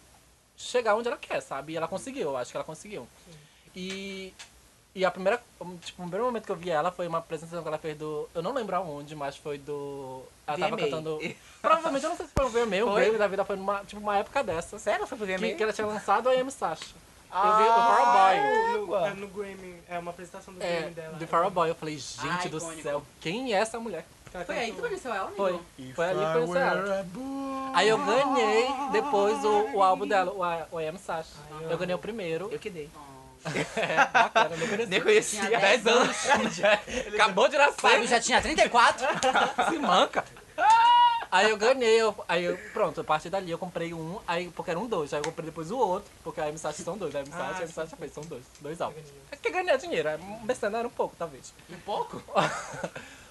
[0.56, 1.72] chegar onde ela quer, sabe?
[1.72, 3.06] E ela conseguiu, eu acho que ela conseguiu.
[3.74, 4.32] E,
[4.94, 5.38] e a primeira,
[5.82, 8.28] tipo, o primeiro momento que eu vi ela foi uma apresentação que ela fez do.
[8.34, 10.22] Eu não lembro aonde, mas foi do.
[10.46, 10.84] Ela tava VMA.
[10.84, 11.18] cantando.
[11.60, 12.94] Provavelmente, eu não sei se foi o VMA, o?
[12.94, 14.78] Grammy da vida foi numa, tipo, uma época dessa.
[14.78, 15.06] Sério?
[15.06, 15.38] Foi pro VMA?
[15.38, 16.94] Que, que ela tinha lançado a Amy Sasha.
[17.30, 18.86] Ah, eu vi o Farrah Boy.
[18.86, 21.18] No, é, no Grammy, é uma apresentação do É, Grammy dela.
[21.18, 21.68] do Farrah Boy.
[21.68, 22.82] Eu falei, gente Ai, do icônico.
[22.82, 24.06] céu, quem é essa mulher?
[24.44, 25.36] Foi aí que conheceu ela, amigo?
[25.36, 25.60] Foi.
[25.94, 27.06] Foi ali que eu conheci ela.
[27.74, 31.30] Aí eu ganhei depois o, o álbum dela, o, o I Am Sasha.
[31.70, 32.48] Eu ganhei o primeiro.
[32.52, 32.90] Eu que dei.
[33.76, 34.86] É, bacana, nem conheci.
[34.90, 35.46] Nem conhecia.
[35.46, 36.16] Tinha 10 anos.
[36.56, 36.80] Já-
[37.14, 38.06] Acabou de Fábio nascer.
[38.08, 39.06] já tinha 34?
[39.70, 40.24] Se manca.
[41.30, 44.70] Aí eu ganhei, eu- aí eu, pronto, a partir dali eu comprei um, aí, porque
[44.70, 47.40] eram dois, aí eu comprei depois o outro, porque a M-Sat são dois, a M-Sat
[47.40, 49.04] Ah, e a M-Sat são dois, dois álbuns.
[49.30, 51.52] É que ganhar dinheiro, é besteira era um pouco, talvez.
[51.68, 52.22] Um pouco?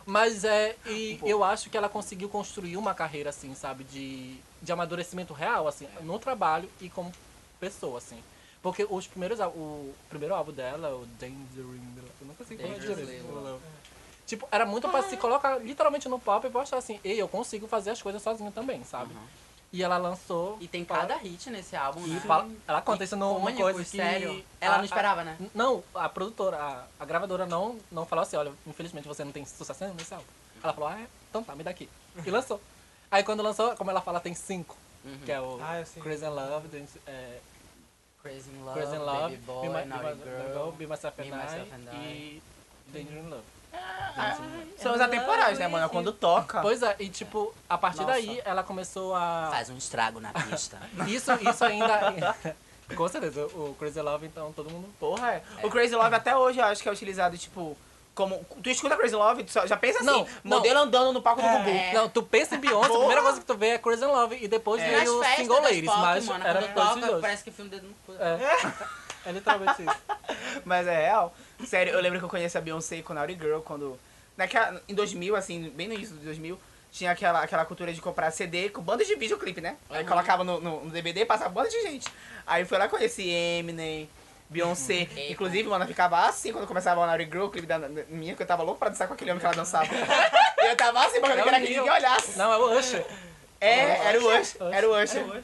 [0.06, 4.72] Mas é, e eu acho que ela conseguiu construir uma carreira, assim, sabe, de, de
[4.72, 7.12] amadurecimento real, assim, no trabalho e como
[7.60, 8.22] pessoa, assim.
[8.62, 13.32] Porque os primeiros, o primeiro álbum dela, o Dangering, eu nunca sei falar Dangerously direito.
[13.32, 13.64] Love.
[14.26, 17.68] Tipo, era muito pra se colocar literalmente no palco e mostrar assim, ei, eu consigo
[17.68, 19.14] fazer as coisas sozinho também, sabe?
[19.14, 19.22] Uhum.
[19.76, 20.58] E ela lançou.
[20.62, 22.20] E tem cada hit nesse álbum, E né?
[22.22, 23.98] fala- ela conta isso numa coisa que.
[23.98, 24.46] sério.
[24.62, 25.38] Ela a- não esperava, né?
[25.38, 29.34] a- não, a produtora, a, a gravadora não, não falou assim: olha, infelizmente você não
[29.34, 30.26] tem sucesso nesse álbum.
[30.64, 31.08] Ela falou: ah, é?
[31.30, 31.90] Então tá, me dá aqui.
[32.26, 32.62] E lançou.
[33.12, 34.78] Aí quando lançou, como ela fala, tem cinco.
[35.04, 35.20] Uhum.
[35.26, 35.84] Que é o Ah.
[36.02, 37.40] Crazy in Love, é,
[38.24, 40.24] Crazy in Love, Crazy in Baby Love, Boy, Be, My, Be, My,
[40.54, 40.72] Girl.
[40.72, 42.08] Be Myself and Be Myself and I I.
[42.08, 42.44] e
[42.94, 43.44] Danger in Love.
[44.78, 45.90] São os atemporais, né, mano?
[45.90, 46.62] Quando toca.
[46.62, 48.12] Pois é, e tipo, a partir Nossa.
[48.14, 49.50] daí ela começou a.
[49.52, 50.78] Faz um estrago na pista.
[51.08, 52.36] Isso, isso ainda.
[52.96, 54.88] Com certeza, o Crazy Love, então todo mundo.
[55.00, 55.44] Porra, é.
[55.64, 57.76] O Crazy Love até hoje eu acho que é utilizado, tipo,
[58.14, 58.46] como.
[58.62, 60.58] Tu escuta Crazy Love, tu só- já pensa assim, Não, não.
[60.58, 61.70] modelo andando no palco do Gugu.
[61.70, 61.94] É.
[61.94, 64.48] Não, tu pensa em Beyoncé, a primeira coisa que tu vê é Crazy Love e
[64.48, 64.88] depois É.
[64.88, 67.54] veio o Nas festas Single Ladies, pop, mas mano, era toca, os parece que o
[67.54, 68.14] filme dedo no cu.
[68.22, 68.40] É.
[69.30, 69.96] é literalmente isso.
[70.64, 71.34] Mas é real.
[71.66, 73.98] Sério, eu lembro que eu conheci a Beyoncé com Naughty Girl quando.
[74.36, 76.60] Naquela, em 2000, assim, bem no início de 2000,
[76.92, 79.78] tinha aquela, aquela cultura de comprar CD com banda de videoclipe, né?
[79.90, 80.10] Aí Uhum.
[80.10, 82.08] colocava no, no, no DVD e passava banda de gente.
[82.46, 84.10] Aí foi lá conheci Eminem,
[84.50, 85.08] Beyoncé.
[85.12, 85.32] Uhum.
[85.32, 87.80] Inclusive, mano, eu ficava assim quando começava a Naughty Girl, o clipe da,
[88.10, 89.88] minha, que eu tava louco pra dançar com aquele homem que ela dançava.
[90.60, 92.38] eu tava assim, porque eu não É o queria que ninguém olhasse.
[92.38, 93.06] Não, é o Usher.
[93.62, 93.80] É,
[94.10, 94.74] era o Usher, Usher.
[94.74, 95.24] era o Usher.
[95.26, 95.44] Poxa,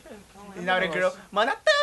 [0.58, 1.81] E Naughty Girl, mana, tara.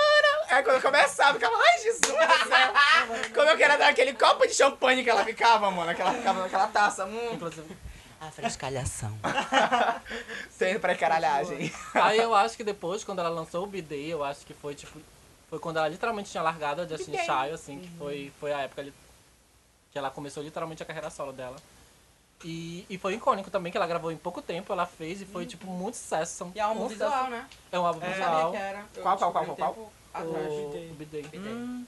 [0.49, 3.29] Aí quando eu começava, eu ficava, ai Jesus do céu.
[3.35, 5.95] Como eu queria dar aquele copo de champanhe que ela ficava, mano.
[5.95, 7.05] Que ela ficava naquela taça.
[7.05, 7.77] Hum, Inclusive.
[8.21, 9.17] A frescalhação.
[10.51, 11.73] sem pra caralhagem.
[11.95, 14.99] Aí eu acho que depois, quando ela lançou o B-Day, eu acho que foi tipo.
[15.49, 17.17] Foi quando ela literalmente tinha largado a Justin.
[17.17, 18.85] Shy, assim, que foi, foi a época
[19.93, 21.57] que ela começou literalmente a carreira solo dela.
[22.45, 25.47] E, e foi icônico também, que ela gravou em pouco tempo, ela fez e foi,
[25.47, 26.53] tipo, muito sucesso.
[26.55, 27.47] E é um álbum um visual, né?
[27.73, 28.53] É um álbum É, visual.
[29.03, 30.53] Qual, qual, qual, qual, tempo atrás.
[30.53, 30.93] O B-Day.
[30.99, 31.23] B-Day.
[31.23, 31.53] B-Day.
[31.53, 31.85] Hum,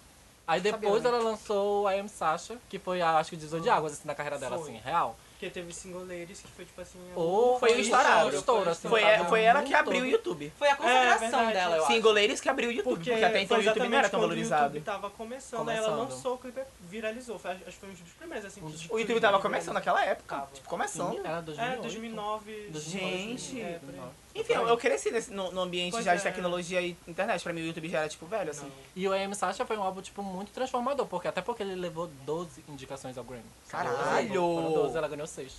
[0.46, 1.18] Aí depois Sabia, né?
[1.18, 4.02] ela lançou a M Sasha, que foi, a, acho que o divisor de águas, assim,
[4.08, 4.70] na carreira dela, Foi.
[4.70, 5.16] assim, real.
[5.32, 6.98] Porque teve single ladies que foi tipo assim.
[7.14, 8.36] Ou Foi o estourado.
[8.36, 9.28] estouro, assim, foi, sabe?
[9.28, 10.06] foi ela que Muito abriu o.
[10.06, 10.52] YouTube.
[10.58, 11.52] Foi a consagração verdade.
[11.54, 11.92] dela, eu acho.
[11.94, 12.94] Single Ladies que abriu o YouTube.
[12.96, 14.62] Porque, até então o YouTube não era tão quando valorizado.
[14.62, 16.10] O YouTube tava começando, aí ela Começando.
[16.10, 17.38] lançou o clipe viralizou.
[17.38, 18.60] Foi, acho que foi um dos primeiros, assim.
[18.62, 20.34] Um dos- O YouTube tava começando naquela época.
[20.36, 20.50] Tava.
[20.52, 21.18] Tipo, começando.
[21.24, 21.82] Era É, 2008.
[21.82, 22.70] 2009.
[22.74, 23.60] Gente.
[23.62, 24.00] É, por aí.
[24.34, 26.16] Enfim, eu, eu cresci nesse, no, no ambiente Pois já é.
[26.16, 27.42] de tecnologia e internet.
[27.42, 28.66] Pra mim o YouTube já era, tipo, velho, assim.
[28.66, 28.72] Não.
[28.94, 32.08] E o AM Sasha foi um álbum, tipo, muito transformador, porque até porque ele levou
[32.24, 33.44] 12 indicações ao Grammy.
[33.68, 34.34] Caralho!
[34.34, 35.52] Foram 12, ela ganhou 6.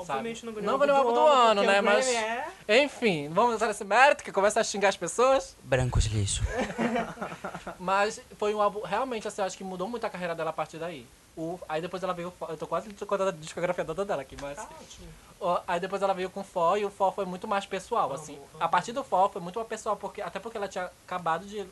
[0.00, 2.84] Obviamente não ganhou Não ganhou o álbum do ano, porque né, o mas- É...
[2.84, 5.56] Enfim, vamos usar esse mérito, que começa a xingar as pessoas.
[5.62, 6.42] Brancos lixo.
[7.78, 10.52] Mas foi um álbum, realmente, assim, eu acho que mudou muito a carreira dela a
[10.52, 11.06] partir daí.
[11.36, 14.56] O, aí depois ela veio, eu tô quase contando a discografia toda dela aqui, mas...
[14.56, 15.62] Tá ótimo.
[15.68, 18.22] Aí depois ela veio com o For e o For foi muito mais pessoal, Vamos,
[18.24, 18.34] assim.
[18.34, 18.60] vamos.
[18.60, 21.64] A partir do For foi muito mais pessoal, porque, até porque ela tinha acabado de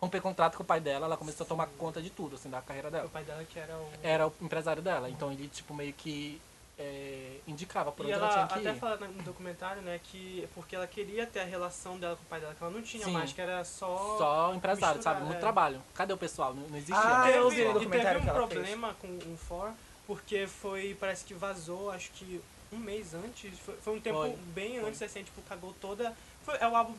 [0.00, 2.62] romper contrato com o pai dela, ela começou a tomar conta de tudo, assim, da
[2.62, 3.08] carreira O dela.
[3.12, 3.88] pai dela que era o...
[4.02, 6.40] Era o empresário dela, então ele, tipo, meio que
[6.78, 8.80] é, indicava por E onde ela, ela tinha que até ir.
[8.80, 12.40] fala no documentário, né, que porque ela queria ter a relação dela com o pai
[12.40, 13.12] dela, que ela não tinha Sim.
[13.12, 14.16] mais, que era só...
[14.18, 15.26] Só empresário, misturar, sabe?
[15.26, 15.40] Muito é.
[15.40, 15.82] trabalho.
[15.94, 16.54] Cadê o pessoal?
[16.54, 16.96] Não, não existia.
[16.96, 17.38] Ah, né?
[17.38, 18.60] eu teve, vi no e documentário teve que um ela fez.
[18.60, 19.72] problema com o For,
[20.06, 22.40] porque foi, parece que vazou, acho que
[22.72, 24.36] um mês antes, foi, foi um tempo Foi.
[24.54, 24.88] bem Foi.
[24.88, 26.14] antes, assim, tipo, cagou toda...
[26.42, 26.94] Foi, é o álbum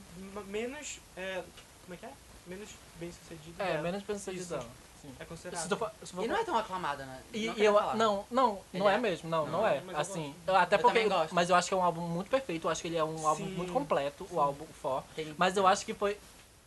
[0.47, 1.43] menos, é,
[1.83, 2.11] como é que é?
[2.45, 2.69] Menos
[2.99, 3.81] bem sucedido É, dela.
[3.81, 4.59] menos pensando Isso.
[5.03, 5.13] Sim.
[5.19, 5.91] É considerado.
[6.21, 7.19] E não é tão aclamada, né?
[7.33, 7.95] E, Não e eu, falar.
[7.97, 8.97] não, não, não é é?
[8.97, 9.81] mesmo, não, não, Não, é.
[9.81, 10.47] mas eu Assim, gosto.
[10.47, 11.35] eu- até Eu porque, gosto.
[11.35, 13.27] mas eu acho que é um álbum muito perfeito, eu acho que ele é um
[13.27, 13.51] álbum Sim.
[13.53, 14.35] muito completo, Sim.
[14.35, 15.03] o álbum For.
[15.13, 16.17] Tem- Mas eu acho que foi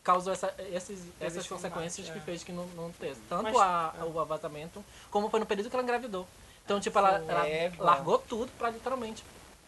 [0.04, 2.20] causou essa, esses, essas consequências que é.
[2.20, 4.04] fez que não, não tivesse tanto Mas- a, é.
[4.04, 6.28] o vazamento, como foi no período que ela engravidou.
[6.64, 9.24] Então, tipo, ela, ela É, largou tudo pra literalmente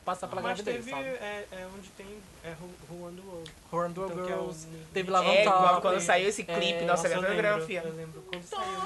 [0.08, 1.06] passar pela Mas gravidez, teve, sabe?
[1.22, 2.06] é, é onde tem
[2.42, 2.54] é,
[2.90, 3.50] Won the World.
[3.70, 5.56] Horror Door Então, é o- Girls, teve Lava É, Top.
[5.58, 8.80] igual quando saiu esse clipe, É, nossa, eu lembro, eu lembro quando saiu.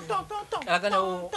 [0.66, 1.30] Ela ganhou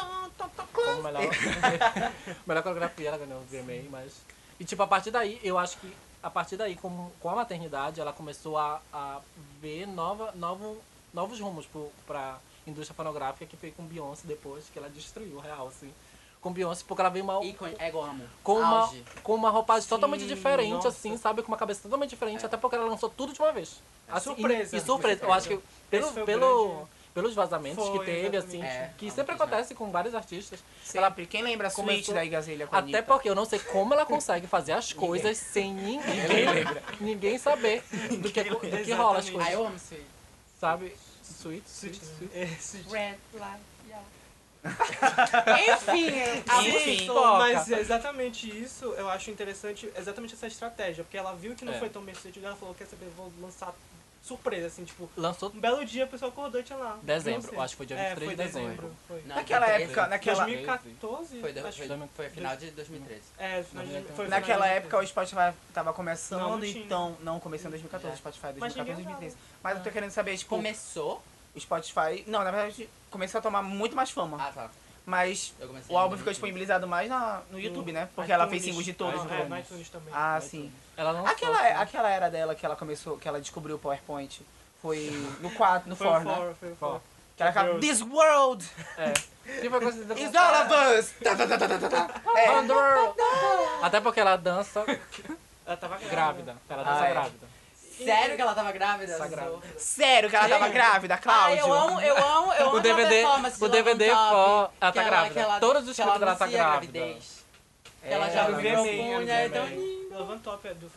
[0.73, 1.23] como melhor,
[2.47, 4.21] melhor coreografia, ela ganhou o Grammy, mas...
[4.59, 8.01] E tipo, a partir daí, eu acho que a partir daí, com, com a maternidade,
[8.01, 9.19] ela começou a, a
[9.61, 10.81] ver nova, novo,
[11.13, 15.67] novos rumos pro, pra indústria fonográfica, que foi com Beyoncé depois, que ela destruiu, real,
[15.67, 15.93] assim.
[16.45, 18.23] Com Beyoncé, porque ela veio uma, Ícone, ego amo.
[18.43, 19.03] com uma, Auge.
[19.23, 20.89] com uma roupagem Sim, totalmente diferente, nossa.
[20.89, 21.41] assim, sabe?
[21.41, 23.81] Com uma cabeça totalmente diferente, até porque ela lançou tudo de uma vez.
[24.07, 24.77] Assim, e- Surpresa.
[24.77, 25.23] E, surpresa.
[25.25, 28.37] Eu acho que pelo, pelo, grande- pelos vazamentos Foi, que teve, exatamente.
[28.47, 29.35] assim, É, que não, sempre é.
[29.35, 30.59] acontece com vários artistas.
[30.83, 31.25] Sempre.
[31.25, 33.01] Quem lembra a suíte começou- da Igazelha com Até Anitta?
[33.01, 36.03] porque eu não sei como ela consegue fazer as coisas sem ninguém,
[37.01, 37.83] ninguém saber
[38.21, 39.29] do que, do que rola as.
[39.29, 39.51] Ah, coisas.
[39.51, 40.05] eu amo isso aí.
[40.59, 40.95] Sabe?
[41.23, 42.37] Sweet, sweet, sweet.
[42.37, 44.05] Esse Red light, yeah.
[45.73, 47.07] Enfim, a Enfim.
[47.37, 51.73] Mas é exatamente isso, eu acho interessante, exatamente essa estratégia, porque ela viu que não
[51.73, 51.79] É.
[51.79, 53.73] foi tão bem sucedido, ela falou, quer saber, vou lançar
[54.23, 56.97] surpresa, assim, tipo, Lançou um belo dia a pessoa acordou e tinha lá.
[57.03, 58.91] dezembro, acho que foi dia É, 23 foi de dezembro.
[59.07, 59.21] Foi.
[59.27, 59.83] Não, Naquela 2013.
[59.83, 61.41] época, naquela, 2014?
[61.41, 63.21] Foi, do- acho foi, que- foi final de 2013.
[63.37, 64.77] É, final de, foi de naquela 2013.
[64.77, 67.17] época o Spotify tava começando, Não, não então.
[67.21, 68.17] Não, começou em 2014, o Já.
[68.17, 69.37] Spotify, Mas 2014, ninguém 2013.
[69.61, 71.21] Mas eu tô querendo saber, tipo, Começou.
[71.55, 72.23] o Spotify.
[72.25, 74.37] Não, na verdade, começou a tomar muito mais fama.
[74.39, 74.69] Ah, tá.
[75.05, 75.53] Mas
[75.87, 76.31] o álbum ficou 2015.
[76.31, 78.09] disponibilizado mais na, no YouTube, né?
[78.15, 79.21] Porque ela fez singles de todos.
[79.21, 80.13] Ah, É, no iTunes também.
[80.13, 80.71] Ah, sim.
[80.97, 81.27] Ela lançou.
[81.31, 81.73] Aquela, assim.
[81.77, 84.41] aquela era dela que ela começou, que ela descobriu o PowerPoint.
[84.81, 85.09] Foi
[85.39, 86.55] no 4, no foi 4, o né?
[86.59, 87.01] Foi o For.
[87.37, 87.79] Que ela Girls.
[87.79, 88.65] This world
[88.97, 89.13] É.
[89.61, 90.17] Que foi considerado.
[90.19, 91.13] is all of us!
[92.35, 93.85] É.
[93.85, 94.83] Até porque ela dança
[95.65, 96.55] Ela tava grávida.
[96.69, 97.11] Ela dança Ah, é.
[97.11, 97.47] grávida.
[97.97, 99.17] Sério que ela tava grávida?
[99.17, 99.79] Tá grávida.
[99.79, 101.57] Sério que ela tava grávida, Ah, Cláudio?
[101.59, 104.91] eu amo, eu amo, eu amo O DVD, a performance de o DVD for, ela
[104.91, 105.39] tá grávida.
[105.39, 106.91] ela- Todos os ela clipes dela tá grávida.
[106.99, 107.45] gravidez.
[108.03, 109.81] É, ela já ela me vermelha, propunha, é tão vermelha.
[109.85, 110.17] lindo.
[110.19, 110.91] Love on Top é do.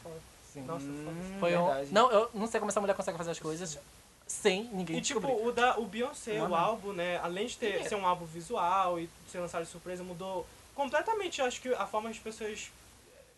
[0.53, 0.63] Sim.
[0.63, 1.67] Nossa, Hum, Foi um...
[1.67, 1.89] verdade.
[1.93, 3.79] Não, eu não sei como essa mulher consegue fazer as coisas
[4.27, 5.47] sem ninguém E tipo, descobrir.
[5.49, 6.55] o, da, o Beyoncé, Mano.
[6.55, 10.03] o álbum, né, além de ter, ser um álbum visual e ser lançado de surpresa,
[10.03, 12.71] mudou completamente, eu acho que a forma que as pessoas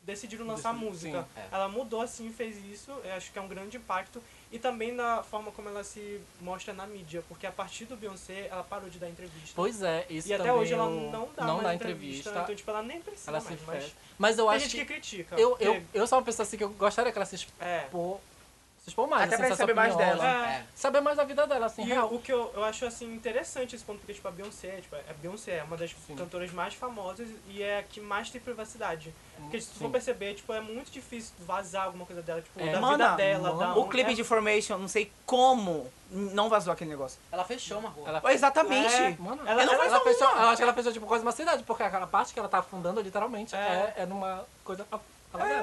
[0.03, 1.23] decidiram lançar música.
[1.23, 1.49] sim, é.
[1.53, 4.23] Ela mudou assim, fez isso, eu acho que é um grande impacto.
[4.53, 8.49] E também na forma como ela se mostra na mídia, porque a partir do Beyoncé,
[8.51, 9.53] ela parou de dar entrevista.
[9.55, 12.43] Pois é, isso e até hoje ela não dá não mais dá entrevista, entrevista.
[12.43, 13.97] então tipo, ela nem precisa Ela se mais, mas fecha.
[14.19, 14.79] Mas eu acho gente que.
[14.81, 15.37] que critica.
[15.39, 17.85] Eu, eu, eu sou uma pessoa assim que eu gostaria que ela se É.
[17.85, 18.19] expor,
[18.83, 19.25] se expor mais.
[19.25, 20.19] Até assim, pra saber mais opiniões.
[20.19, 20.29] dela.
[20.49, 20.51] É.
[20.57, 20.65] É.
[20.75, 22.09] Saber mais da vida dela, assim, E real.
[22.13, 25.13] o que eu, eu acho assim interessante esse ponto, porque tipo, a Beyoncé, tipo, a
[25.21, 26.17] Beyoncé é uma das Sim.
[26.17, 29.15] cantoras mais famosas e é a que mais tem privacidade.
[29.39, 32.73] Porque se tu for perceber, tipo, é muito difícil vazar alguma coisa dela, tipo, É.
[32.73, 33.75] da Mana, vida dela, mano.
[33.75, 37.19] da O clipe de Formation, não sei como não vazou aquele negócio.
[37.31, 38.09] Ela fechou uma rua.
[38.09, 38.93] Ela- Exatamente.
[38.95, 39.17] É.
[39.19, 41.83] Mano, Ela- ela, ela fechou, eu acho que ela fechou tipo quase uma cidade, porque
[41.83, 43.95] aquela parte que ela tá afundando, literalmente, É.
[43.97, 44.85] é, é numa coisa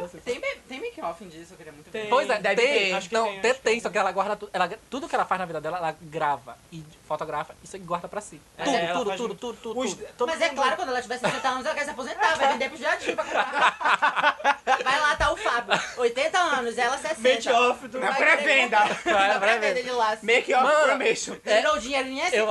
[0.06, 0.18] assim.
[0.20, 2.02] Tem, ma- tem make-off disso, eu queria muito ver.
[2.02, 2.10] Tem.
[2.10, 2.94] Pois é, Deve tem, ter.
[2.94, 5.16] Acho que não, tem, tem, acho tem, só que ela guarda tudo, ela, tudo que
[5.16, 8.40] ela faz na vida dela, ela grava e fotografa, isso aí guarda pra si.
[8.58, 9.38] É, tudo, tudo, tudo, muito.
[9.38, 10.28] tudo, tudo, Os- tudo.
[10.28, 12.78] Mas é claro, quando ela tiver 60 anos, ela quer se aposentar, vai vender pro
[12.78, 14.58] jardim pra comprar.
[14.84, 17.20] Vai lá, tá o Fábio, 80 anos, ela 60.
[17.22, 18.00] Make off do...
[18.00, 18.80] Na pré-venda.
[19.06, 20.18] Na pré-venda de lá.
[20.22, 20.88] Make off Mano.
[20.88, 21.36] Formation.
[21.36, 22.48] Tirou o dinheiro no INSS, Eu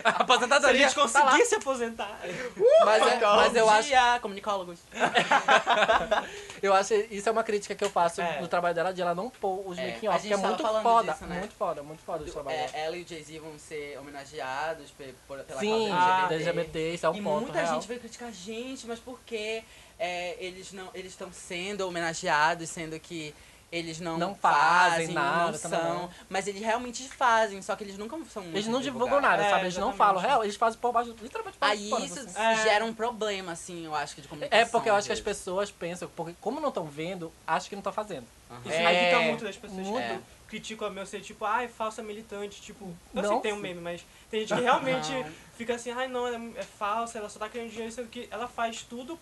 [0.00, 0.16] INSS, mano.
[0.16, 2.20] Se a Aposentadoria, gente tá conseguir se aposentar...
[2.84, 4.78] Mas, é- mas eu acho comunicólogos.
[6.62, 8.40] Eu acho que isso é uma crítica que eu faço É.
[8.40, 10.36] no trabalho dela, de ela não pôr os É, making a off, gente que é
[10.46, 11.38] muito foda, disso, né?
[11.38, 12.76] muito foda, muito foda o trabalho É, dela.
[12.84, 14.90] ela e o Jay-Z vão ser homenageados
[15.26, 16.50] por, pela Sim, causa Ah, LGBT.
[16.50, 17.74] LGBT, isso é um e ponto muita real.
[17.74, 19.64] gente veio criticar, gente, mas por que
[19.98, 23.34] é, eles não eles estão sendo homenageados, sendo que
[23.72, 25.94] eles não, Não fazem fazem, nada não também são.
[25.94, 26.10] não.
[26.28, 29.50] Mas eles realmente fazem, só que eles nunca são muito Eles não divulgam nada, É,
[29.50, 29.62] sabe?
[29.64, 29.96] Eles não exatamente.
[29.98, 32.38] falam real, eles fazem por baixo, literalmente por baixo Aí isso assim.
[32.40, 32.56] É.
[32.62, 34.60] gera um problema, assim, eu acho que de comunicação.
[34.60, 37.76] É porque eu acho que as pessoas pensam, porque como não estão vendo, acham que
[37.76, 38.26] não estão fazendo.
[38.50, 38.60] Aham.
[38.64, 38.92] Isso É.
[38.94, 40.06] irrita muito das pessoas Muito.
[40.08, 43.52] que criticam a meu ser, tipo, ai, falsa militante, tipo, eu sei Não, que tem
[43.52, 45.30] um meme, mas tem gente que realmente Não.
[45.56, 48.48] fica assim, ai não, ela é falsa, ela só tá querendo dinheiro, sendo que ela
[48.48, 49.16] faz tudo,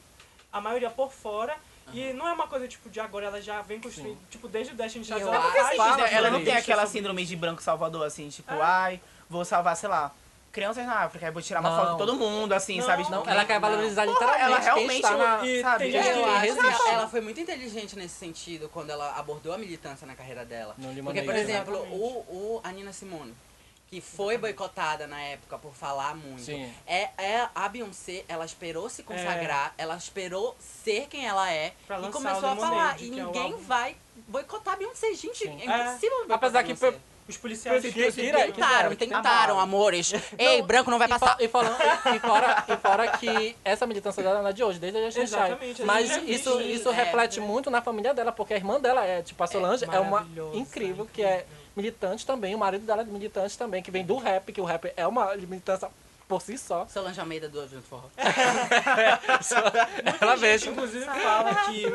[0.50, 1.54] a maioria por fora,
[1.92, 4.76] e não é uma coisa, tipo, de agora, ela já vem construindo, tipo, desde o
[4.76, 8.28] Destiny Child, ela acho- faz Sim, Ela, não tem aquela síndrome de branco salvador, assim,
[8.28, 8.60] tipo, É.
[8.60, 10.10] ai, vou salvar, sei lá,
[10.50, 11.76] crianças na África, aí vou tirar uma Não.
[11.78, 12.86] foto de todo mundo, assim, Não.
[12.86, 13.02] sabe?
[13.10, 13.60] Não, Tipo, ela quer não.
[13.60, 15.46] valorizar literalmente ela realmente- está na...
[15.46, 15.78] E sabe?
[15.78, 16.82] tem gente Eu que acho resiste.
[16.84, 20.74] que ela foi muito inteligente nesse sentido quando ela abordou a militância na carreira dela.
[20.78, 22.02] No Porque, por exemplo, Exatamente.
[22.02, 23.34] o, o a Nina Simone,
[23.90, 26.42] que foi boicotada na época por falar muito.
[26.42, 26.70] Sim.
[26.86, 31.98] É, é a Beyoncé, ela esperou se consagrar, ela esperou ser quem ela é Pra
[32.00, 33.02] e começou a falar.
[33.02, 35.14] E que é o ninguém vai boicotar a Beyoncé.
[35.14, 35.58] Gente, Sim.
[35.60, 37.08] é impossível boicotar Apesar que.
[37.28, 40.14] Os policiais Que- que- que- que- que- Tentaram, tentaram, amores.
[40.38, 41.36] Ei, branco não vai E, passar.
[41.38, 41.76] e, falando,
[42.16, 45.04] e, fora, e fora que essa militância dela não é de hoje, desde a a
[45.84, 47.46] Mas gente já isso, isso é, reflete né?
[47.46, 51.06] muito na família dela, porque a irmã dela é, tipo, a Solange é, uma incrível,
[51.12, 51.44] que é
[51.78, 54.92] militante também, o marido dela é militante também, que vem do rap, que o rap
[54.96, 55.88] é uma militância
[56.28, 56.86] por si só.
[56.88, 58.08] Solange Almeida do de Forró.
[60.20, 60.70] Ela vejo.
[60.70, 61.86] inclusive, fala que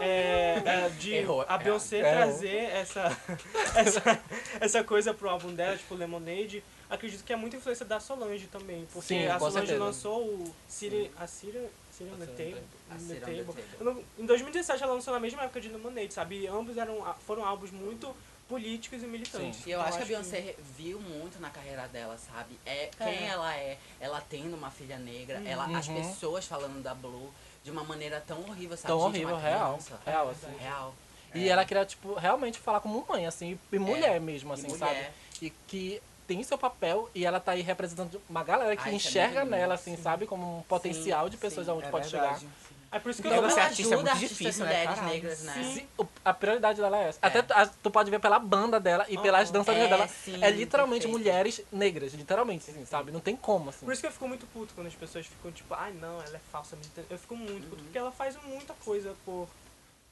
[0.00, 1.58] é, é, de Errou, a é.
[1.58, 2.12] Beyoncé Errou.
[2.12, 3.16] trazer essa,
[3.76, 4.20] essa,
[4.60, 8.86] essa coisa pro álbum dela, tipo Lemonade, acredito que é muita influência da Solange também.
[8.92, 9.84] Porque Sim, a Solange certeza.
[9.84, 11.58] lançou o City, a City,
[11.90, 13.44] City on the Table.
[13.78, 16.40] The não- Em 2017 ela lançou na mesma época de Lemonade, sabe?
[16.40, 18.14] E ambos eram, foram álbuns muito
[18.48, 19.66] políticos e militantes.
[19.66, 22.58] E eu Então, acho que a Beyoncé viu muito na carreira dela, sabe?
[22.66, 23.28] É quem É.
[23.28, 25.94] ela é, ela tendo uma filha negra, ela, as Uhum.
[25.94, 27.32] pessoas falando da Blue
[27.64, 28.88] de uma maneira tão horrível, sabe?
[28.88, 29.68] Tão Gente, horrível, uma real.
[29.78, 30.00] criança.
[30.04, 30.56] Real, assim.
[30.58, 30.94] Real.
[31.34, 34.78] E ela queria, tipo, realmente falar como mãe, assim, e mulher mesmo, E assim, mulher.
[34.78, 35.06] sabe?
[35.40, 39.40] E que tem seu papel e ela tá aí representando uma galera que é enxerga
[39.40, 40.26] muito nela, assim, sabe?
[40.26, 41.72] Como um potencial de pessoas sim.
[41.72, 42.40] aonde é pode verdade.
[42.40, 42.52] chegar.
[42.94, 43.54] É por isso que Então, eu falo.
[43.54, 45.14] ser artista é muito difícil, né, mulheres caralho?
[45.14, 45.52] negras, né?
[45.74, 45.88] Sim.
[46.22, 47.18] A prioridade dela é essa.
[47.22, 50.08] Até tu- a- tu pode ver pela banda dela e pelas dançarinas É, dela.
[50.08, 51.18] sim, é literalmente perfeito.
[51.18, 53.10] mulheres negras, literalmente, assim, sabe?
[53.10, 53.86] Não tem como, assim.
[53.86, 56.36] Por isso que eu fico muito puto quando as pessoas ficam tipo, ai não, ela
[56.36, 56.76] é falsa.
[56.76, 59.48] militante." Eu fico muito puto, porque ela faz muita coisa por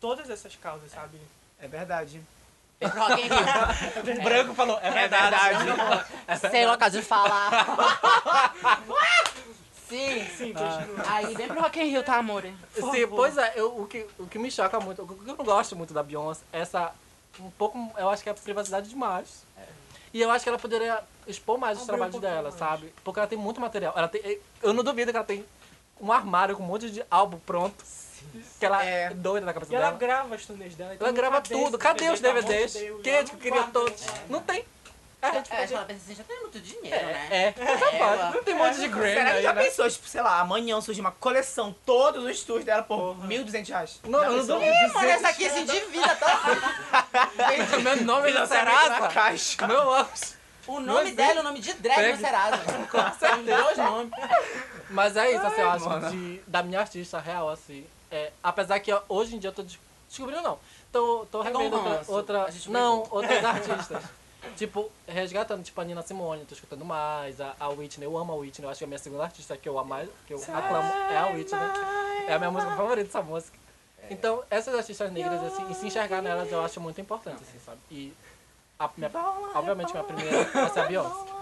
[0.00, 1.20] todas essas causas, sabe?
[1.60, 2.20] É verdade.
[2.82, 4.20] Rock in Rio.
[4.20, 5.64] O branco falou, é É verdade.
[5.66, 6.06] verdade.
[6.50, 7.50] Sem local de falar.
[9.90, 10.24] Sim.
[10.36, 11.04] Sim, continua.
[11.06, 12.42] Aí vem pro Rock in Rio, tá, amor?
[12.42, 15.44] Sim, pois é, eu, o, que, o que me choca muito, o que eu não
[15.44, 16.92] gosto muito da Beyoncé, é essa.
[17.38, 17.76] Um pouco.
[17.98, 19.44] Eu acho que é privacidade demais.
[20.12, 22.58] E eu acho que ela poderia expor mais os Abrir um trabalhos pouquinho dela, mais.
[22.58, 22.92] sabe?
[23.04, 23.92] Porque ela tem muito material.
[23.96, 25.44] Ela tem, eu não duvido que ela tem
[26.00, 27.84] um armário com um monte de álbum pronto.
[28.58, 29.10] Que ela é, É.
[29.14, 29.98] doida na cabeça E ela dela.
[29.98, 30.94] grava as turnês dela.
[30.98, 31.78] Ela grava tudo.
[31.78, 32.72] Cadê os DVDs?
[33.02, 34.04] Quem é que queria queria todos?
[34.28, 34.64] Não tem.
[35.22, 37.28] É, É, tipo, que ela pensa assim, já tem muito dinheiro, né?
[37.30, 37.98] é, é.
[37.98, 39.64] Ela- Não tem um monte de Grammy Será que aí, já né?
[39.64, 43.28] pensou, tipo, sei lá, amanhã surge uma coleção, todos os tours dela por Porra.
[43.28, 44.00] 1.200 reais?
[44.04, 44.64] Não, não duvido.
[44.64, 46.40] Ih, mano, essa aqui se endivida, tá?
[47.82, 49.08] Meu nome é Serasa.
[49.08, 49.66] caixa.
[49.66, 50.34] Meu óculos.
[50.66, 52.58] O nome dela é o nome de drag no Serasa.
[52.90, 54.12] Com dois nomes.
[54.90, 57.84] Mas é isso, assim, eu acho de, da minha artista real, assim.
[58.10, 60.58] É, apesar que hoje em dia eu tô des- descobrindo, não.
[60.92, 61.76] Tô, tô É revendo
[62.08, 64.02] outra, Não, outras artistas.
[64.56, 67.40] tipo, resgatando, tipo, a Nina Simone, tô escutando mais.
[67.40, 68.66] A, a Whitney, eu amo a Whitney.
[68.66, 71.18] Eu acho que a minha segunda artista que eu amo mais, que eu aclamo, é
[71.18, 71.60] a Whitney.
[72.26, 73.58] É a minha música favorita, essa música.
[74.08, 77.78] Então, essas artistas negras, assim, e se enxergar nelas eu acho muito importante, assim, sabe?
[77.90, 78.12] E,
[78.78, 79.10] a minha,
[79.54, 81.40] obviamente, minha primeira vai ser a Beyoncé.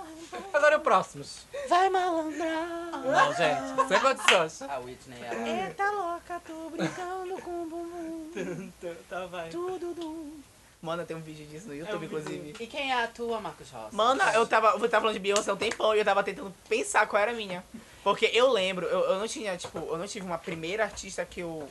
[0.53, 1.47] Agora o próximos?
[1.69, 2.91] Vai malandrar.
[2.91, 4.63] Não, gente, sem condições.
[4.63, 5.49] A Whitney, ela...
[5.49, 8.31] Eita louca, tô brincando com o bumbum.
[9.09, 9.49] Tá, vai.
[9.49, 10.33] Tudo dum.
[10.81, 12.55] Mano, tem um vídeo disso no YouTube, É um inclusive.
[12.61, 13.95] E quem é a tua, Marcos Rossi?
[13.97, 16.55] Mano, eu tava, eu tava falando de Beyoncé há um tempão e eu tava tentando
[16.69, 17.65] pensar qual era a minha.
[18.05, 21.41] Porque eu lembro, eu, eu não tinha, tipo, eu não tive uma primeira artista que
[21.41, 21.69] eu,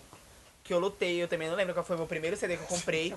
[0.61, 1.23] que eu lutei.
[1.23, 3.15] Eu também não lembro qual foi o meu primeiro CD que eu comprei.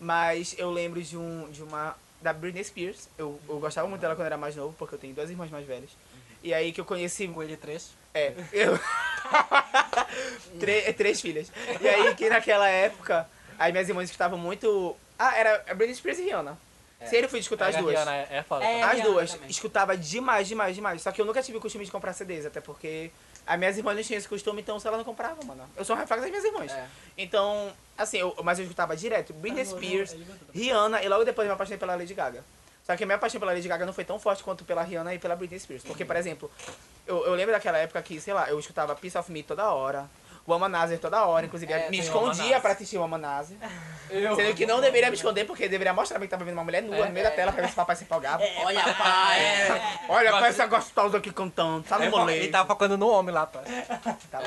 [0.00, 3.08] Mas eu lembro de um, de uma, da Britney Spears.
[3.16, 5.50] Eu, eu gostava muito dela quando eu era mais novo, porque eu tenho duas irmãs
[5.52, 5.90] mais velhas.
[6.42, 7.90] E aí que eu conheci Com ele três.
[8.12, 8.78] É, eu.
[10.58, 11.50] Tre- três filhas.
[11.80, 13.28] E aí que naquela época,
[13.58, 14.96] as minhas irmãs escutavam muito.
[15.18, 16.56] Ah, era a Britney Spears e Rihanna.
[17.06, 17.94] Sempre fui escutar as a duas.
[17.94, 18.64] Rihanna é, é foda.
[18.64, 18.82] É.
[18.82, 19.32] As Rihanna duas.
[19.32, 19.50] também.
[19.50, 21.02] Escutava demais, demais, demais.
[21.02, 23.10] Só que eu nunca tive o costume de comprar CDs, até porque
[23.46, 25.68] as minhas irmãs não tinham esse costume, então se ela não comprava, mano.
[25.76, 26.72] Eu sou um reflexo das minhas irmãs.
[26.72, 26.86] É.
[27.16, 30.16] Então, assim, eu, mas eu escutava direto Britney Spears,
[30.52, 32.44] Rihanna e logo depois eu me apaixonei pela Lady Gaga.
[32.84, 35.14] Só que a minha paixão pela Lady Gaga não foi tão forte quanto pela Rihanna
[35.14, 35.84] e pela Britney Spears.
[35.84, 36.50] Porque, por exemplo,
[37.06, 40.08] eu, eu lembro daquela época que, sei lá, eu escutava Piece of Me toda hora,
[40.48, 43.56] o Womanizer toda hora, inclusive É, me escondia pra assistir o Womanizer.
[44.08, 47.06] Sendo que não deveria me esconder, porque deveria mostrar que tava vendo uma mulher nua
[47.06, 48.42] no meio da tela pra ver se o papai se empolgava.
[48.64, 49.98] Olha, pai.
[50.08, 52.48] Olha, com essa gostosa aqui cantando, tá no Ele moleque.
[52.48, 53.68] tava focando no homem lá atrás.
[54.30, 54.44] Tava.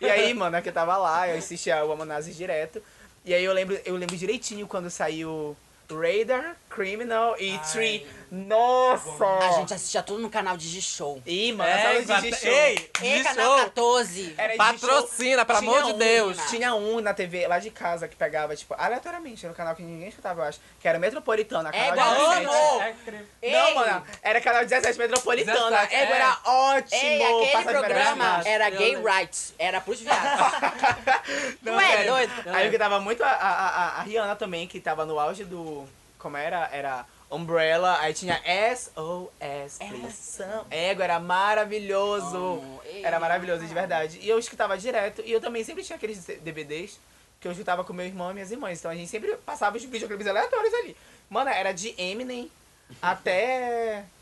[0.00, 2.82] E aí, mano, é que eu tava lá, eu assistia o Womanizer direto.
[3.24, 5.56] E aí eu lembro, eu lembro direitinho quando saiu
[5.90, 8.06] Radar, Criminal e Tree.
[8.30, 9.26] Nossa!
[9.26, 11.20] A gente assistia tudo no canal de G-Show.
[11.26, 12.50] Ih, mano, É, essa de G-Show.
[12.50, 13.64] Ei, E canal show.
[13.66, 14.34] 14.
[14.38, 16.36] Era Patrocina, pelo amor de um, Deus.
[16.36, 16.48] menina.
[16.48, 20.08] Tinha um na TV lá de casa que pegava, tipo, aleatoriamente, no canal que ninguém
[20.08, 20.58] escutava, eu acho.
[20.80, 22.46] Que era Metropolitana, canal Égua, 17.
[22.46, 22.82] amo!
[23.42, 23.52] É.
[23.52, 23.74] Não, Ei!
[23.74, 25.58] mano, era canal 17 Metropolitana.
[25.86, 26.18] 17, Égua é.
[26.18, 27.02] era ótimo.
[27.02, 29.54] Ei, aquele programa era gay rights.
[29.58, 30.22] Era pros viados.
[31.62, 32.32] Não, Tu é doido?
[32.46, 35.44] Aí eu que tava muito a, a, a, a Rihanna também, que tava no auge
[35.44, 35.86] do.
[36.20, 36.68] Como era?
[36.72, 38.40] Era Umbrella, aí tinha
[38.76, 40.42] SOS, please.
[40.70, 42.62] Ego, era maravilhoso.
[42.84, 44.18] Ei, Era maravilhoso, de verdade.
[44.20, 46.98] E eu escutava direto, e eu também sempre tinha aqueles DVDs
[47.40, 48.78] que eu escutava com meu irmão e minhas irmãs.
[48.78, 50.96] Então a gente sempre passava os videoclipes aleatórios ali.
[51.28, 52.50] Mano, era de Eminem
[53.00, 54.04] até.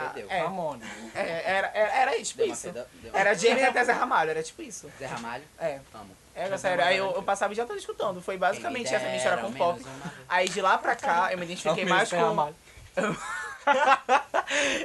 [0.00, 0.84] Ah, é, Ramone.
[1.12, 2.68] é, era, era, era tipo Deu isso.
[2.68, 4.88] uma- Era de Eminem até Zé Ramalho, era tipo isso.
[4.96, 5.42] Zé Ramalho.
[5.58, 5.80] É.
[5.92, 6.16] Amo.
[6.38, 6.84] É, sério.
[6.84, 8.22] Aí eu, eu passava o dia todo escutando.
[8.22, 9.84] Foi basicamente essa minha história com pop.
[10.28, 12.16] Aí de lá pra cá eu me identifiquei mais com.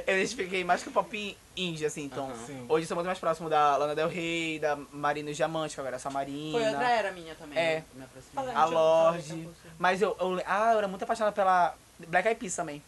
[0.06, 2.32] eu me identifiquei mais com pop indie, assim, então.
[2.68, 5.94] Hoje eu sou muito mais próximo da Lana Del Rey, da Marina Diamante, que agora
[5.94, 6.58] é essa Marina.
[6.58, 7.56] Foi outra era minha também.
[7.56, 7.84] É.
[7.94, 8.06] né?
[8.54, 9.48] A Lorde.
[9.78, 10.42] Mas eu, eu.
[10.44, 12.82] Ah, eu era muito apaixonada pela Black Eyed Peas também.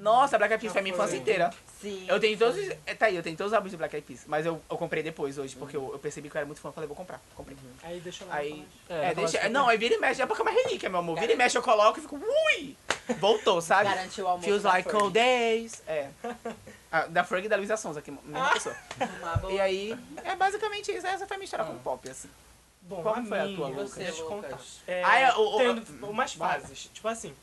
[0.00, 1.50] Nossa, Black Eyed Peas foi a minha infância inteira.
[1.80, 2.04] Sim.
[2.08, 2.56] Eu tenho todos.
[2.56, 4.22] os- é, Tá aí, eu tenho todos os álbuns do Black Eyed Peas.
[4.26, 6.70] Mas eu, eu comprei depois hoje, porque eu, eu percebi que eu era muito fã.
[6.72, 7.20] Falei, vou comprar.
[7.34, 7.56] Comprei.
[7.82, 8.36] Aí deixa eu lá.
[8.36, 8.66] Aí.
[8.88, 9.48] É, É, deixa.
[9.48, 11.18] Não, aí vira e mexe, é porque é uma relíquia, meu amor.
[11.18, 12.16] Vira e mexe, eu coloco e fico.
[12.16, 12.76] Ui!
[13.18, 13.88] Voltou, sabe?
[13.90, 15.82] Garantiu o almoço Feels da like cold days.
[15.86, 16.08] É.
[16.90, 18.76] Ah, da Ferg e da Luísa Sonza, que é a mesma pessoa.
[19.20, 19.52] Uma boa.
[19.52, 21.06] E aí, é basicamente isso.
[21.06, 21.68] Essa foi a minha história Ah.
[21.68, 22.28] com pop, assim.
[22.82, 23.92] Bom, Qual a foi a minha, tua, Lucas?
[23.94, 24.48] Deixa eu te Você, contar.
[24.48, 24.80] Lucas.
[24.86, 26.88] É, Ah, é, o- o- tem umas fases.
[26.94, 27.34] Tipo assim,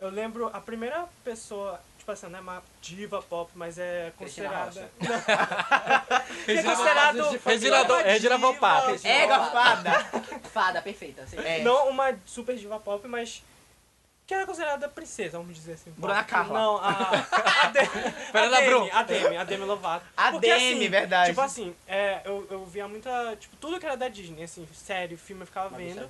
[0.00, 4.90] eu lembro a primeira pessoa, tipo, assim, não é uma diva pop, mas é considerada.
[6.46, 8.38] Regina considerado- Regina- Regina.
[8.38, 9.06] Volpato.
[9.06, 9.90] Ega fada.
[10.52, 11.22] Fada, perfeita.
[11.22, 11.36] assim.
[11.38, 11.62] É.
[11.62, 13.42] Não uma super diva pop, mas
[14.26, 15.90] que era considerada princesa, vamos dizer assim.
[15.96, 16.22] Bruna.
[16.22, 16.58] Carla.
[16.58, 17.88] Não, a, a, Demi,
[18.34, 20.04] a Demi, a Demi, a Demi Lovato.
[20.16, 21.30] A Porque, Demi, assim, verdade.
[21.30, 25.16] Tipo assim, é, eu, eu via muita, tipo, tudo que era da Disney, assim, sério,
[25.16, 26.08] filme eu ficava Uma vendo.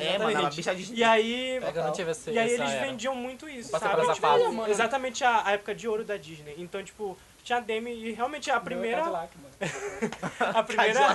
[0.00, 0.94] É, mano, uma bicha de...
[0.94, 2.86] E aí, É que eu não tive esse, e aí essa eles era.
[2.86, 4.02] vendiam muito isso, Passei sabe?
[4.02, 4.44] essa Tipo, fase.
[4.48, 4.70] mano.
[4.70, 6.54] exatamente a, a época de ouro da Disney.
[6.58, 9.32] Então, tipo, tinha a Demi e realmente a primeira, Cadillac,
[10.40, 11.08] a primeira,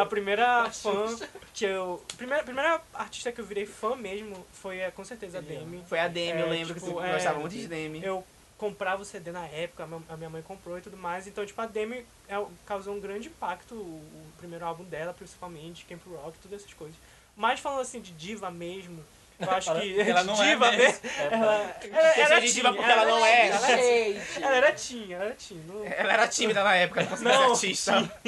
[0.00, 1.16] a primeira fã
[1.52, 5.38] que eu, a primeira, primeira artista que eu virei fã mesmo foi é, com certeza
[5.38, 5.82] a Demi.
[5.86, 8.02] Foi a Demi, eu É, lembro que tipo, você é, gostava muito de Demi.
[8.04, 8.24] Eu
[8.56, 11.26] comprava o CD na época, a minha- mãe comprou e tudo mais.
[11.26, 15.84] Então, tipo, a Demi é, causou um grande impacto, o, o primeiro álbum dela, principalmente,
[15.86, 16.96] Camp Rock, todas essas coisas.
[17.36, 19.04] Mas falando assim de diva mesmo,
[19.38, 20.84] eu acho que Ela não é diva mesmo.
[20.86, 23.48] mesmo, ela, ela, Quer era diva porque ela não é.
[23.48, 24.42] Ela, Gente.
[24.42, 25.60] ela era teen, ela era teen.
[25.66, 27.08] Não, Ela era tímida na época, não
[27.48, 28.20] conseguia ser artista.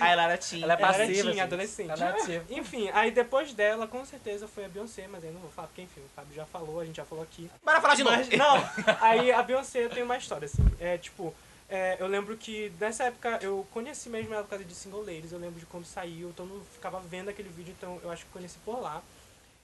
[0.00, 0.66] Aí ela era tímida.
[0.66, 1.40] Ela é ela era passiva, teen, gente.
[1.40, 1.90] adolescente.
[1.90, 2.44] Ela é ativa.
[2.50, 5.82] Enfim, aí depois dela, com certeza foi a Beyoncé, mas aí não vou falar porque,
[5.82, 7.50] enfim, o Fábio já falou, a gente já falou aqui.
[7.64, 8.16] Bora falar de novo.
[8.16, 10.64] Mas, não, aí a Beyoncé tem uma história, assim.
[10.78, 11.34] É tipo,
[11.68, 15.32] é, eu lembro que nessa época eu conheci mesmo ela por causa de Single Ladies.
[15.32, 18.32] Eu lembro de quando saiu, todo mundo ficava vendo aquele vídeo, então eu acho que
[18.32, 19.02] conheci por lá.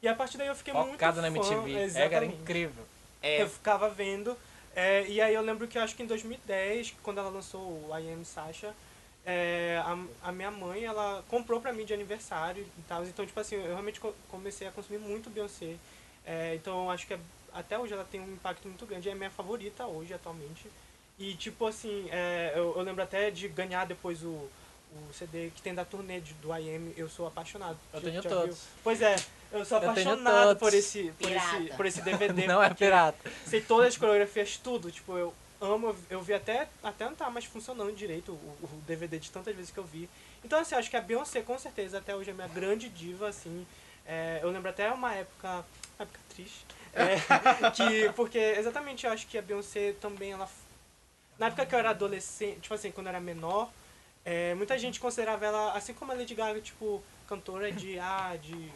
[0.03, 1.23] E a partir daí eu fiquei muito Focada fã.
[1.23, 1.75] na MTV.
[1.95, 2.85] É, era incrível.
[3.23, 4.37] É, Eu ficava vendo.
[4.75, 7.91] é, e aí eu lembro que eu acho que em 2010, quando ela lançou o
[7.99, 8.75] I Am Sasha,
[9.27, 13.05] é, a, a minha mãe, ela comprou pra mim de aniversário e tal.
[13.05, 15.77] Então, tipo assim, eu realmente co- comecei a consumir muito Beyoncé.
[16.25, 17.21] É, então, eu acho que é-
[17.53, 19.09] até hoje ela tem um impacto muito grande.
[19.11, 20.67] É a minha favorita hoje, atualmente.
[21.21, 25.61] E, tipo assim, é, eu, eu lembro até de ganhar depois o, o CD que
[25.61, 26.93] tem da turnê de, do I Am.
[26.97, 27.79] Eu sou apaixonado.
[27.93, 28.47] Eu tenho todos.
[28.47, 28.57] viu?
[28.83, 29.17] Pois é,
[29.53, 32.47] eu sou Eu apaixonado por esse, por, esse, por esse DVD.
[32.49, 33.31] Não é pirata.
[33.47, 34.91] sei todas as coreografias, tudo.
[34.91, 38.83] Tipo, eu amo, eu- eu vi até, até não tá mais funcionando direito o, o
[38.87, 40.09] DVD de tantas vezes que eu vi.
[40.43, 43.67] Então, assim, acho que a Beyoncé, com certeza, até hoje é minha grande diva, assim.
[44.07, 45.49] É, eu lembro até uma época,
[45.99, 46.65] uma época triste,
[46.95, 47.17] é,
[47.77, 50.49] que, porque exatamente eu acho que a Beyoncé também, ela...
[51.41, 53.71] Na época que eu era adolescente, tipo assim, quando eu era menor,
[54.27, 58.71] é, muita gente considerava ela, assim como a Lady Gaga, tipo, cantora de, ah, de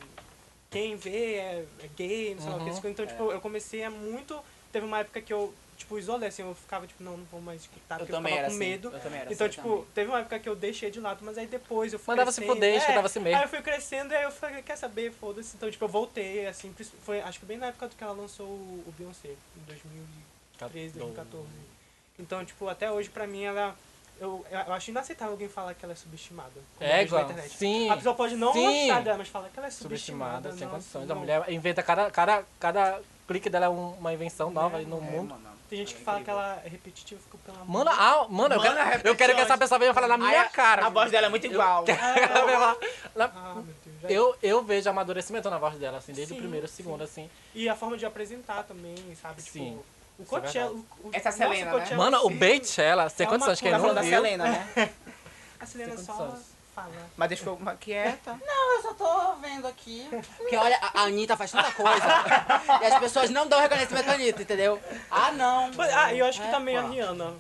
[0.70, 2.70] quem vê é, é gay, não sei lá o que.
[2.70, 2.90] Uhum.
[2.90, 4.42] Então, tipo, eu comecei a muito.
[4.72, 7.60] Teve uma época que eu, tipo, isolei, assim, eu ficava, tipo, não, não vou mais
[7.60, 8.58] escutar, Eu porque eu, também ficava com assim.
[8.70, 8.88] medo.
[8.90, 9.86] Eu também era Então, assim tipo, também.
[9.94, 12.40] teve uma época que eu deixei de lado, mas aí depois eu fui Mandava se
[12.40, 12.54] crescendo.
[12.56, 13.36] fuder, é, escutava se mesmo.
[13.36, 15.54] Aí eu fui crescendo e aí eu falei, quer saber, foda-se.
[15.54, 18.84] Então, tipo, eu voltei, assim, foi, acho que bem na época que ela lançou o,
[18.86, 21.73] o Beyoncé, em 2013, 2014.
[22.18, 23.74] Então, tipo, até hoje, pra mim, ela...
[24.20, 26.50] Eu, eu acho inaceitável alguém falar que ela é subestimada.
[26.80, 27.24] eu É, igual.
[27.24, 27.50] internet.
[27.52, 27.90] Sim.
[27.90, 28.86] A pessoa pode não Sim.
[28.86, 30.36] gostar dela, mas fala que ela é subestimada.
[30.50, 31.08] Subestimada, sem nossa, condições.
[31.08, 31.16] não.
[31.16, 34.98] A mulher inventa cada, cada, cada clique dela é um- uma invenção nova aí no
[34.98, 35.30] É, mundo.
[35.30, 35.54] mano.
[35.68, 37.84] Tem gente que É fala que ela é repetitiva, fica pelo amor.
[37.84, 40.16] Mano, ah, mano, eu, Mano, quero, é eu quero que essa pessoa venha falar na
[40.16, 40.86] minha Aí a- cara.
[40.86, 41.84] A voz dela é muito igual.
[41.84, 42.76] Venha falar-
[43.16, 44.00] na- Ah, meu Deus.
[44.02, 46.74] já- eu, eu vejo amadurecimento na voz dela, assim, desde Sim, o primeiro, sim.
[46.76, 47.28] segundo, assim.
[47.54, 49.42] E a forma de apresentar também, sabe?
[49.42, 49.80] Tipo, Sim.
[50.18, 50.70] O é Coachella.
[50.70, 51.70] o- o- Essa é a nossa, Selena, né?
[51.78, 52.30] Coachella, Mano, o.
[52.30, 54.10] Beychella, sem É condições, quem Tá não falando da viu.
[54.10, 54.68] Selena, né?
[55.60, 56.44] A Selena só condições.
[56.74, 56.92] fala.
[57.16, 58.38] Mas deixa eu ficar quieta.
[58.76, 60.06] Eu só tô vendo aqui.
[60.38, 62.04] Porque olha, a a Anitta faz tanta coisa.
[62.82, 64.80] e as pessoas não dão reconhecimento à Anitta, entendeu?
[65.10, 65.70] Ah, não.
[65.74, 66.82] Mas, Ah, e eu acho que É, também a.
[66.82, 67.32] Rihanna.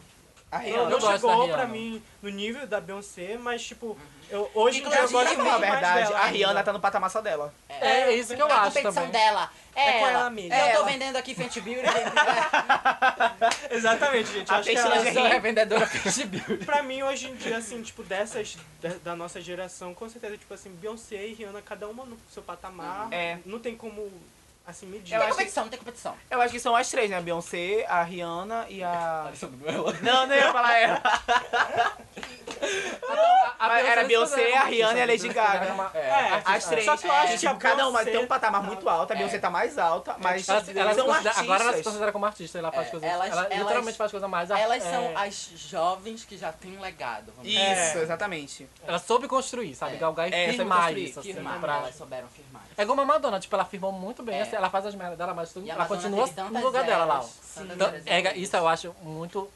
[0.54, 0.90] A Não, Rihanna.
[0.90, 3.98] não da chegou pra mim no nível da Beyoncé, mas tipo,
[4.30, 6.36] eu, hoje em dia eu gosto Vamos muito falar a mais verdade, dela a ainda.
[6.36, 7.52] Rihanna tá no patamar só dela.
[7.68, 9.10] É, isso que eu a acho competição também.
[9.10, 9.50] dela.
[9.76, 10.20] É, É com ela.
[10.20, 10.54] ela mesma.
[10.54, 10.84] Eu tô Ela.
[10.84, 11.82] vendendo aqui Fenty Beauty.
[13.70, 14.48] Exatamente, gente.
[14.48, 16.64] Eu A acho que Priscila ela, já Eu sou revendedora Fenty Beauty.
[16.64, 20.52] pra mim, hoje em dia, assim, tipo, dessas da, da nossa geração, com certeza, tipo
[20.54, 23.08] assim, Beyoncé e Rihanna, cada uma no seu patamar.
[23.12, 23.38] É.
[23.44, 24.10] Não tem como,
[24.66, 25.10] assim, medir.
[25.10, 26.14] Tem acho que- competição, tem competição.
[26.30, 27.16] Eu acho que são as três, né?
[27.18, 29.30] A Beyoncé, a Rihanna e a.
[30.02, 31.02] Não, não ia falar ela.
[33.58, 35.90] A Mas era Beyoncé, a Rihanna e a Lady Gaga.
[35.94, 36.84] É, É, As três.
[36.84, 39.12] Só que eu acho E, que a tipo, cada uma tem um patamar muito alto.
[39.12, 41.84] A Beyoncé tá mais alta, mas Ela, ela se são considera- agora ela se artistas.
[41.84, 43.08] considera como artista, ela faz É, coisas.
[43.08, 46.76] elas- ela elas- literalmente faz coisas mais Elas é, são as jovens que já têm
[46.76, 47.32] um legado.
[47.36, 47.72] Vamos dizer.
[47.88, 48.02] Isso, É.
[48.02, 48.68] exatamente.
[48.86, 49.94] Ela soube construir, sabe?
[49.96, 49.98] É.
[49.98, 51.20] Galgar e É, firmar isso.
[51.20, 52.62] Assim, Firmar, pra- elas souberam firmar.
[52.76, 54.44] É como a Madonna, tipo, ela firmou muito bem, É.
[54.54, 57.20] ela faz as merdas dela, mas tudo, ela continua no lugar dela lá.
[57.20, 57.62] ó.
[57.62, 59.50] Então, é, isso eu acho muito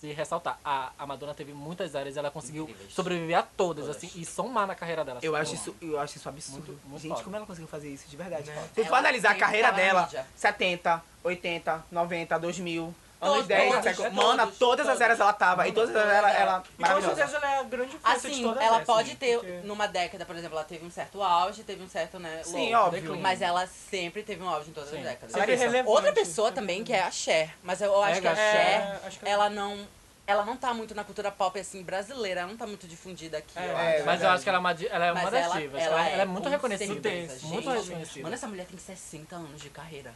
[0.00, 0.58] se ressaltar.
[0.64, 2.92] A, a Madonna teve muitas áreas e ela conseguiu Incríveis.
[2.94, 3.96] sobreviver a todas, Todas.
[4.02, 5.20] assim, e somar na carreira dela.
[5.22, 6.66] Eu assim, acho isso, eu acho isso absurdo.
[6.72, 7.24] Muito- muito Gente, foda.
[7.24, 8.50] como ela conseguiu fazer isso de verdade?
[8.50, 8.68] Né?
[8.74, 10.26] Se for analisar a carreira dela, mídia.
[10.36, 14.08] 70, 80, 90, 2000, Anos Todos, 10, todos, século.
[14.10, 15.00] todos, Mana, todas as todos.
[15.02, 15.68] eras ela tava.
[15.68, 18.34] E todas as eras ela, ela E com certeza ela é a grande influência de
[18.34, 19.16] Assim, todas ela essas, pode né?
[19.20, 22.40] ter, Porque- numa década, por exemplo, ela teve um certo auge, teve um certo, né,
[22.44, 22.86] Sim, low.
[22.86, 23.16] óbvio.
[23.18, 24.96] Mas ela sempre teve um auge em todas Sim.
[24.98, 25.32] as décadas.
[25.32, 25.90] Sempre Larissa, relevante.
[25.94, 29.00] Outra pessoa também que é a Cher, mas eu acho É, que a é, Cher,
[29.06, 29.86] acho que- ela não,
[30.26, 33.52] ela não tá muito na cultura pop assim brasileira, ela não tá muito difundida aqui.
[33.58, 34.06] É, eu é, acho.
[34.06, 35.82] Mas eu acho que ela é uma, ela é uma das ela- divas.
[35.82, 36.90] ela Ela, é, ela é muito reconhecida.
[36.94, 37.84] certeza, Muito gente.
[37.88, 38.22] reconhecida.
[38.22, 40.14] Mano, essa mulher tem 60 anos de carreira.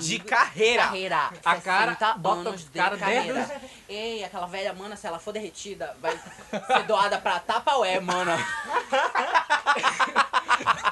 [0.00, 0.82] De carreira.
[0.84, 1.30] Carreira.
[1.44, 3.34] A cara- 60 bota o de cara carreira.
[3.42, 6.18] dentro- Ei, aquela velha, mana, se ela for derretida, vai
[6.50, 8.36] ser doada pra Tapaué, mana.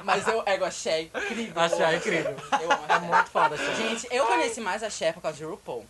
[0.05, 1.63] Mas eu ego a Cher incrível.
[1.63, 2.37] A Cher é incrível.
[2.61, 3.75] Eu amo a É muito foda, Cher.
[3.77, 5.87] Gente, eu conheci mais a Cher por causa de RuPaul.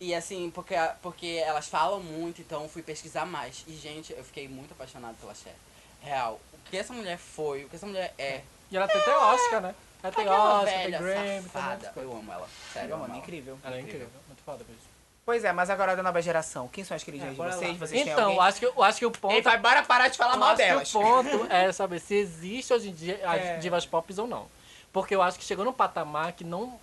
[0.00, 3.64] E assim, porque, porque elas falam muito, então eu fui pesquisar mais.
[3.66, 5.54] E, gente, eu fiquei muito apaixonado pela Cher.
[6.02, 6.40] Real.
[6.54, 8.40] O que essa mulher foi, o que essa mulher é.
[8.70, 9.74] E ela tem até Oscar, né?
[10.02, 11.90] Ela tem Aquela Oscar, tem Grammy, tem safada.
[11.90, 12.12] coisas.
[12.12, 12.48] Eu amo ela.
[12.72, 13.22] Sério, eu Mano, amo ela.
[13.22, 13.58] incrível.
[13.62, 14.82] Ela é incrível, muito foda mesmo.
[15.24, 16.66] Pois é, mas agora da nova geração.
[16.68, 17.76] Quem são as queridinhas É, de vocês?
[17.76, 19.34] Vocês têm Então, eu acho que, eu acho que o ponto...
[19.34, 20.94] Ei, vai, bora parar de falar eu mal acho que delas.
[20.94, 23.56] o ponto é saber se existe hoje em dia as É.
[23.58, 24.48] divas pop ou não.
[24.92, 26.80] Porque eu acho que chegou num patamar que não...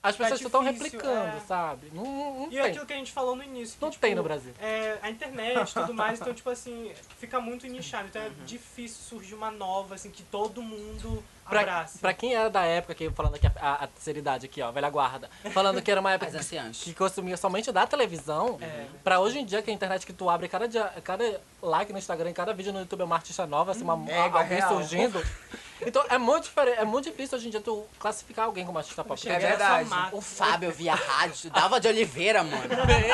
[0.00, 1.40] As pessoas estão Tá difícil, replicando, é.
[1.40, 1.90] sabe?
[1.92, 2.60] Não, não E tem.
[2.60, 3.76] aquilo que a gente falou no início.
[3.76, 4.54] que, Não tipo, tem no Brasil.
[4.60, 8.06] É, a internet e tudo mais, então, tipo assim, fica muito nichado.
[8.06, 12.64] Então é difícil surgir uma nova, assim, que todo mundo Pra, pra quem era da
[12.64, 15.90] época, que falando aqui a, a, a terceira idade aqui, ó, velha guarda, falando que
[15.90, 16.30] era uma época
[16.82, 18.86] que consumia somente da televisão, É.
[19.02, 21.98] pra hoje em dia que a internet que tu abre cada dia, cada like no
[21.98, 24.68] Instagram, cada vídeo no YouTube é uma artista nova, assim, uma, É, alguém real.
[24.68, 25.22] surgindo.
[25.86, 29.04] Então é muito diferente, é muito difícil hoje em dia tu classificar alguém como artista
[29.04, 29.20] pop.
[29.20, 29.90] Chega É verdade.
[30.12, 32.64] O Fábio via rádio, Dava de Oliveira, mano.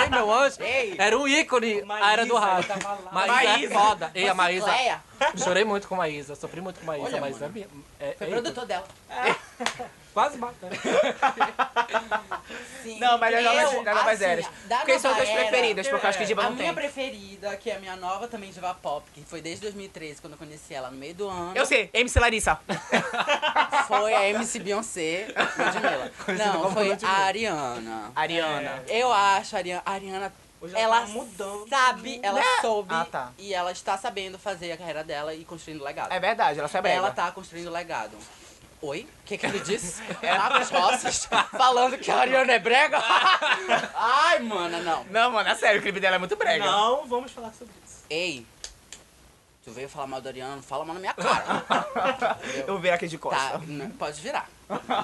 [0.03, 0.95] Ei, meu anjo, Ei.
[0.99, 2.69] era um ícone a Maísa, era do rádio.
[3.13, 3.53] Maísa, Maísa.
[3.53, 4.11] é foda.
[4.15, 4.73] Ei, a Maísa,
[5.37, 7.07] chorei muito com a Maísa, sofri muito com a Maísa.
[7.07, 7.85] Olha, a Maísa é, mano.
[8.01, 8.87] é, foi é produtor dela.
[10.15, 10.69] Quase bateu.
[12.83, 13.01] Sim.
[13.01, 14.47] Não, mas novas, Eu, das novas assim, eras.
[14.67, 15.89] da Quem são as nova tuas era, preferidas?
[15.89, 16.75] Porque eu acho que diva A não minha tem.
[16.75, 20.39] preferida, que é a minha nova também diva pop, que foi desde 2013, quando eu
[20.39, 21.53] conheci ela no meio do ano.
[21.57, 22.59] Eu sei, MC Larissa.
[23.89, 25.27] Foi a MC Beyoncé,
[25.59, 26.13] Ludmilla.
[26.39, 28.13] Não, foi a Ariana.
[28.17, 28.83] Ariana.
[28.89, 33.05] Eu acho a Ariana, a Ariana Hoje ela ela tá mudando sabe, ela soube Ah,
[33.05, 33.33] tá.
[33.37, 36.11] e ela está sabendo fazer a carreira dela e construindo legado.
[36.11, 36.97] É verdade, ela é brega.
[36.97, 38.17] Ela tá construindo legado.
[38.87, 39.09] Oi?
[39.23, 40.03] O que, que ele disse?
[40.23, 42.99] Marcos Rosses falando que a Ariana é brega?
[43.97, 45.05] Ai, mana, não.
[45.05, 46.65] Não, mano, é sério, o clipe dela é muito brega.
[46.67, 48.05] Não, vamos falar sobre isso.
[48.11, 48.47] Ei,
[49.65, 52.39] tu veio falar mal do Ariana, não fala mal na minha cara.
[52.67, 53.41] Eu virar aqui de costa.
[53.59, 54.49] Tá, n- pode virar.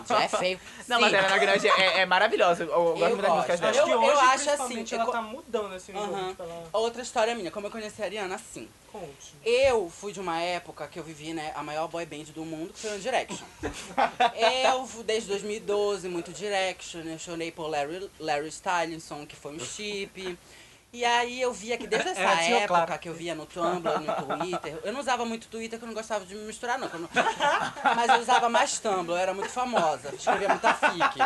[0.08, 0.60] Já é feio.
[0.88, 1.02] Não, Sim.
[1.02, 2.64] mas a Ariana Grande é, é maravilhosa.
[2.64, 3.90] Eu, eu gosto muito das músicas Acho dela.
[3.90, 5.92] Eu- hoje, eu acho assim, ela eu- tá mudando, assim.
[5.92, 6.04] Tipo,
[6.42, 6.68] ela...
[6.72, 8.68] Outra história minha, como eu conheci a Ariana, assim.
[8.90, 9.34] Conte.
[9.44, 12.72] Eu fui de uma época que eu vivi, né, a maior boy band do mundo,
[12.72, 13.46] que foi One Direction.
[14.72, 19.60] eu, fui desde 2012, muito Direction, eu chorei por Larry, Larry Stylinson, que foi um
[19.60, 20.36] chip.
[20.92, 22.98] E aí eu via que desde essa É, época claro.
[22.98, 25.94] que eu via no Tumblr, no Twitter, eu não usava muito Twitter, que eu não
[25.94, 26.90] gostava de me misturar, não.
[27.94, 31.18] Mas eu usava mais Tumblr, eu era muito famosa, escrevia muita fic.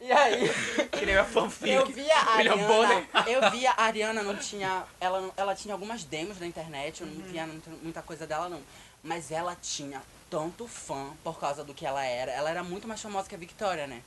[0.00, 0.48] E aí...
[0.92, 1.68] Que nem a fanfic.
[1.72, 6.38] Eu via a Ariana, eu via a Ariana não tinha, ela, ela tinha algumas demos
[6.38, 8.60] na internet, eu não via muito- muita coisa dela não,
[9.02, 13.02] mas ela tinha tanto fã por causa do que ela era, ela era muito mais
[13.02, 14.00] famosa que a Victoria, né?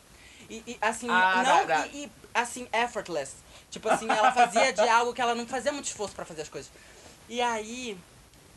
[0.49, 3.35] E, e, assim, Ah, não, E, e, assim, effortless.
[3.71, 6.49] Tipo assim, ela fazia de algo que ela não fazia muito esforço pra fazer as
[6.49, 6.71] coisas.
[7.27, 7.97] E aí,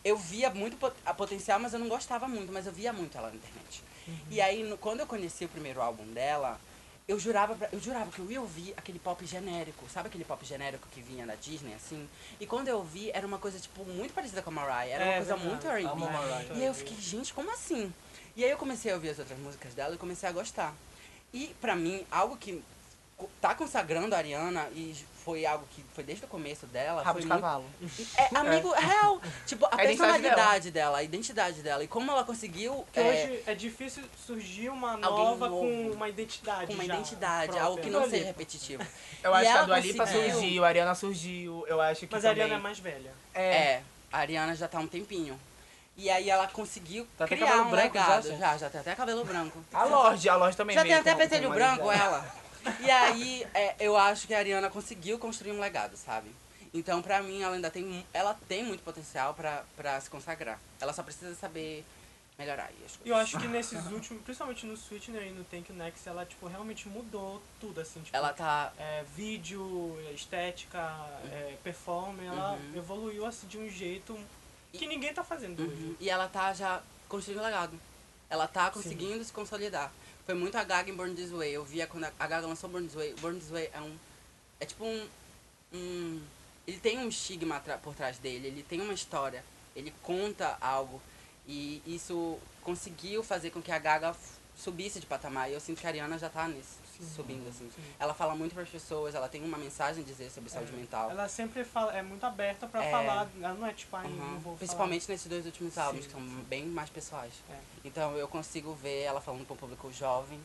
[0.05, 3.29] eu via muito a potencial, mas eu não gostava muito, mas eu via muito ela
[3.29, 3.83] na internet.
[4.31, 6.59] E aí, no- quando eu conheci o primeiro álbum dela,
[7.07, 10.45] eu jurava, pra- eu jurava que eu ia ouvir aquele pop genérico, sabe aquele pop
[10.47, 12.09] genérico que vinha da Disney, assim?
[12.41, 15.13] E quando eu ouvi, era uma coisa, tipo, muito parecida com a Mariah, era uma
[15.13, 15.55] É, coisa verdade.
[15.55, 16.55] muito R&B.
[16.55, 17.93] E aí eu fiquei, gente, como assim?
[18.35, 20.75] E aí eu comecei a ouvir as outras músicas dela e comecei a gostar.
[21.35, 22.63] E pra mim, algo que
[23.41, 24.95] tá consagrando a Ariana e
[25.25, 27.65] foi algo que foi desde o começo dela, Rabo foi de muito cavalo.
[28.19, 29.21] é, amigo, real.
[29.47, 30.99] Tipo, a A personalidade dela.
[30.99, 31.85] a identidade dela.
[31.85, 32.75] E como ela conseguiu.
[32.87, 35.61] Porque é, hoje é difícil surgir uma nova novo.
[35.61, 37.63] com uma identidade com uma já identidade, própria.
[37.65, 38.85] algo que não seja repetitivo.
[39.23, 42.13] Eu E acho que a Dua Lipa conseguiu- surgiu, a Ariana surgiu, eu acho que
[42.13, 42.43] Mas a também...
[42.45, 43.13] Ariana é mais velha.
[43.33, 43.83] É, É,
[44.13, 45.39] a Ariana já tá há um tempinho.
[45.97, 48.23] E aí ela conseguiu Tá até criar cabelo um branco já, legado.
[48.27, 48.39] gente.
[48.41, 49.63] Já, já, tem até cabelo branco.
[49.73, 52.42] A Lorde, a Lorde também Já tem até com- com branco, ela.
[52.81, 56.31] E aí, é, eu acho que a Ariana conseguiu construir um legado, sabe?
[56.75, 60.59] Então, pra mim, ela ainda tem, ela tem muito potencial pra, pra se consagrar.
[60.81, 61.85] Ela só precisa saber
[62.39, 63.07] melhorar aí as coisas.
[63.07, 66.09] E eu acho que nesses últimos, principalmente no Switch né, e no Thank You Next,
[66.09, 70.79] ela tipo, realmente mudou tudo, assim, tipo, Ela tá é, vídeo, estética,
[71.31, 72.73] é, performance, ela Uhum.
[72.77, 74.19] evoluiu assim de um jeito
[74.73, 75.83] que ninguém tá fazendo hoje.
[75.83, 75.97] Uhum.
[76.01, 77.79] E ela tá já construindo um legado.
[78.31, 79.93] Ela tá conseguindo se consolidar.
[80.25, 81.53] Foi muito a Gaga em Born This Way.
[81.53, 83.15] Eu via quando a Gaga lançou Born This Way.
[83.15, 83.97] Born This Way é um
[84.63, 85.09] é tipo um,
[85.73, 86.23] um.
[86.65, 89.45] Ele tem um estigma por trás dele, ele tem uma história,
[89.75, 91.03] ele conta algo.
[91.49, 94.15] E isso conseguiu fazer com que a Gaga
[94.57, 95.51] subisse de patamar.
[95.51, 97.71] E eu sinto que a Ariana já tá nesse, subindo, assim.
[97.75, 97.83] sim.
[97.99, 101.11] Ela fala muito para as pessoas, ela tem uma mensagem a dizer sobre saúde mental.
[101.11, 102.91] Ela sempre fala, é muito aberta pra É.
[102.91, 103.29] falar.
[103.41, 104.17] Ela não é tipo, ai, Uhum.
[104.17, 107.33] não vou Principalmente nesses dois últimos álbuns, Sim, que são bem mais pessoais.
[107.51, 107.57] É.
[107.85, 110.41] Então eu consigo ver ela falando com o público jovem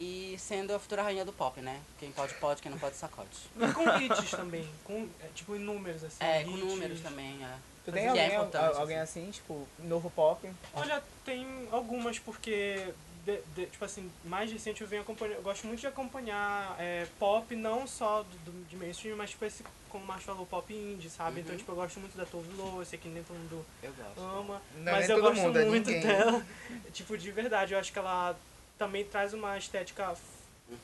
[0.00, 1.80] e sendo a futura rainha do pop, né?
[1.98, 3.28] Quem pode, pode, quem não pode, sacode.
[3.58, 3.70] falar.
[3.70, 6.16] E com hits também, com, é, tipo, em números, assim.
[6.24, 6.60] É, com hits.
[6.64, 7.56] números também, é.
[7.84, 10.48] Tu tem que é alguém, alguém assim, tipo, novo pop?
[10.74, 12.92] Olha, tem algumas porque,
[13.28, 17.06] de- de- tipo assim, mais recente eu venho acompanhando, eu gosto muito de acompanhar é,
[17.18, 20.72] pop, não só do, do- de mainstream, mas tipo esse, como o Márcio falou, pop
[20.72, 21.40] indie, sabe?
[21.40, 21.58] Então, Uhum.
[21.58, 24.20] tipo, eu gosto muito da Tove Lo, eu sei que nem todo mundo Eu gosto.
[24.20, 26.46] ama, Não, mas eu gosto mundo, é muito dela.
[26.92, 28.34] tipo, de verdade, eu acho que ela
[28.78, 30.14] também traz uma estética.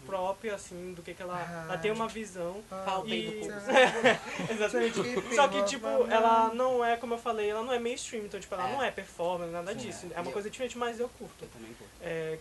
[0.06, 1.36] Própria, assim, do que que ela...
[1.36, 1.64] Ah.
[1.68, 2.62] Ela tem uma visão
[3.02, 3.40] do E-.
[4.50, 5.34] Exatamente.
[5.34, 8.54] Só que, tipo, ela não é, como eu falei, ela não é mainstream, então, tipo,
[8.54, 8.72] ela É.
[8.72, 10.06] não é performance, nada Sim, disso.
[10.10, 10.18] é.
[10.18, 11.44] É uma Eu- coisa diferente, mas eu curto.
[11.44, 11.90] Eu também curto.
[12.00, 12.38] É,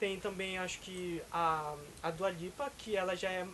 [0.00, 3.46] tem também, acho que, a, a Dua Lipa, que ela já é...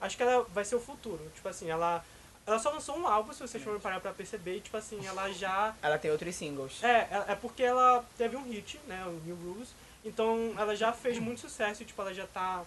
[0.00, 1.20] Acho que ela vai ser o futuro.
[1.34, 2.04] Tipo assim, ela...
[2.46, 5.30] Ela só lançou um álbum, se vocês forem parar pra perceber, e, tipo assim, ela
[5.34, 5.74] já...
[5.82, 6.82] Ela tem outros singles.
[6.82, 9.70] É, é é porque ela teve um hit, né, o New Rules,
[10.04, 12.62] então ela já fez muito sucesso, e, tipo, ela já tá,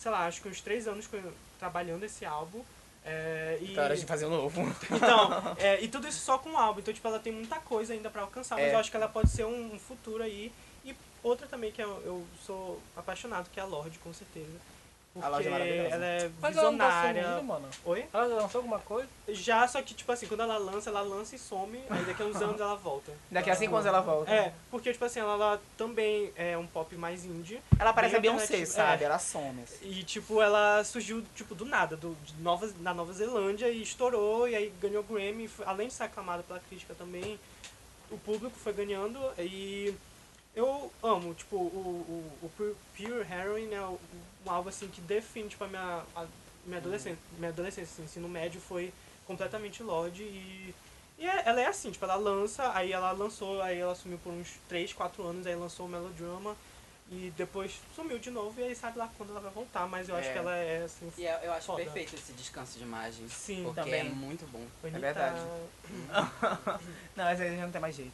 [0.00, 1.06] sei lá, acho que uns três anos
[1.58, 2.64] trabalhando esse álbum.
[3.04, 3.74] É, e...
[3.74, 4.62] Tá hora de fazer um novo.
[4.90, 6.80] Então, é, e tudo isso só com o álbum.
[6.80, 8.74] Então, tipo, ela tem muita coisa ainda pra alcançar, mas É.
[8.74, 10.50] eu acho que ela pode ser um, um futuro aí.
[10.84, 14.58] E outra também que eu, eu sou apaixonado, que é a Lorde, com certeza.
[15.12, 15.94] Porque A Lorde é maravilhosa.
[15.96, 17.22] ela é Mas ela não tá visionária.
[17.24, 17.68] sumindo, mano.
[17.84, 18.04] Oi?
[18.12, 19.08] Ela já lançou alguma coisa?
[19.28, 22.26] Já, só que, tipo assim, quando ela lança, ela lança e some, aí daqui a
[22.26, 23.12] uns anos ela volta.
[23.28, 24.30] Daqui a cinco anos ela volta.
[24.30, 27.60] É, porque, tipo assim, ela, ela também é um pop mais indie.
[27.76, 28.72] Ela parece a Beyoncé, alternativo.
[28.72, 29.02] sabe?
[29.02, 29.06] É.
[29.06, 29.62] Ela some.
[29.62, 29.90] assim.
[29.90, 34.48] E, tipo, ela surgiu, tipo, do nada, do, de Nova, na Nova Zelândia e estourou,
[34.48, 37.36] e aí ganhou Grammy, foi- além de ser aclamada pela crítica também,
[38.12, 39.92] o público foi ganhando, e
[40.54, 41.60] eu amo, tipo, o,
[42.40, 43.98] o, o Pu- Pure Heroin é um
[44.46, 46.26] um álbum, assim, que define, tipo, a minha, a
[46.64, 48.90] minha, adolescência, minha adolescência, assim, ensino médio foi
[49.26, 50.74] completamente Lorde, e,
[51.18, 54.32] e é- ela é assim, tipo, ela lança, aí ela lançou, aí ela sumiu por
[54.32, 56.56] uns 3, 4 anos, aí lançou o Melodrama,
[57.10, 60.14] e depois sumiu de novo, e aí sabe lá quando ela vai voltar, mas eu
[60.14, 60.32] acho É.
[60.32, 61.12] que ela é assim.
[61.18, 61.82] E eu, eu acho Foda.
[61.82, 63.28] perfeito esse descanso de imagem.
[63.28, 64.00] Sim, porque também.
[64.00, 64.64] é muito bom.
[64.80, 65.00] bonita.
[65.00, 65.40] verdade.
[67.16, 68.12] Não, mas aí já não tem mais jeito.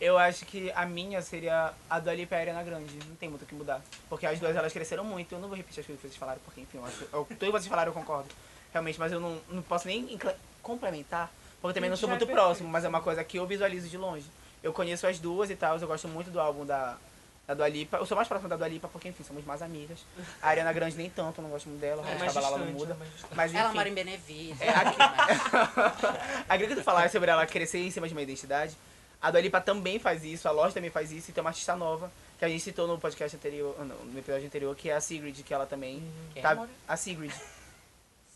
[0.00, 2.98] Eu acho que a minha seria a Dua Lipa e a Ariana Grande.
[3.08, 3.80] Não tem muito o que mudar.
[4.08, 5.34] Porque as duas, elas cresceram muito.
[5.34, 7.38] Eu não vou repetir as coisas que vocês falaram, porque, enfim, eu acho, eu, tudo
[7.38, 8.28] que vocês falaram eu concordo.
[8.72, 10.18] Realmente, mas eu não, não posso nem
[10.62, 13.38] complementar, porque eu também não sou é muito perfeito, próximo, mas é uma coisa que
[13.38, 14.26] eu visualizo de longe.
[14.62, 16.98] Eu conheço as duas e tal, eu gosto muito do álbum da,
[17.46, 17.96] da Dua Lipa.
[17.98, 19.98] Eu sou mais próximo da Dua Lipa porque, enfim, somos mais amigas.
[20.42, 22.02] A Ariana Grande nem tanto, eu não gosto muito dela.
[22.08, 22.94] É mais Chabala não distante, muda.
[22.94, 23.34] é mais distante.
[23.36, 24.60] Mas, enfim, Ela mora em Benevides.
[24.60, 24.96] É, aqui-
[25.76, 28.76] mas- a queria que tu falasse sobre ela crescer em cima de uma identidade.
[29.22, 31.74] A Dua Lipa também faz isso, a Loja também faz isso, e tem uma artista
[31.74, 34.94] nova, que a gente citou no podcast anterior, ah, não, no episódio anterior, que é
[34.94, 36.02] a Sigrid, que ela também
[36.34, 36.66] Quem, tá...
[36.86, 37.32] A Sigrid.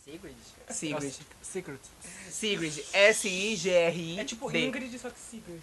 [0.03, 0.35] Sigrid?
[0.69, 1.13] Sigrid.
[1.41, 1.79] Secret.
[2.29, 2.83] Sigrid.
[2.93, 4.19] S-I-G-R-I.
[4.19, 4.49] É tipo.
[4.57, 5.61] Ingrid, só que Sigrid.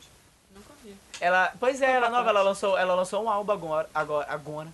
[1.21, 4.69] Ela, pois é, ela é nova, ela lançou, ela lançou um álbum agora, agora, agora,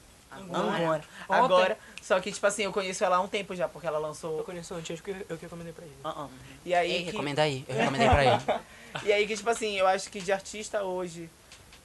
[1.28, 1.78] Agora.
[2.02, 4.44] Só que, tipo assim, eu conheço ela há um tempo já, porque ela Eu lançou...
[4.44, 5.94] conheço antes, que eu, eu que recomendei pra ele.
[6.04, 6.28] Ah, ah.
[6.64, 7.10] E aí Ei, que...
[7.12, 7.64] recomenda aí.
[7.68, 8.60] Eu recomendei pra ele.
[9.02, 11.28] E aí que, tipo assim, eu acho que de artista hoje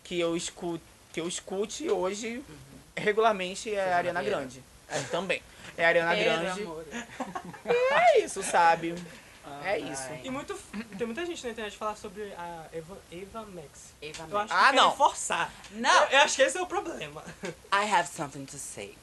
[0.04, 2.44] que eu escuto, que eu escute hoje
[2.96, 4.22] regularmente é a Ariana.
[4.22, 4.64] Grande.
[4.88, 5.42] É, também.
[5.76, 6.62] É a Ariana Grande.
[6.62, 6.86] amor.
[7.66, 8.94] É isso, sabe?
[9.64, 10.04] É isso.
[10.10, 10.22] Ai.
[10.24, 10.54] E muito,
[10.98, 13.94] tem muita gente na internet que fala sobre a Eva, Eva Max.
[14.02, 14.62] Eva Eu acho Max.
[14.62, 14.96] que Ah, não.
[14.96, 15.54] forçar.
[15.72, 17.24] Não, Eu, eu acho que esse é o problema.
[17.72, 18.98] I have something to say.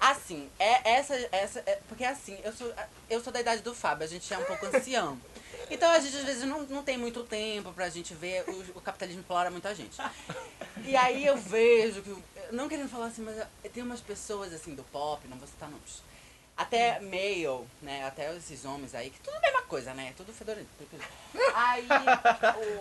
[0.00, 2.72] Assim, é essa, essa, é, porque assim, eu sou,
[3.08, 5.16] eu sou da idade do Fábio, a gente é um pouco ancião.
[5.70, 8.80] Então a gente às vezes não, não tem muito tempo pra gente ver, o, o
[8.80, 9.96] capitalismo explora muita gente.
[10.84, 12.16] E aí eu vejo que,
[12.52, 13.36] não querendo falar assim, mas
[13.72, 16.02] tem umas pessoas assim do pop, não vou citar nomes.
[16.56, 20.68] Até male, né, até esses homens aí, que tudo a mesma coisa, né, tudo fedorento.
[21.54, 21.86] Aí,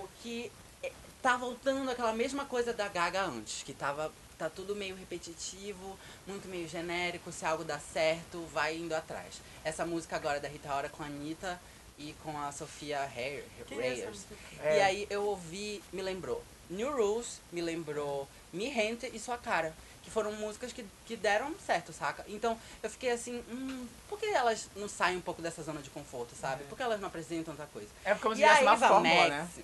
[0.01, 0.51] o que
[0.83, 5.97] é, tá voltando aquela mesma coisa da Gaga antes, que tava tá tudo meio repetitivo,
[6.27, 9.41] muito meio genérico, se algo dá certo, vai indo atrás.
[9.63, 11.59] Essa música agora é da Rita Ora com a Anitta
[11.97, 14.25] e com a Sofia é Reyes.
[14.61, 14.77] É.
[14.77, 19.73] E aí eu ouvi, me lembrou New Rules, me lembrou Me Rente e Sua Cara.
[20.03, 22.25] Que foram músicas que, que deram certo, saca?
[22.27, 25.89] Então eu fiquei assim, hum, por que elas não saem um pouco dessa zona de
[25.89, 26.65] conforto, sabe?
[26.65, 27.89] Por que elas não apresentam tanta coisa?
[28.03, 29.63] É como se tivesse uma Eva fórmula, Max, né?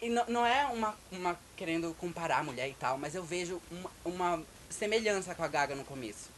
[0.00, 3.60] E não, não é uma, uma querendo comparar a mulher e tal, mas eu vejo
[3.70, 6.30] uma, uma semelhança com a Gaga no começo.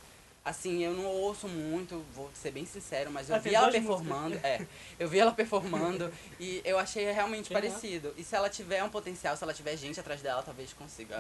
[0.45, 4.37] Assim, eu não ouço muito, vou ser bem sincero, mas eu Ela vi ela performando.
[4.45, 4.65] É,
[4.97, 7.61] eu vi ela performando e eu achei realmente Quem é?
[7.61, 8.15] parecido.
[8.17, 11.19] E se ela tiver um potencial, se ela tiver gente atrás dela, talvez consiga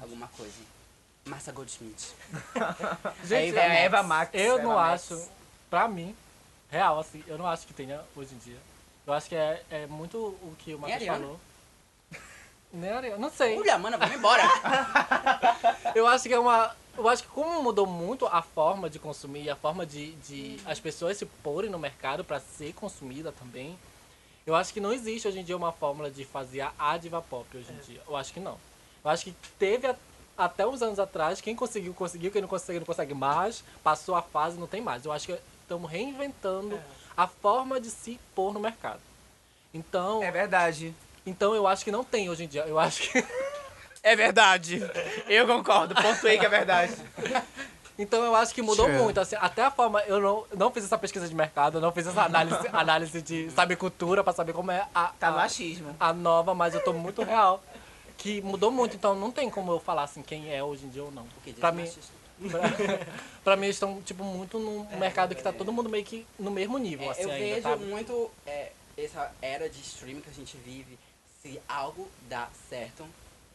[0.00, 0.54] alguma coisa.
[1.28, 2.14] Márcia Goldschmidt.
[3.24, 4.30] Gente, É Eva Max.
[4.34, 5.12] Eu Eva não Max.
[5.12, 5.28] acho,
[5.70, 6.14] pra mim,
[6.70, 8.58] real, assim, eu não acho que tenha hoje em dia.
[9.06, 11.40] Eu acho que é, é muito o que o Matheus falou.
[12.70, 13.58] Nem Ariana, não sei.
[13.58, 14.42] Olha, mana, vamos embora.
[15.94, 16.76] Eu acho que é uma.
[16.96, 20.78] Eu acho que como mudou muito a forma de consumir, a forma de, de as
[20.78, 23.78] pessoas se porem no mercado pra ser consumida também.
[24.46, 27.46] Eu acho que não existe hoje em dia uma fórmula de fazer a- diva pop
[27.56, 28.02] hoje em dia.
[28.06, 28.58] Eu acho que não.
[29.04, 29.96] Eu acho que teve a-
[30.38, 33.64] até uns anos atrás, quem conseguiu, conseguiu, quem não conseguiu, não consegue mais.
[33.82, 35.04] Passou a fase, não tem mais.
[35.04, 36.80] Eu acho que estamos reinventando
[37.16, 39.00] a forma de se pôr no mercado.
[39.74, 40.94] Então, É verdade.
[41.26, 42.62] então eu acho que não tem hoje em dia.
[42.66, 43.24] Eu acho que
[44.02, 44.80] É verdade.
[45.26, 45.94] Eu concordo.
[45.94, 46.94] Pontuei que é verdade.
[48.00, 48.98] Então eu acho que mudou True.
[48.98, 52.06] muito, assim, até a forma, eu não, não fiz essa pesquisa de mercado, não fiz
[52.06, 55.96] essa análise, análise de saber cultura pra saber como é a, Tá no a, achismo.
[55.98, 57.60] a nova, mas eu tô muito real.
[58.18, 61.02] Que mudou muito, então não tem como eu falar assim quem é hoje em dia
[61.04, 61.22] ou não.
[61.22, 61.88] O que diz Pra mim,
[62.50, 62.60] pra,
[63.44, 66.50] pra mim eles estão, tipo, muito num mercado que tá todo mundo meio que no
[66.50, 67.84] mesmo nível, É, assim, eu ainda, vejo sabe?
[67.86, 70.98] muito é, essa era de streaming que a gente vive.
[71.42, 73.04] Se algo dá certo,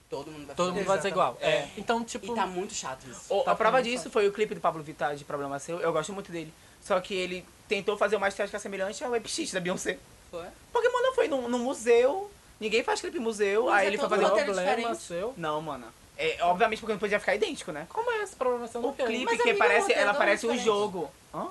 [0.09, 0.79] todo mundo vai Todo fazer.
[0.79, 1.37] mundo vai ser igual.
[1.41, 1.49] É.
[1.51, 1.69] É.
[1.77, 3.21] Então, tipo, E tá muito chato isso.
[3.33, 5.79] O- Tá a prova disso foi o clipe do Pablo Vittar de Problema Seu.
[5.81, 6.53] Eu gosto muito dele.
[6.81, 9.99] Só que ele tentou fazer uma estética semelhante ao Epix da Beyoncé.
[10.31, 10.45] Foi?
[10.71, 12.31] Porque, mano, foi num, num museu.
[12.63, 13.65] Ninguém faz clipe em museu.
[13.65, 14.29] Mas aí é ele foi todo fazer.
[14.29, 15.01] roteiro problema diferente.
[15.03, 15.33] seu.
[15.37, 15.85] Não, mano.
[16.17, 17.85] É, obviamente porque não podia ficar idêntico, né?
[17.89, 18.79] Como é esse problema seu?
[18.79, 19.09] O Não quero.
[19.09, 19.81] clipe Mas, que amigo, parece.
[19.81, 20.65] roteiro Ela é parece um diferente.
[20.65, 21.11] jogo.
[21.33, 21.49] Hã?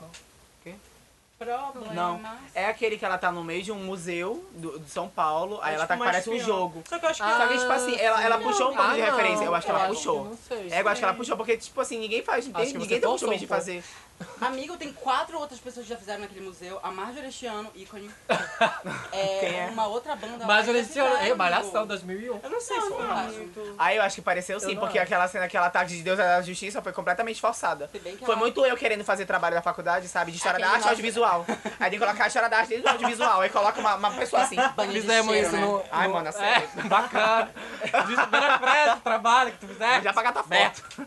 [1.39, 1.93] Problema.
[1.93, 2.21] Não.
[2.55, 5.59] É aquele que ela tá no meio de um museu do, de São Paulo.
[5.61, 6.85] Aí É ela tá que parece um jogo.
[6.89, 7.29] Só que eu acho que.
[7.29, 9.07] Só que, tipo assim, ela, ela puxou um pouco Ah, de não.
[9.07, 9.45] referência.
[9.45, 10.25] Eu acho que ela Eu puxou.
[10.27, 12.47] não sei, É, eu acho que ela puxou, porque, tipo assim, ninguém faz.
[12.47, 13.85] Ninguém, Acho que ninguém tem o forçou costume de um fazer.
[14.41, 16.79] Amigo, tem quatro outras pessoas que já fizeram naquele museu.
[16.83, 18.11] A Marjorie este ano, ícone.
[19.13, 19.67] É, Quem é?
[19.71, 20.45] uma outra banda.
[20.47, 20.85] Já tinham.
[20.85, 21.87] fizeram, Ei, Malhação amigo.
[21.89, 22.41] 2001.
[22.43, 23.75] Eu não sei se foi muito.
[23.79, 25.05] Aí eu acho que pareceu sim, porque acho.
[25.07, 27.91] aquela cena, aquela ataque de Deus da Justiça foi completamente forçada.
[28.25, 30.31] Foi muito eu querendo fazer trabalho da faculdade, sabe?
[30.33, 31.45] De história da arte e audiovisual.
[31.79, 33.41] Aí tem que colocar a história da arte dentro do audiovisual.
[33.43, 34.57] Aí coloca uma, uma pessoa assim.
[34.75, 35.63] Banho de Fizemos cheiro, isso né?
[35.63, 35.83] no.
[35.93, 36.69] Ai, no- mano, é sério.
[36.79, 37.51] É, bacana.
[38.97, 40.05] O trabalho que tu fizeste.
[40.05, 41.07] Já pagar tua foto.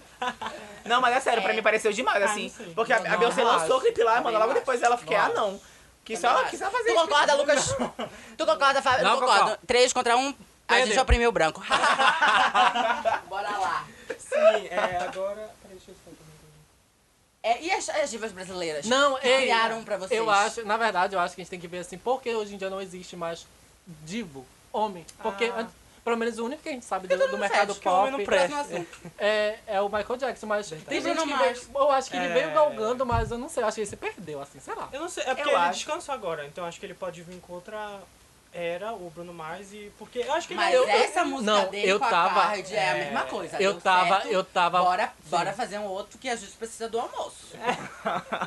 [0.86, 2.50] Não, mas é sério, pra mim pareceu demais, Ah, assim.
[2.76, 4.38] Porque a, Não, a Beyoncé lançou o clipe lá, mano.
[4.40, 5.60] Logo depois ela fiquei, ah, não.
[6.06, 7.76] Também só, quis só fazer Tu concorda, Lucas?
[8.38, 9.04] tu concorda, Fábio?
[9.04, 9.40] Não Eu concordo.
[9.42, 9.60] concordo.
[9.66, 10.36] Três contra um,
[10.68, 11.64] a gente oprimiu o branco.
[13.28, 13.88] Bora lá.
[14.18, 15.50] Sim, é, agora.
[15.62, 15.96] Peraí, deixa eu.
[17.42, 18.88] É, e as, as divas brasileiras?
[18.88, 20.20] Não, que criaram pra vocês?
[20.20, 22.34] Eu acho, na verdade, eu acho que a gente tem que ver assim, por que
[22.34, 23.46] hoje em dia não existe mais
[24.04, 24.44] divo,
[24.74, 25.06] homem?
[25.22, 25.68] Porque, Ah.
[26.06, 28.12] Pelo menos o único que a gente sabe do, do mercado fede, que o homem
[28.12, 28.86] pop não presta.
[29.18, 32.34] É, é o Michael Jackson, mas tem gente que veio, eu acho que ele É.
[32.34, 34.88] veio galgando, mas eu não sei, eu acho que ele se perdeu, assim, sei lá.
[34.94, 35.80] Eu não sei, é porque Eu ele acho.
[35.80, 38.00] descansou agora, então acho que ele pode vir com outra
[38.56, 39.92] era, o Bruno Mars, e.
[40.00, 40.78] Porque eu acho que Mas ele.
[40.78, 43.62] eu- essa música não, dele eu com a tava- Card é a é, mesma coisa.
[43.62, 44.28] Eu tava, certo.
[44.30, 44.82] eu tava.
[44.82, 47.48] Bora, bora fazer um outro que a gente precisa do almoço.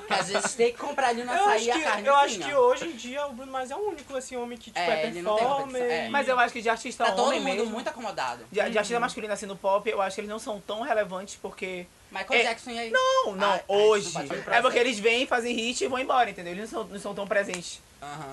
[0.06, 2.06] que a gente tem que comprar ali no eu acho açaí a carne.
[2.06, 4.70] eu acho que hoje em dia o Bruno Mars é o único assim, homem que
[4.70, 5.82] tipo, É, é, ele não tem performer.
[5.82, 6.08] é.
[6.08, 7.70] Mas eu acho que de artista Tá todo homem mundo mesmo.
[7.70, 8.44] muito acomodado.
[8.50, 11.36] De, de artista masculino assim no pop, eu acho que eles não são tão relevantes
[11.40, 11.86] porque.
[12.10, 12.90] Michael É, Jackson e aí?
[12.90, 14.12] Não, não, Ah, ah, hoje.
[14.14, 16.54] não É porque eles vêm, fazem hit e vão embora, entendeu?
[16.54, 17.82] Eles não são, não são tão presentes,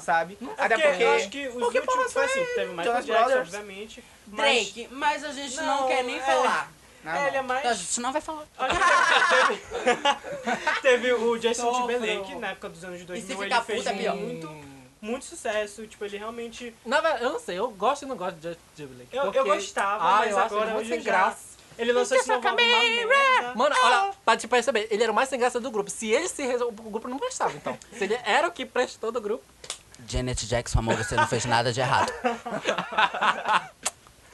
[0.02, 0.38] Sabe?
[0.58, 1.04] Até porque porque.
[1.04, 3.48] eu acho que os porque últimos foi assim, teve o Michael Jonas Jackson, Brothers.
[3.56, 4.04] obviamente.
[4.28, 6.22] Mas, Drake, mas a gente não, Não, quer nem é.
[6.22, 6.72] falar.
[7.08, 7.48] Ah, é, ele é não.
[7.48, 7.60] mais.
[7.60, 8.44] Então, a gente não vai falar.
[8.58, 9.62] Acho teve,
[10.82, 11.72] teve o Justin.
[11.74, 14.16] Timberlake, na época dos anos de E se 2000, ficar ele fez puta, é pior.
[14.16, 14.50] muito,
[15.02, 15.86] muito sucesso.
[15.88, 16.76] Tipo, ele realmente...
[16.86, 19.16] Na verdade, eu não sei, eu gosto e não gosto de Justin Timberlake.
[19.16, 21.55] Eu, porque- eu gostava, ah, mas eu acho agora ele muito hoje sem já- graça.
[21.78, 23.54] Ele lançou esse novo álbum, uma merda.
[23.56, 25.90] Mano, olha, pra te perceber, ele era o mais sem graça do grupo.
[25.90, 27.78] Se ele se resolve, o grupo não prestava, então.
[27.98, 29.44] Se ele era o que prestou do grupo.
[30.08, 32.12] Janet Jackson, amor, você não fez nada de errado.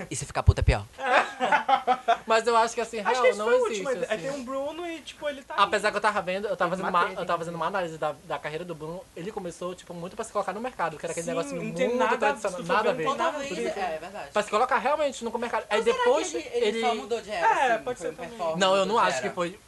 [0.10, 0.86] E se ficar puta é pior.
[2.28, 3.86] Mas eu acho que assim, Acho real, que esse não foi o existe.
[3.88, 4.06] último.
[4.10, 4.28] Aí assim.
[4.28, 5.56] tem um Bruno e, tipo, ele tá...
[5.56, 7.97] Apesar que eu tava vendo, eu tava fazendo, uma, matei, eu tava fazendo uma análise
[7.97, 11.06] da, da carreira do Bruno, ele começou, tipo, muito pra se colocar no mercado, que
[11.06, 13.04] era aquele Sim, negócio não muito nada- tradicional, se for nada a ver, ver.
[13.06, 13.80] não tem nada Talvez, por isso.
[13.80, 14.30] é, é verdade.
[14.32, 15.66] Pra se colocar realmente no mercado.
[15.70, 16.66] Aí Será que depois ele, ele...
[16.68, 18.30] ele só mudou de era, É, assim, pode foi ser um também.
[18.30, 19.36] performance, Não, eu não acho que era.
[19.36, 19.60] foi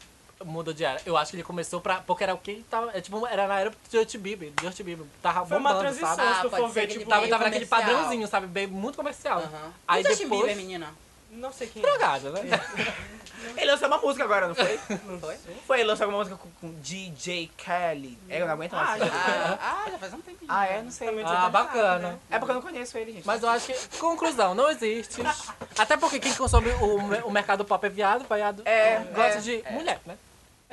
[0.46, 1.02] mudou de era.
[1.06, 1.96] Eu acho que ele começou pra...
[2.02, 2.92] Porque era o que ele tava...
[2.96, 4.52] É, tipo, era na era do Justin Bieber.
[4.62, 6.30] Justin Bieber tava Foi uma bombando, transição, sabe?
[6.30, 7.10] Ah, se tu for ser ver, que ele tipo...
[7.10, 7.94] Tava, tava naquele comercial.
[7.96, 8.48] padrãozinho, sabe?
[8.48, 9.40] Bem, muito comercial.
[9.40, 9.74] Aham.
[9.88, 10.94] Aí e Justin depois- Bieber, menina?
[11.32, 11.86] Não sei quem é.
[11.86, 12.42] Drogada, né?
[13.58, 14.80] Ele lançou uma música agora, não foi?
[15.06, 15.36] Não foi?
[15.68, 18.18] Foi, ele lançou alguma música com, com DJ Kelly.
[18.30, 18.90] É, eu não aguento mais.
[18.90, 20.50] Ah, Ah, já- Ah, ah, já faz um tempinho.
[20.54, 20.82] é?
[20.82, 21.10] Não sei.
[21.26, 22.12] Ah, bacana.
[22.12, 22.20] né?
[22.30, 23.26] É porque eu não conheço ele, gente.
[23.28, 25.22] Mas eu acho que, conclusão, não existe.
[25.78, 29.64] Até porque quem consome o, o mercado pop é viado, viado É, gosta é, de
[29.72, 30.16] mulher, né?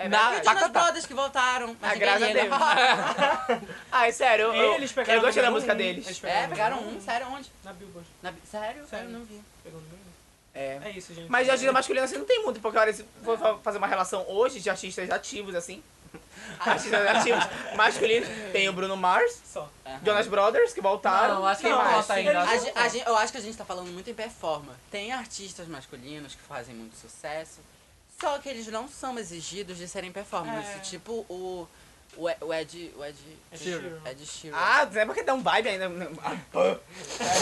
[0.05, 0.37] É Na-.
[0.37, 0.69] E cantar.
[0.69, 1.71] Brothers que voltaram.
[1.83, 2.43] Ah, mas graças a Deus.
[2.45, 3.63] liga.
[3.93, 6.07] Ai, sério, eu, Eles eu, pegaram eu gostei da música um, deles.
[6.07, 7.51] eles É, pegaram número um, sério, onde?
[7.65, 8.09] Na Billboard.
[8.23, 8.87] Na- sério?
[8.89, 9.07] Sério.
[9.07, 9.41] Eu não vi.
[9.63, 9.85] Pegou um.
[10.53, 10.81] É.
[10.85, 11.29] É isso, gente.
[11.31, 13.87] Mas de artista masculino assim não tem muito, porque olha, se for fa- fazer uma
[13.87, 15.81] relação hoje de artistas ativos, assim.
[16.59, 17.45] artistas ativos
[17.77, 19.71] masculinos, tem o Bruno Mars, Só.
[20.05, 21.37] Jonas Brothers, que voltaram.
[21.37, 22.41] Não, acho que não conta ainda.
[22.41, 24.77] A a gen- eu acho que a gente tá falando muito em performance.
[24.91, 27.61] Tem artistas masculinos que fazem muito sucesso,
[28.21, 30.69] só que eles não são exigidos de serem performance.
[30.69, 30.79] É.
[30.81, 31.67] Tipo o,
[32.17, 32.93] o, E- o Ed.
[32.97, 33.17] O Ed.
[33.53, 33.99] Ed Sheeran.
[34.05, 34.57] Ed Sheeran.
[34.59, 35.91] Ah, é porque dá um vibe ainda.
[36.23, 36.61] Ah, pô.
[36.63, 36.77] É,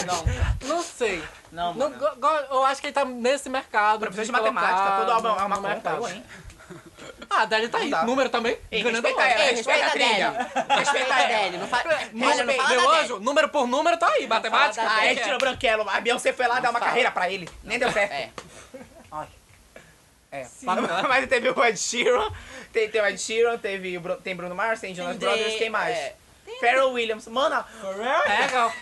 [0.05, 1.23] não, Não sei.
[1.51, 1.99] não, Não, mano.
[1.99, 3.99] go- go- eu acho que ele tá nesse mercado.
[4.01, 6.23] Professor de colocar matemática, todo álbum é uma conta, eu, hein?
[7.31, 7.91] Ah, Dali tá Não aí.
[7.91, 8.03] dá.
[8.05, 8.57] Número também.
[8.71, 10.31] Ei, ganhando respeita ela, Ei, respeita a respeita trilha.
[10.31, 11.23] Respeita Respeita a.
[11.25, 11.57] Adele.
[11.57, 11.77] Não fa...
[11.85, 14.27] Olha, não Número, fala meu anjo, número por número tá aí.
[14.27, 14.87] Matemática.
[14.87, 15.05] Ah.
[15.07, 15.87] Ed tirou branquelo.
[15.89, 16.89] A Beyoncé foi lá dar uma fala.
[16.91, 17.47] carreira pra ele.
[17.63, 18.11] Nem deu certo.
[18.13, 18.29] É.
[20.31, 20.45] É.
[21.07, 22.31] Mas teve o Ed Sheeran,
[22.71, 25.97] tem, tem o Ed Sheeran, teve tem Bruno Mars, tem Jonas Tem Brothers, quem mais?
[25.97, 26.15] é.
[26.59, 27.27] Pharrell Williams.
[27.27, 27.63] Mano,
[28.25, 28.73] Pega.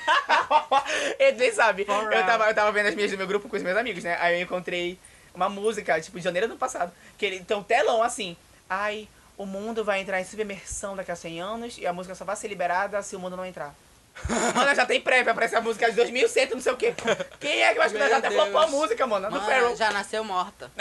[1.19, 1.86] ele nem sabe.
[1.88, 4.18] Eu tava, eu tava vendo as minhas do meu grupo com os meus amigos, né?
[4.19, 4.98] Aí eu encontrei
[5.34, 6.91] uma música, tipo, de janeiro do ano passado.
[7.18, 8.36] Que ele um telão assim.
[8.69, 9.07] Ai,
[9.38, 12.36] o mundo vai entrar em submersão daqui a 100 anos e a música só vai
[12.36, 13.76] ser liberada se o mundo não entrar.
[14.56, 16.94] Mano, já tem prévia pra essa música de 2100, não sei o quê.
[17.39, 18.10] Quem é que vai escutar?
[18.10, 19.27] Já até flopou a música, mano.
[19.27, 19.76] Do Mano, Pharrell.
[19.76, 20.72] já nasceu morta.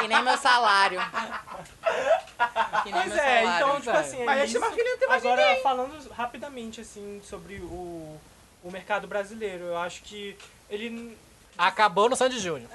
[0.00, 1.00] que nem meu salário.
[2.82, 3.66] Que nem Pois meu é, salário.
[3.66, 4.22] então, tipo assim.
[4.22, 4.60] é Mas a gente isso.
[4.60, 5.62] masculino tem mais Agora, ninguém.
[5.62, 8.18] falando rapidamente, assim, sobre o,
[8.62, 10.36] o mercado brasileiro, eu acho que
[10.68, 11.16] ele.
[11.58, 12.70] Acabou no Sandy Júnior.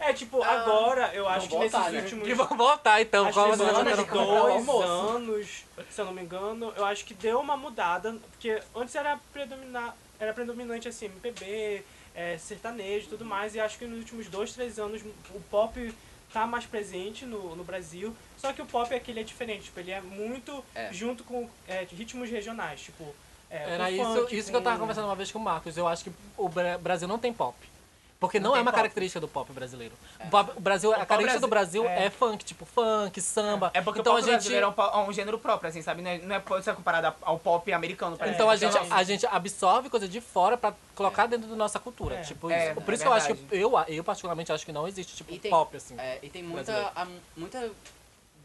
[0.00, 2.00] É, tipo, agora, eu acho que voltar, nesses né?
[2.02, 2.26] últimos.
[2.28, 3.26] Que vão voltar então.
[3.26, 4.82] Acho Qual que você nesses tá dois almoço.
[4.88, 9.18] anos, se eu não me engano, eu acho que deu uma mudada, porque antes era,
[9.32, 11.84] predominar, era predominante assim, MPB,
[12.14, 15.94] é, sertanejo e tudo mais, e acho que nos últimos dois, três anos o pop
[16.32, 19.90] tá mais presente no, no Brasil, só que o pop aquele é diferente, tipo, ele
[19.90, 20.92] é muito É.
[20.92, 23.14] junto com é, ritmos regionais, tipo...
[23.50, 25.42] é, Era com isso, funk, isso que eu tava com- conversando uma vez com o
[25.42, 25.76] Marcos.
[25.76, 27.54] Eu acho que o Bra- Brasil não tem pop.
[28.26, 28.76] Porque não, Não é uma pop.
[28.76, 29.94] característica do pop brasileiro.
[30.24, 32.06] O, pop- o Brasil, a pop característica do brasi- Brasil é.
[32.06, 32.10] é.
[32.10, 33.70] funk, tipo funk, samba.
[33.74, 35.82] É porque então o pop a gente brasileiro é um, é um gênero próprio, assim,
[35.82, 36.02] sabe?
[36.02, 38.78] Não é, não é pode ser comparado a- ao pop americano, por Então a exemplo.
[38.80, 42.16] gente, a gente absorve coisa de fora pra colocar dentro da nossa cultura.
[42.16, 42.20] É.
[42.22, 42.80] Tipo É, isso.
[42.80, 45.36] Por é isso que eu acho que eu, eu particularmente acho que não existe tipo
[45.38, 45.94] tem- pop assim.
[45.98, 47.06] É, e tem muita, a-
[47.36, 47.70] muita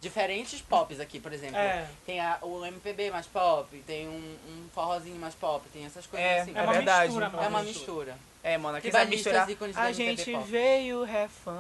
[0.02, 1.58] diferentes pops aqui, por exemplo.
[1.58, 1.86] É.
[2.06, 6.26] Tem a- o MPB mais pop, tem um, um forrozinho mais pop, tem essas coisas
[6.28, 6.52] É, assim.
[6.56, 7.06] É uma verdade.
[7.08, 7.48] mistura, É mano.
[7.50, 8.18] uma mistura.
[8.42, 9.50] É, mano, aqui sabe misturar.
[9.50, 10.46] ícones A gente pop.
[10.50, 11.52] veio have fun.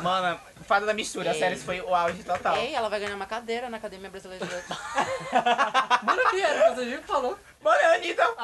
[0.00, 1.38] Mano, fada da mistura, Ei.
[1.40, 2.56] sério, isso foi o auge total.
[2.56, 4.52] Ei, ela vai ganhar uma cadeira na Academia Brasileira de
[6.04, 6.72] Mano, que era?
[6.74, 7.36] Você viu que falou?
[7.68, 8.34] Mano, a Anitta, ela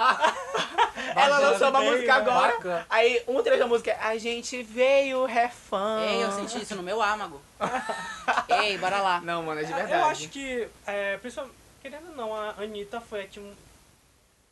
[1.15, 2.53] Bacana, lançou uma bem, música agora.
[2.53, 2.87] bacana.
[2.91, 5.99] Aí, um trecho da música é A gente veio fun.
[6.01, 7.41] Ei, eu senti isso no meu âmago.
[8.63, 9.21] Ei, bora lá.
[9.23, 9.93] Não, mano, é de verdade.
[10.03, 13.41] Eu acho que, é, principalmente, querendo ou não, a Anitta foi a que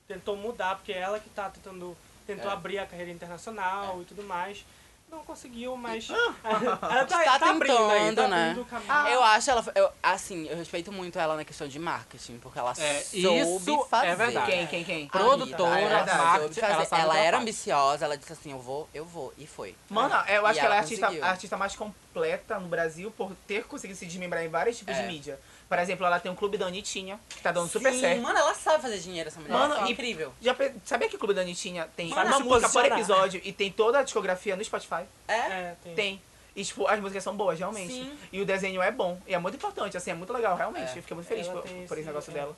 [0.08, 1.94] tentou mudar, porque é ela que tá tentando,
[2.26, 2.54] tentou É.
[2.54, 4.64] abrir a carreira internacional e tudo mais.
[5.12, 6.34] Não conseguiu, mas Ah.
[6.42, 8.64] ela tá, Está tá abrindo aí, tentando, tá né?
[8.68, 9.08] caminho.
[9.14, 9.64] Eu acho ela.
[9.74, 13.38] Eu, assim, eu respeito muito ela na questão de marketing, porque ela É, soube
[13.72, 14.06] isso fazer.
[14.06, 14.50] é verdade.
[14.50, 15.08] Quem, quem, quem?
[15.08, 16.18] Produtora, é ela, verdade.
[16.18, 16.60] marketing,
[16.98, 19.76] ela era ambiciosa, ela disse assim, eu vou, eu vou, e foi.
[19.90, 23.10] Mano, eu acho E que ela é a artista, a artista mais completa no Brasil
[23.10, 25.02] por ter conseguido se desmembrar em vários tipos É.
[25.02, 25.38] de mídia.
[25.72, 28.20] Por exemplo, ela tem um clube da Anitinha, que tá dando super Sim, certo.
[28.20, 29.54] Mano, ela sabe fazer dinheiro, essa mulher.
[29.54, 30.30] Mano, é incrível.
[30.38, 33.40] Já pe- sabia que o Clube da Anitinha tem Sabe uma se música por episódio
[33.42, 35.04] e tem toda a discografia no Spotify?
[35.26, 35.32] É?
[35.34, 35.94] É, tem.
[35.94, 36.22] Tem.
[36.54, 37.90] E, tipo, as músicas são boas, realmente.
[37.90, 38.18] Sim.
[38.30, 39.18] E o desenho é bom.
[39.26, 40.90] E é muito importante, assim, é muito legal, realmente.
[40.90, 40.98] É.
[40.98, 42.34] Eu fiquei muito feliz Ela por, tem por esse esse- negócio é.
[42.34, 42.54] dela.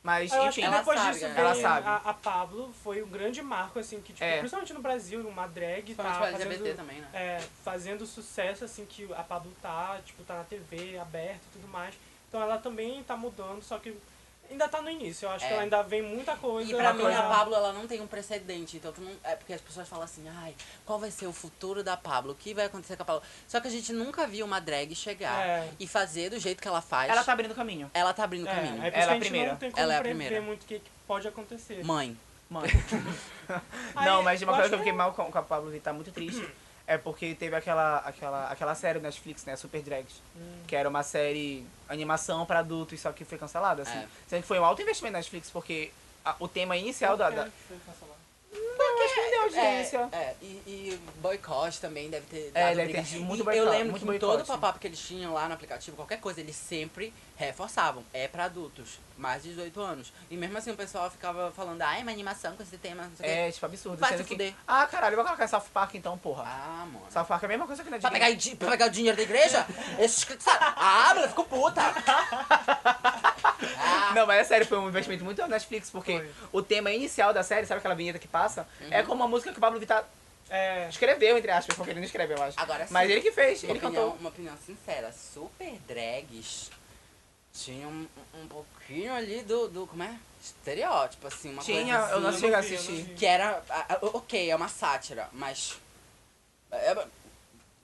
[0.00, 0.60] Mas, Eu acho enfim.
[0.60, 1.88] que Ela depois sabe disso veio Ela sabe.
[1.88, 4.36] A, a Pablo foi um grande marco, assim, que, tipo, É.
[4.38, 7.08] principalmente no Brasil, uma drag tá Principalmente pra LGBT fazendo, também, né?
[7.12, 11.66] é, fazendo sucesso, assim, que a Pablo tá, tipo, tá na TV, aberta e tudo
[11.68, 11.94] mais.
[12.34, 13.96] Então ela também tá mudando, só que
[14.50, 15.24] ainda tá no início.
[15.26, 15.46] Eu acho É.
[15.46, 16.68] que ela ainda vem muita coisa.
[16.68, 18.76] E pra uma mim, coisa- a Pablo, ela não tem um precedente.
[18.76, 20.52] Então, tu não, é porque as pessoas falam assim, ai,
[20.84, 22.32] qual vai ser o futuro da Pablo?
[22.32, 23.22] O que vai acontecer com a Pablo?
[23.46, 25.68] Só que a gente nunca viu uma drag chegar É.
[25.78, 27.08] e fazer do jeito que ela faz.
[27.08, 27.88] Ela tá abrindo caminho.
[27.94, 28.82] Ela tá abrindo É, caminho.
[28.82, 29.50] é Ela que é a primeira.
[29.52, 30.42] não tem como Ela é a primeira.
[30.42, 31.84] muito o que, que pode acontecer.
[31.84, 32.18] Mãe.
[33.94, 35.94] Aí, não, mas uma eu coisa que eu fiquei mal com, com a Pablo Vittar,
[35.94, 36.48] muito triste,
[36.86, 39.56] é porque teve aquela, aquela, aquela série no Netflix, né?
[39.56, 40.14] Super Drags.
[40.36, 40.60] Hum.
[40.66, 43.98] Que era uma série animação pra adultos, só que foi cancelada, assim.
[43.98, 44.06] É.
[44.28, 45.90] Sendo que foi um alto investimento na Netflix, porque
[46.24, 48.14] a- o tema inicial da, da- Foi cancelado.
[49.04, 50.08] acho que não deu audiência.
[50.12, 53.08] É, é, e, e boicote também deve ter É, dado deve briga.
[53.08, 54.46] ter muito boicote, Eu lembro muito que em todo boicote.
[54.60, 58.04] pop-up que eles tinham lá no aplicativo, qualquer coisa, eles sempre reforçavam.
[58.12, 60.12] É pra adultos, mais de 18 anos.
[60.30, 63.16] E mesmo assim o pessoal ficava falando, ah, é uma animação com esse tema, não
[63.16, 63.30] sei o.
[63.30, 63.98] É, tipo, absurdo.
[63.98, 64.54] Vai se que- fuder.
[64.66, 66.44] Ah, caralho, eu vou colocar South Park então, porra.
[66.46, 67.06] Ah, mano.
[67.10, 69.16] South Park é a mesma coisa que na Pra pegar, di- pra pegar o dinheiro
[69.16, 69.66] da igreja?
[69.98, 71.80] Esses Ah, mas eu fico puta.
[73.78, 77.32] Ah, Não, mas é sério, foi um investimento muito da Netflix, porque o tema inicial
[77.32, 78.66] da série, sabe aquela vinheta que passa?
[78.90, 79.06] É Uhum.
[79.06, 80.04] como uma música que o Pablo Vittar
[80.50, 80.88] É.
[80.88, 82.60] escreveu, entre aspas, porque ele não escreveu, eu acho.
[82.60, 82.92] Agora sim.
[82.92, 84.20] Mas ele que fez, uma ele opinião, cantou.
[84.20, 86.70] uma opinião sincera, super drags
[87.54, 88.06] tinham um,
[88.42, 90.14] um pouquinho ali do, do, como é?
[90.42, 93.04] Estereótipo, assim, uma Tinha, coisa eu não assim, cheguei a assistir.
[93.16, 95.78] que era, a- a- ok, é uma sátira, mas
[96.70, 97.06] é-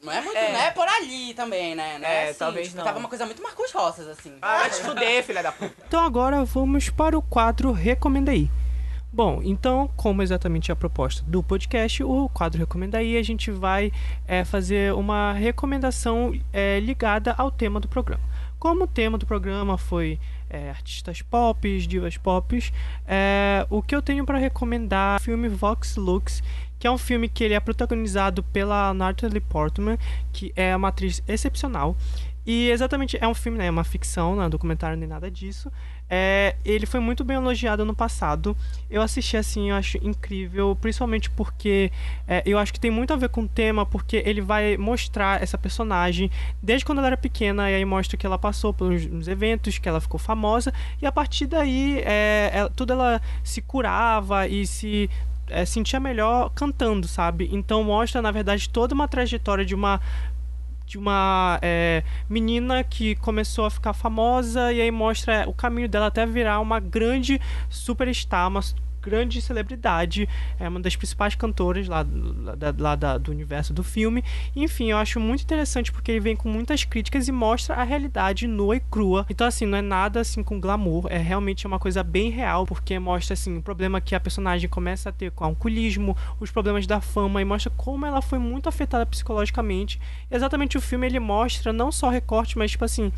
[0.03, 0.53] não é muito, É.
[0.53, 1.99] não é por ali também, né?
[1.99, 2.85] Não É, assim, talvez tipo, não.
[2.85, 4.37] Tava uma coisa muito Marcos Roças, assim.
[4.43, 5.75] Ah, vai te fuder, filha da puta.
[5.87, 8.51] Então agora vamos para o quadro Recomenda aí.
[9.13, 13.51] Bom, então, como exatamente é a proposta do podcast, o quadro Recomenda aí, a gente
[13.51, 13.91] vai
[14.29, 18.23] é, fazer uma recomendação é, ligada ao tema do programa.
[18.61, 20.21] Como o tema do programa foi
[20.51, 22.63] é, artistas pop, divas pop,
[23.07, 26.43] é, o que eu tenho para recomendar é o filme Vox Lux,
[26.79, 29.99] que é um filme que ele é protagonizado pela Natalie Portman,
[30.31, 31.97] que é uma atriz excepcional.
[32.45, 33.67] E exatamente é um filme, né?
[33.67, 35.73] É uma ficção, não é um documentário nem nada disso.
[36.13, 38.57] É, ele foi muito bem elogiado no passado.
[38.91, 41.93] Eu assisti assim, eu acho incrível, principalmente porque
[42.27, 45.41] é, eu acho que tem muito a ver com o tema, porque ele vai mostrar
[45.41, 46.29] essa personagem
[46.61, 50.01] desde quando ela era pequena, e aí mostra que ela passou pelos eventos, que ela
[50.01, 55.09] ficou famosa, e a partir daí é, tudo ela se curava e se
[55.47, 57.49] é, sentia melhor cantando, sabe?
[57.53, 60.01] Então mostra, na verdade, toda uma trajetória de uma
[60.91, 66.09] de uma é, menina que começou a ficar famosa e aí mostra o caminho dela
[66.09, 68.61] até virar uma grande superstar, uma
[69.03, 70.29] grande celebridade,
[70.59, 74.23] é uma das principais cantoras lá, lá lá da- do universo do filme.
[74.55, 78.47] Enfim, eu acho muito interessante porque ele vem com muitas críticas e mostra a realidade
[78.47, 79.27] nua e crua.
[79.29, 82.99] Então, assim, não é nada assim com glamour, é realmente uma coisa bem real, porque
[82.99, 86.87] mostra assim o problema que a personagem começa a ter com o alcoolismo, os problemas
[86.87, 90.01] da fama e mostra como ela foi muito afetada psicologicamente.
[90.31, 93.13] Exatamente o filme ele mostra não só recorte, mas tipo assim,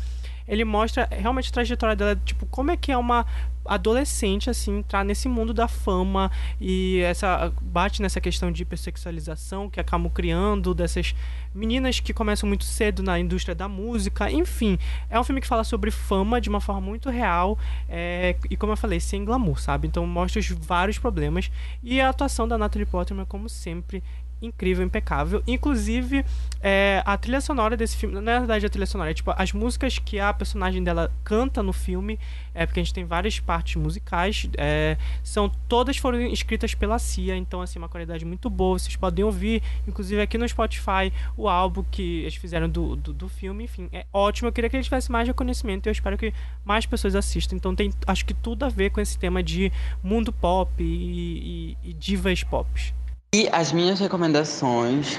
[0.47, 3.25] ele mostra realmente a trajetória dela, tipo, como é que é uma
[3.65, 6.29] adolescente assim entrar nesse mundo da fama
[6.59, 11.15] e essa bate nessa questão de hipersexualização que acabam criando dessas
[11.55, 14.77] meninas que começam muito cedo na indústria da música, enfim,
[15.09, 17.57] é um filme que fala sobre fama de uma forma muito real
[17.87, 19.87] é, e como eu falei, sem glamour, sabe?
[19.87, 21.51] Então mostra os vários problemas
[21.81, 24.03] e a atuação da Natalie Portman, como sempre,
[24.45, 25.41] incrível, impecável.
[25.47, 26.25] Inclusive,
[26.61, 29.97] é, a trilha sonora desse filme, na verdade a trilha sonora, é tipo as músicas
[29.97, 32.19] que a personagem dela canta no filme,
[32.53, 37.35] é porque a gente tem várias partes musicais, é, são todas foram escritas pela Cia,
[37.35, 38.77] então assim, uma qualidade muito boa.
[38.77, 43.29] Vocês podem ouvir, inclusive aqui no Spotify, o álbum que eles fizeram do, do, do
[43.29, 44.47] filme, enfim, é ótimo.
[44.47, 46.33] Eu queria que ele tivesse mais reconhecimento e eu espero que
[46.65, 47.55] mais pessoas assistam.
[47.55, 49.71] Então tem acho que tudo a ver com esse tema de
[50.03, 52.93] mundo pop e, e, e divas pop.
[53.35, 55.17] E as minhas recomendações,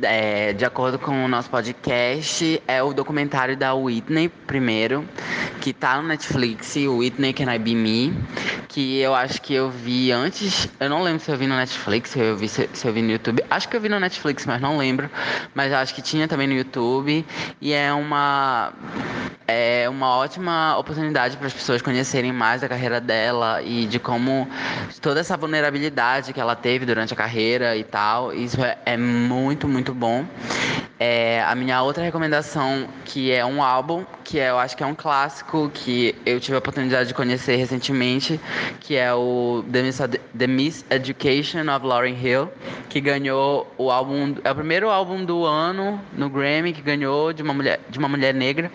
[0.00, 5.06] é, de acordo com o nosso podcast, é o documentário da Whitney, primeiro,
[5.60, 8.14] que tá no Netflix, Whitney Can I Be Me,
[8.66, 12.08] que eu acho que eu vi antes, eu não lembro se eu vi no Netflix,
[12.12, 14.46] se eu vi, se, se eu vi no YouTube, acho que eu vi no Netflix,
[14.46, 15.10] mas não lembro,
[15.54, 17.26] mas acho que tinha também no YouTube,
[17.60, 18.72] e é uma
[19.46, 24.48] é uma ótima oportunidade para as pessoas conhecerem mais da carreira dela e de como
[25.02, 28.32] toda essa vulnerabilidade que ela teve durante a carreira e tal.
[28.32, 30.24] Isso é, é muito, muito bom.
[31.02, 34.86] É, a minha outra recomendação, que é um álbum, que é, eu acho que é
[34.86, 38.38] um clássico, que eu tive a oportunidade de conhecer recentemente,
[38.80, 42.50] que é o The, Miss, The of Lauryn Hill,
[42.90, 47.42] que ganhou o álbum, é o primeiro álbum do ano no Grammy que ganhou de
[47.42, 48.70] uma mulher, de uma mulher negra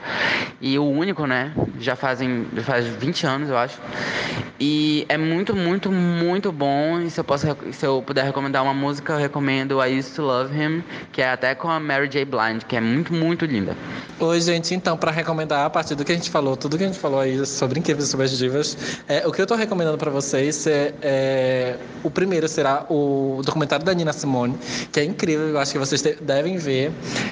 [0.59, 1.53] e o único, né?
[1.79, 3.79] Já fazem, já faz 20 anos, eu acho.
[4.59, 7.01] E é muito, muito, muito bom.
[7.01, 10.23] E se eu posso, se eu puder recomendar uma música, eu recomendo I Used to
[10.23, 12.25] Love Him, que é até com a Mary J.
[12.25, 13.75] Blind, que é muito, muito linda.
[14.19, 14.73] Oi, gente.
[14.73, 17.19] Então, para recomendar, a partir do que a gente falou, tudo que a gente falou
[17.19, 18.77] aí sobre incríveis sobre as divas,
[19.07, 23.85] é, o que eu tô recomendando para vocês é, é, o primeiro será o documentário
[23.85, 24.57] da Nina Simone,
[24.91, 25.49] que é incrível.
[25.49, 26.91] Eu acho que vocês devem ver.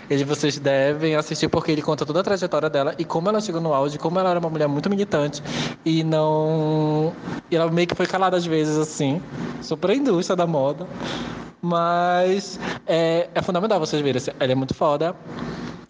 [0.10, 3.62] Ele vocês devem assistir porque ele conta toda a trajetória dela e como ela chegou
[3.62, 5.42] no auge, como ela era uma mulher muito militante
[5.86, 7.14] e não,
[7.50, 9.22] e ela meio que foi calada às vezes assim,
[9.62, 10.86] super a indústria da moda.
[11.62, 14.22] Mas é, é fundamental vocês verem.
[14.40, 15.16] Ela é muito foda.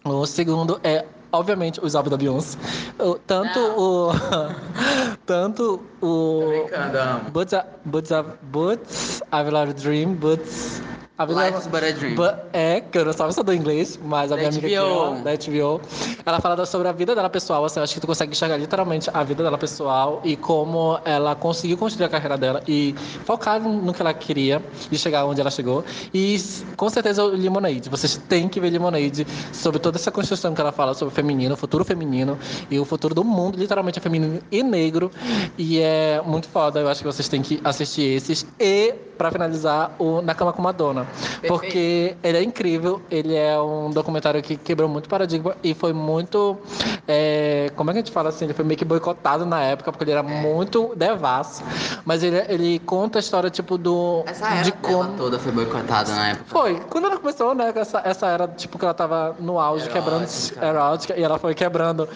[0.04, 2.56] O segundo é obviamente, os álbuns da Beyoncé.
[2.98, 4.10] O- Tanto o.
[5.26, 6.46] tanto o.
[6.48, 7.30] Brincando, amo.
[7.30, 10.80] Boots, a- Boots, a- Boots, I've Loved Dream, Boots.
[11.16, 12.16] I've Life Loved- is but a dream.
[12.52, 15.80] É, que eu não sabia só do inglês, mas a minha amiga ó, da HBO,
[16.26, 19.22] ela fala sobre a vida dela pessoal, assim, acho que tu consegue enxergar literalmente a
[19.22, 24.02] vida dela pessoal e como ela conseguiu construir a carreira dela e focar no que
[24.02, 24.60] ela queria
[24.90, 25.84] e chegar onde ela chegou.
[26.12, 26.36] E
[26.76, 30.72] com certeza o Lemonade, vocês têm que ver Lemonade sobre toda essa construção que ela
[30.72, 32.36] fala sobre o feminino, o futuro feminino
[32.68, 35.12] e o futuro do mundo, literalmente é feminino e negro.
[35.56, 38.44] E é muito foda, eu acho que vocês têm que assistir esses.
[38.58, 41.03] E, pra finalizar, o Na Cama com Madonna.
[41.46, 46.56] Porque ele é incrível, ele é um documentário que quebrou muito paradigma e foi muito.
[47.06, 48.44] é, como é que a gente fala assim?
[48.44, 51.62] Ele foi meio que boicotado na época, porque ele era muito devasso.
[52.04, 54.22] Mas ele, ele conta a história, tipo, do.
[54.26, 55.16] Essa era de como.
[55.16, 56.44] toda foi boicotada na época.
[56.46, 60.22] Foi, quando ela começou, né, essa, essa era, tipo, que ela tava no auge, quebrando
[60.22, 60.64] Erótica.
[60.64, 62.08] erótica, e ela foi quebrando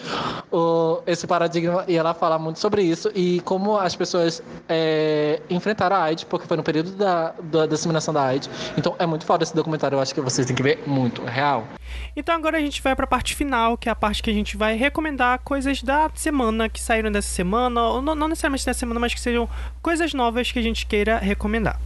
[0.51, 5.95] o, esse paradigma, e ela fala muito sobre isso, e como as pessoas é, enfrentaram
[5.95, 8.49] a AIDS, porque foi no período da, da disseminação da AIDS.
[8.79, 11.29] Então é muito foda esse documentário, eu acho que vocês têm que ver muito, é
[11.29, 11.67] real.
[12.15, 14.55] Então agora a gente vai pra parte final, que é a parte que a gente
[14.55, 18.97] vai recomendar coisas da semana que saíram dessa semana, ou não, não necessariamente dessa semana,
[18.97, 19.49] mas que sejam
[19.81, 21.77] coisas novas que a gente queira recomendar.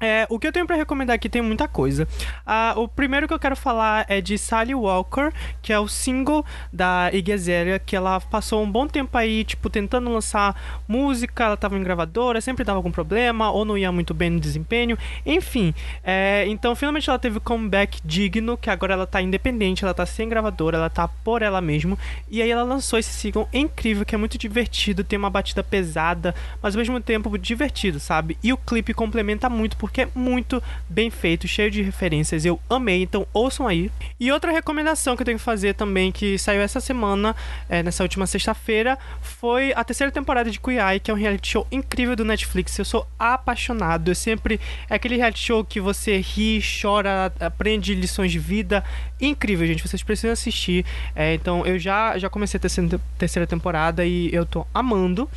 [0.00, 2.06] É, o que eu tenho pra recomendar aqui tem muita coisa.
[2.44, 5.32] Ah, o primeiro que eu quero falar é de Sally Walker,
[5.62, 9.70] que é o single da Iggy Azalea, que ela passou um bom tempo aí, tipo,
[9.70, 14.12] tentando lançar música, ela tava em gravadora, sempre dava algum problema, ou não ia muito
[14.12, 15.74] bem no desempenho, enfim.
[16.04, 20.04] é, então, finalmente ela teve um comeback digno, que agora ela tá independente, ela tá
[20.04, 21.96] sem gravadora, ela tá por ela mesma,
[22.30, 26.34] e aí ela lançou esse single incrível, que é muito divertido, tem uma batida pesada,
[26.60, 28.36] mas ao mesmo tempo divertido, sabe?
[28.42, 32.44] E o clipe complementa muito, porque é muito bem feito, cheio de referências.
[32.44, 33.90] Eu amei, então ouçam aí.
[34.18, 37.34] E outra recomendação que eu tenho que fazer também, que saiu essa semana,
[37.68, 41.66] é, nessa última sexta-feira, foi a terceira temporada de Kuyai, que é um reality show
[41.70, 42.78] incrível do Netflix.
[42.78, 44.10] Eu sou apaixonado.
[44.10, 44.60] Eu sempre.
[44.90, 48.84] É aquele reality show que você ri, chora, aprende lições de vida.
[49.20, 49.86] Incrível, gente.
[49.86, 50.84] Vocês precisam assistir.
[51.14, 55.28] É, então eu já, já comecei a terceira, terceira temporada e eu tô amando.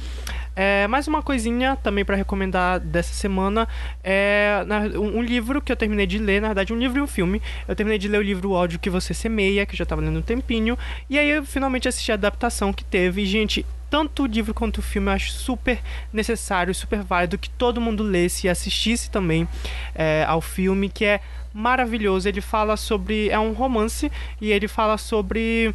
[0.55, 3.67] É, mais uma coisinha também pra recomendar dessa semana
[4.03, 4.65] é
[4.95, 7.41] um, um livro que eu terminei de ler, na verdade, um livro e um filme.
[7.67, 10.01] Eu terminei de ler o livro O Ódio que Você Semeia, que eu já tava
[10.01, 10.77] lendo um tempinho,
[11.09, 13.21] e aí eu finalmente assisti a adaptação que teve.
[13.21, 15.79] E, gente, tanto o livro quanto o filme eu acho super
[16.13, 19.47] necessário, super válido que todo mundo lesse e assistisse também
[19.95, 21.21] é, ao filme, que é
[21.53, 22.27] maravilhoso.
[22.27, 23.29] Ele fala sobre.
[23.29, 25.73] É um romance e ele fala sobre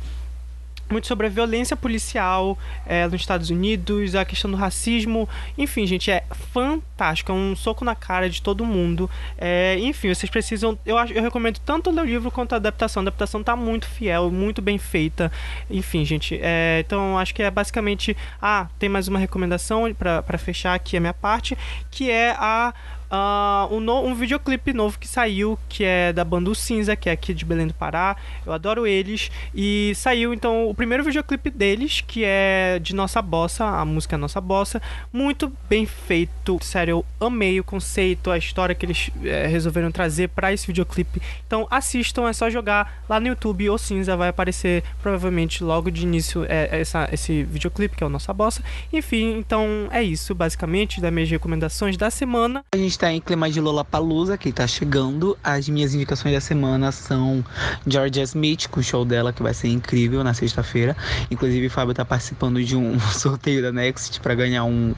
[0.95, 2.57] muito sobre a violência policial
[2.87, 6.23] é, nos Estados Unidos, a questão do racismo, enfim, gente, é
[6.53, 9.11] fantástico, é um soco na cara de todo mundo.
[9.37, 13.01] É, enfim, vocês precisam, eu acho, eu recomendo tanto ler o livro quanto a adaptação.
[13.01, 15.33] A adaptação tá muito fiel, muito bem feita.
[15.69, 20.75] Enfim, gente, é, então acho que é basicamente, ah, tem mais uma recomendação pra fechar
[20.75, 21.59] aqui a minha parte,
[21.91, 22.73] que é a
[23.17, 27.09] ah, um, no- um videoclipe novo que saiu, que é da banda O Cinza, que
[27.09, 28.17] é aqui de Belém do Pará.
[28.45, 29.31] Eu adoro eles.
[29.55, 34.19] E saiu então o primeiro videoclipe deles, que é de Nossa Bossa, a música é
[34.19, 34.83] Nossa Bossa.
[35.13, 36.59] Muito bem feito.
[36.61, 41.23] Sério, eu amei o conceito, a história que eles eh, resolveram trazer para esse videoclipe.
[41.47, 46.03] Então assistam, é só jogar lá no YouTube O Cinza, vai aparecer provavelmente logo de
[46.03, 48.63] início é, essa, esse videoclipe, que é o Nossa Bossa.
[48.93, 52.65] Enfim, então é isso, basicamente, das minhas recomendações da semana.
[52.73, 55.37] A gente tá em clima de Lollapalooza, que tá chegando.
[55.43, 57.45] As minhas indicações da semana são
[57.87, 60.97] Georgia Smith, com o show dela, que vai ser incrível na sexta-feira.
[61.31, 64.95] Inclusive, o Fábio tá participando de um sorteio da Next pra ganhar um,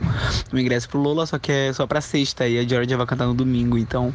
[0.53, 3.27] um ingresso pro Lola, só que é só pra sexta e a Georgia vai cantar
[3.27, 4.15] no domingo, então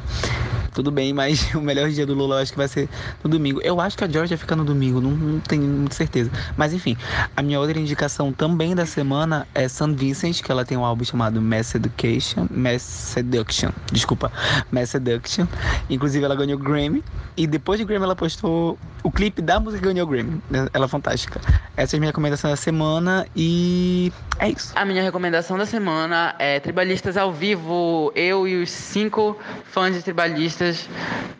[0.73, 2.89] tudo bem, mas o melhor dia do Lula eu acho que vai ser
[3.23, 3.61] no domingo.
[3.61, 6.31] Eu acho que a Georgia fica no domingo, não, não tenho muita certeza.
[6.55, 6.95] Mas enfim,
[7.35, 11.03] a minha outra indicação também da semana é San Vincent, que ela tem um álbum
[11.03, 14.31] chamado Mass Education, Mass Seduction, desculpa,
[14.71, 15.45] Mass Seduction.
[15.89, 17.03] Inclusive ela ganhou Grammy
[17.37, 20.41] e depois de Grammy ela postou o clipe da música que ganhou Grammy.
[20.73, 21.39] Ela é fantástica.
[21.75, 24.71] Essa é a minha recomendação da semana e é isso.
[24.75, 28.11] A minha recomendação da semana é Tribalistas ao vivo.
[28.15, 30.87] Eu e os cinco fãs de Tribalistas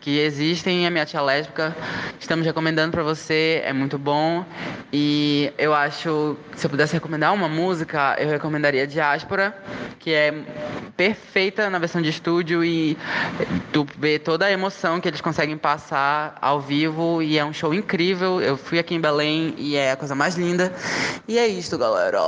[0.00, 1.76] que existem, a minha tia lésbica,
[2.18, 4.44] estamos recomendando pra você, é muito bom.
[4.92, 9.56] E eu acho, se eu pudesse recomendar uma música, eu recomendaria Diáspora,
[9.98, 10.34] que é
[10.96, 12.96] perfeita na versão de estúdio e
[13.72, 17.74] tu vê toda a emoção que eles conseguem passar ao vivo e é um show
[17.74, 18.40] incrível.
[18.40, 20.72] Eu fui aqui em Belém e é a coisa mais linda.
[21.26, 22.20] E é isso, galera.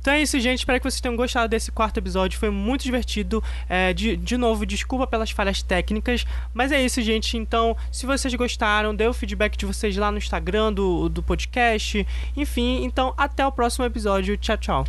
[0.00, 0.58] Então é isso, gente.
[0.58, 2.38] Espero que vocês tenham gostado desse quarto episódio.
[2.38, 3.42] Foi muito divertido.
[3.68, 6.26] É, de, de novo, desculpa pelas falhas técnicas.
[6.52, 7.38] Mas é isso, gente.
[7.38, 12.06] Então, se vocês gostaram, dê o feedback de vocês lá no Instagram do, do podcast.
[12.36, 14.36] Enfim, então até o próximo episódio.
[14.36, 14.84] Tchau, tchau.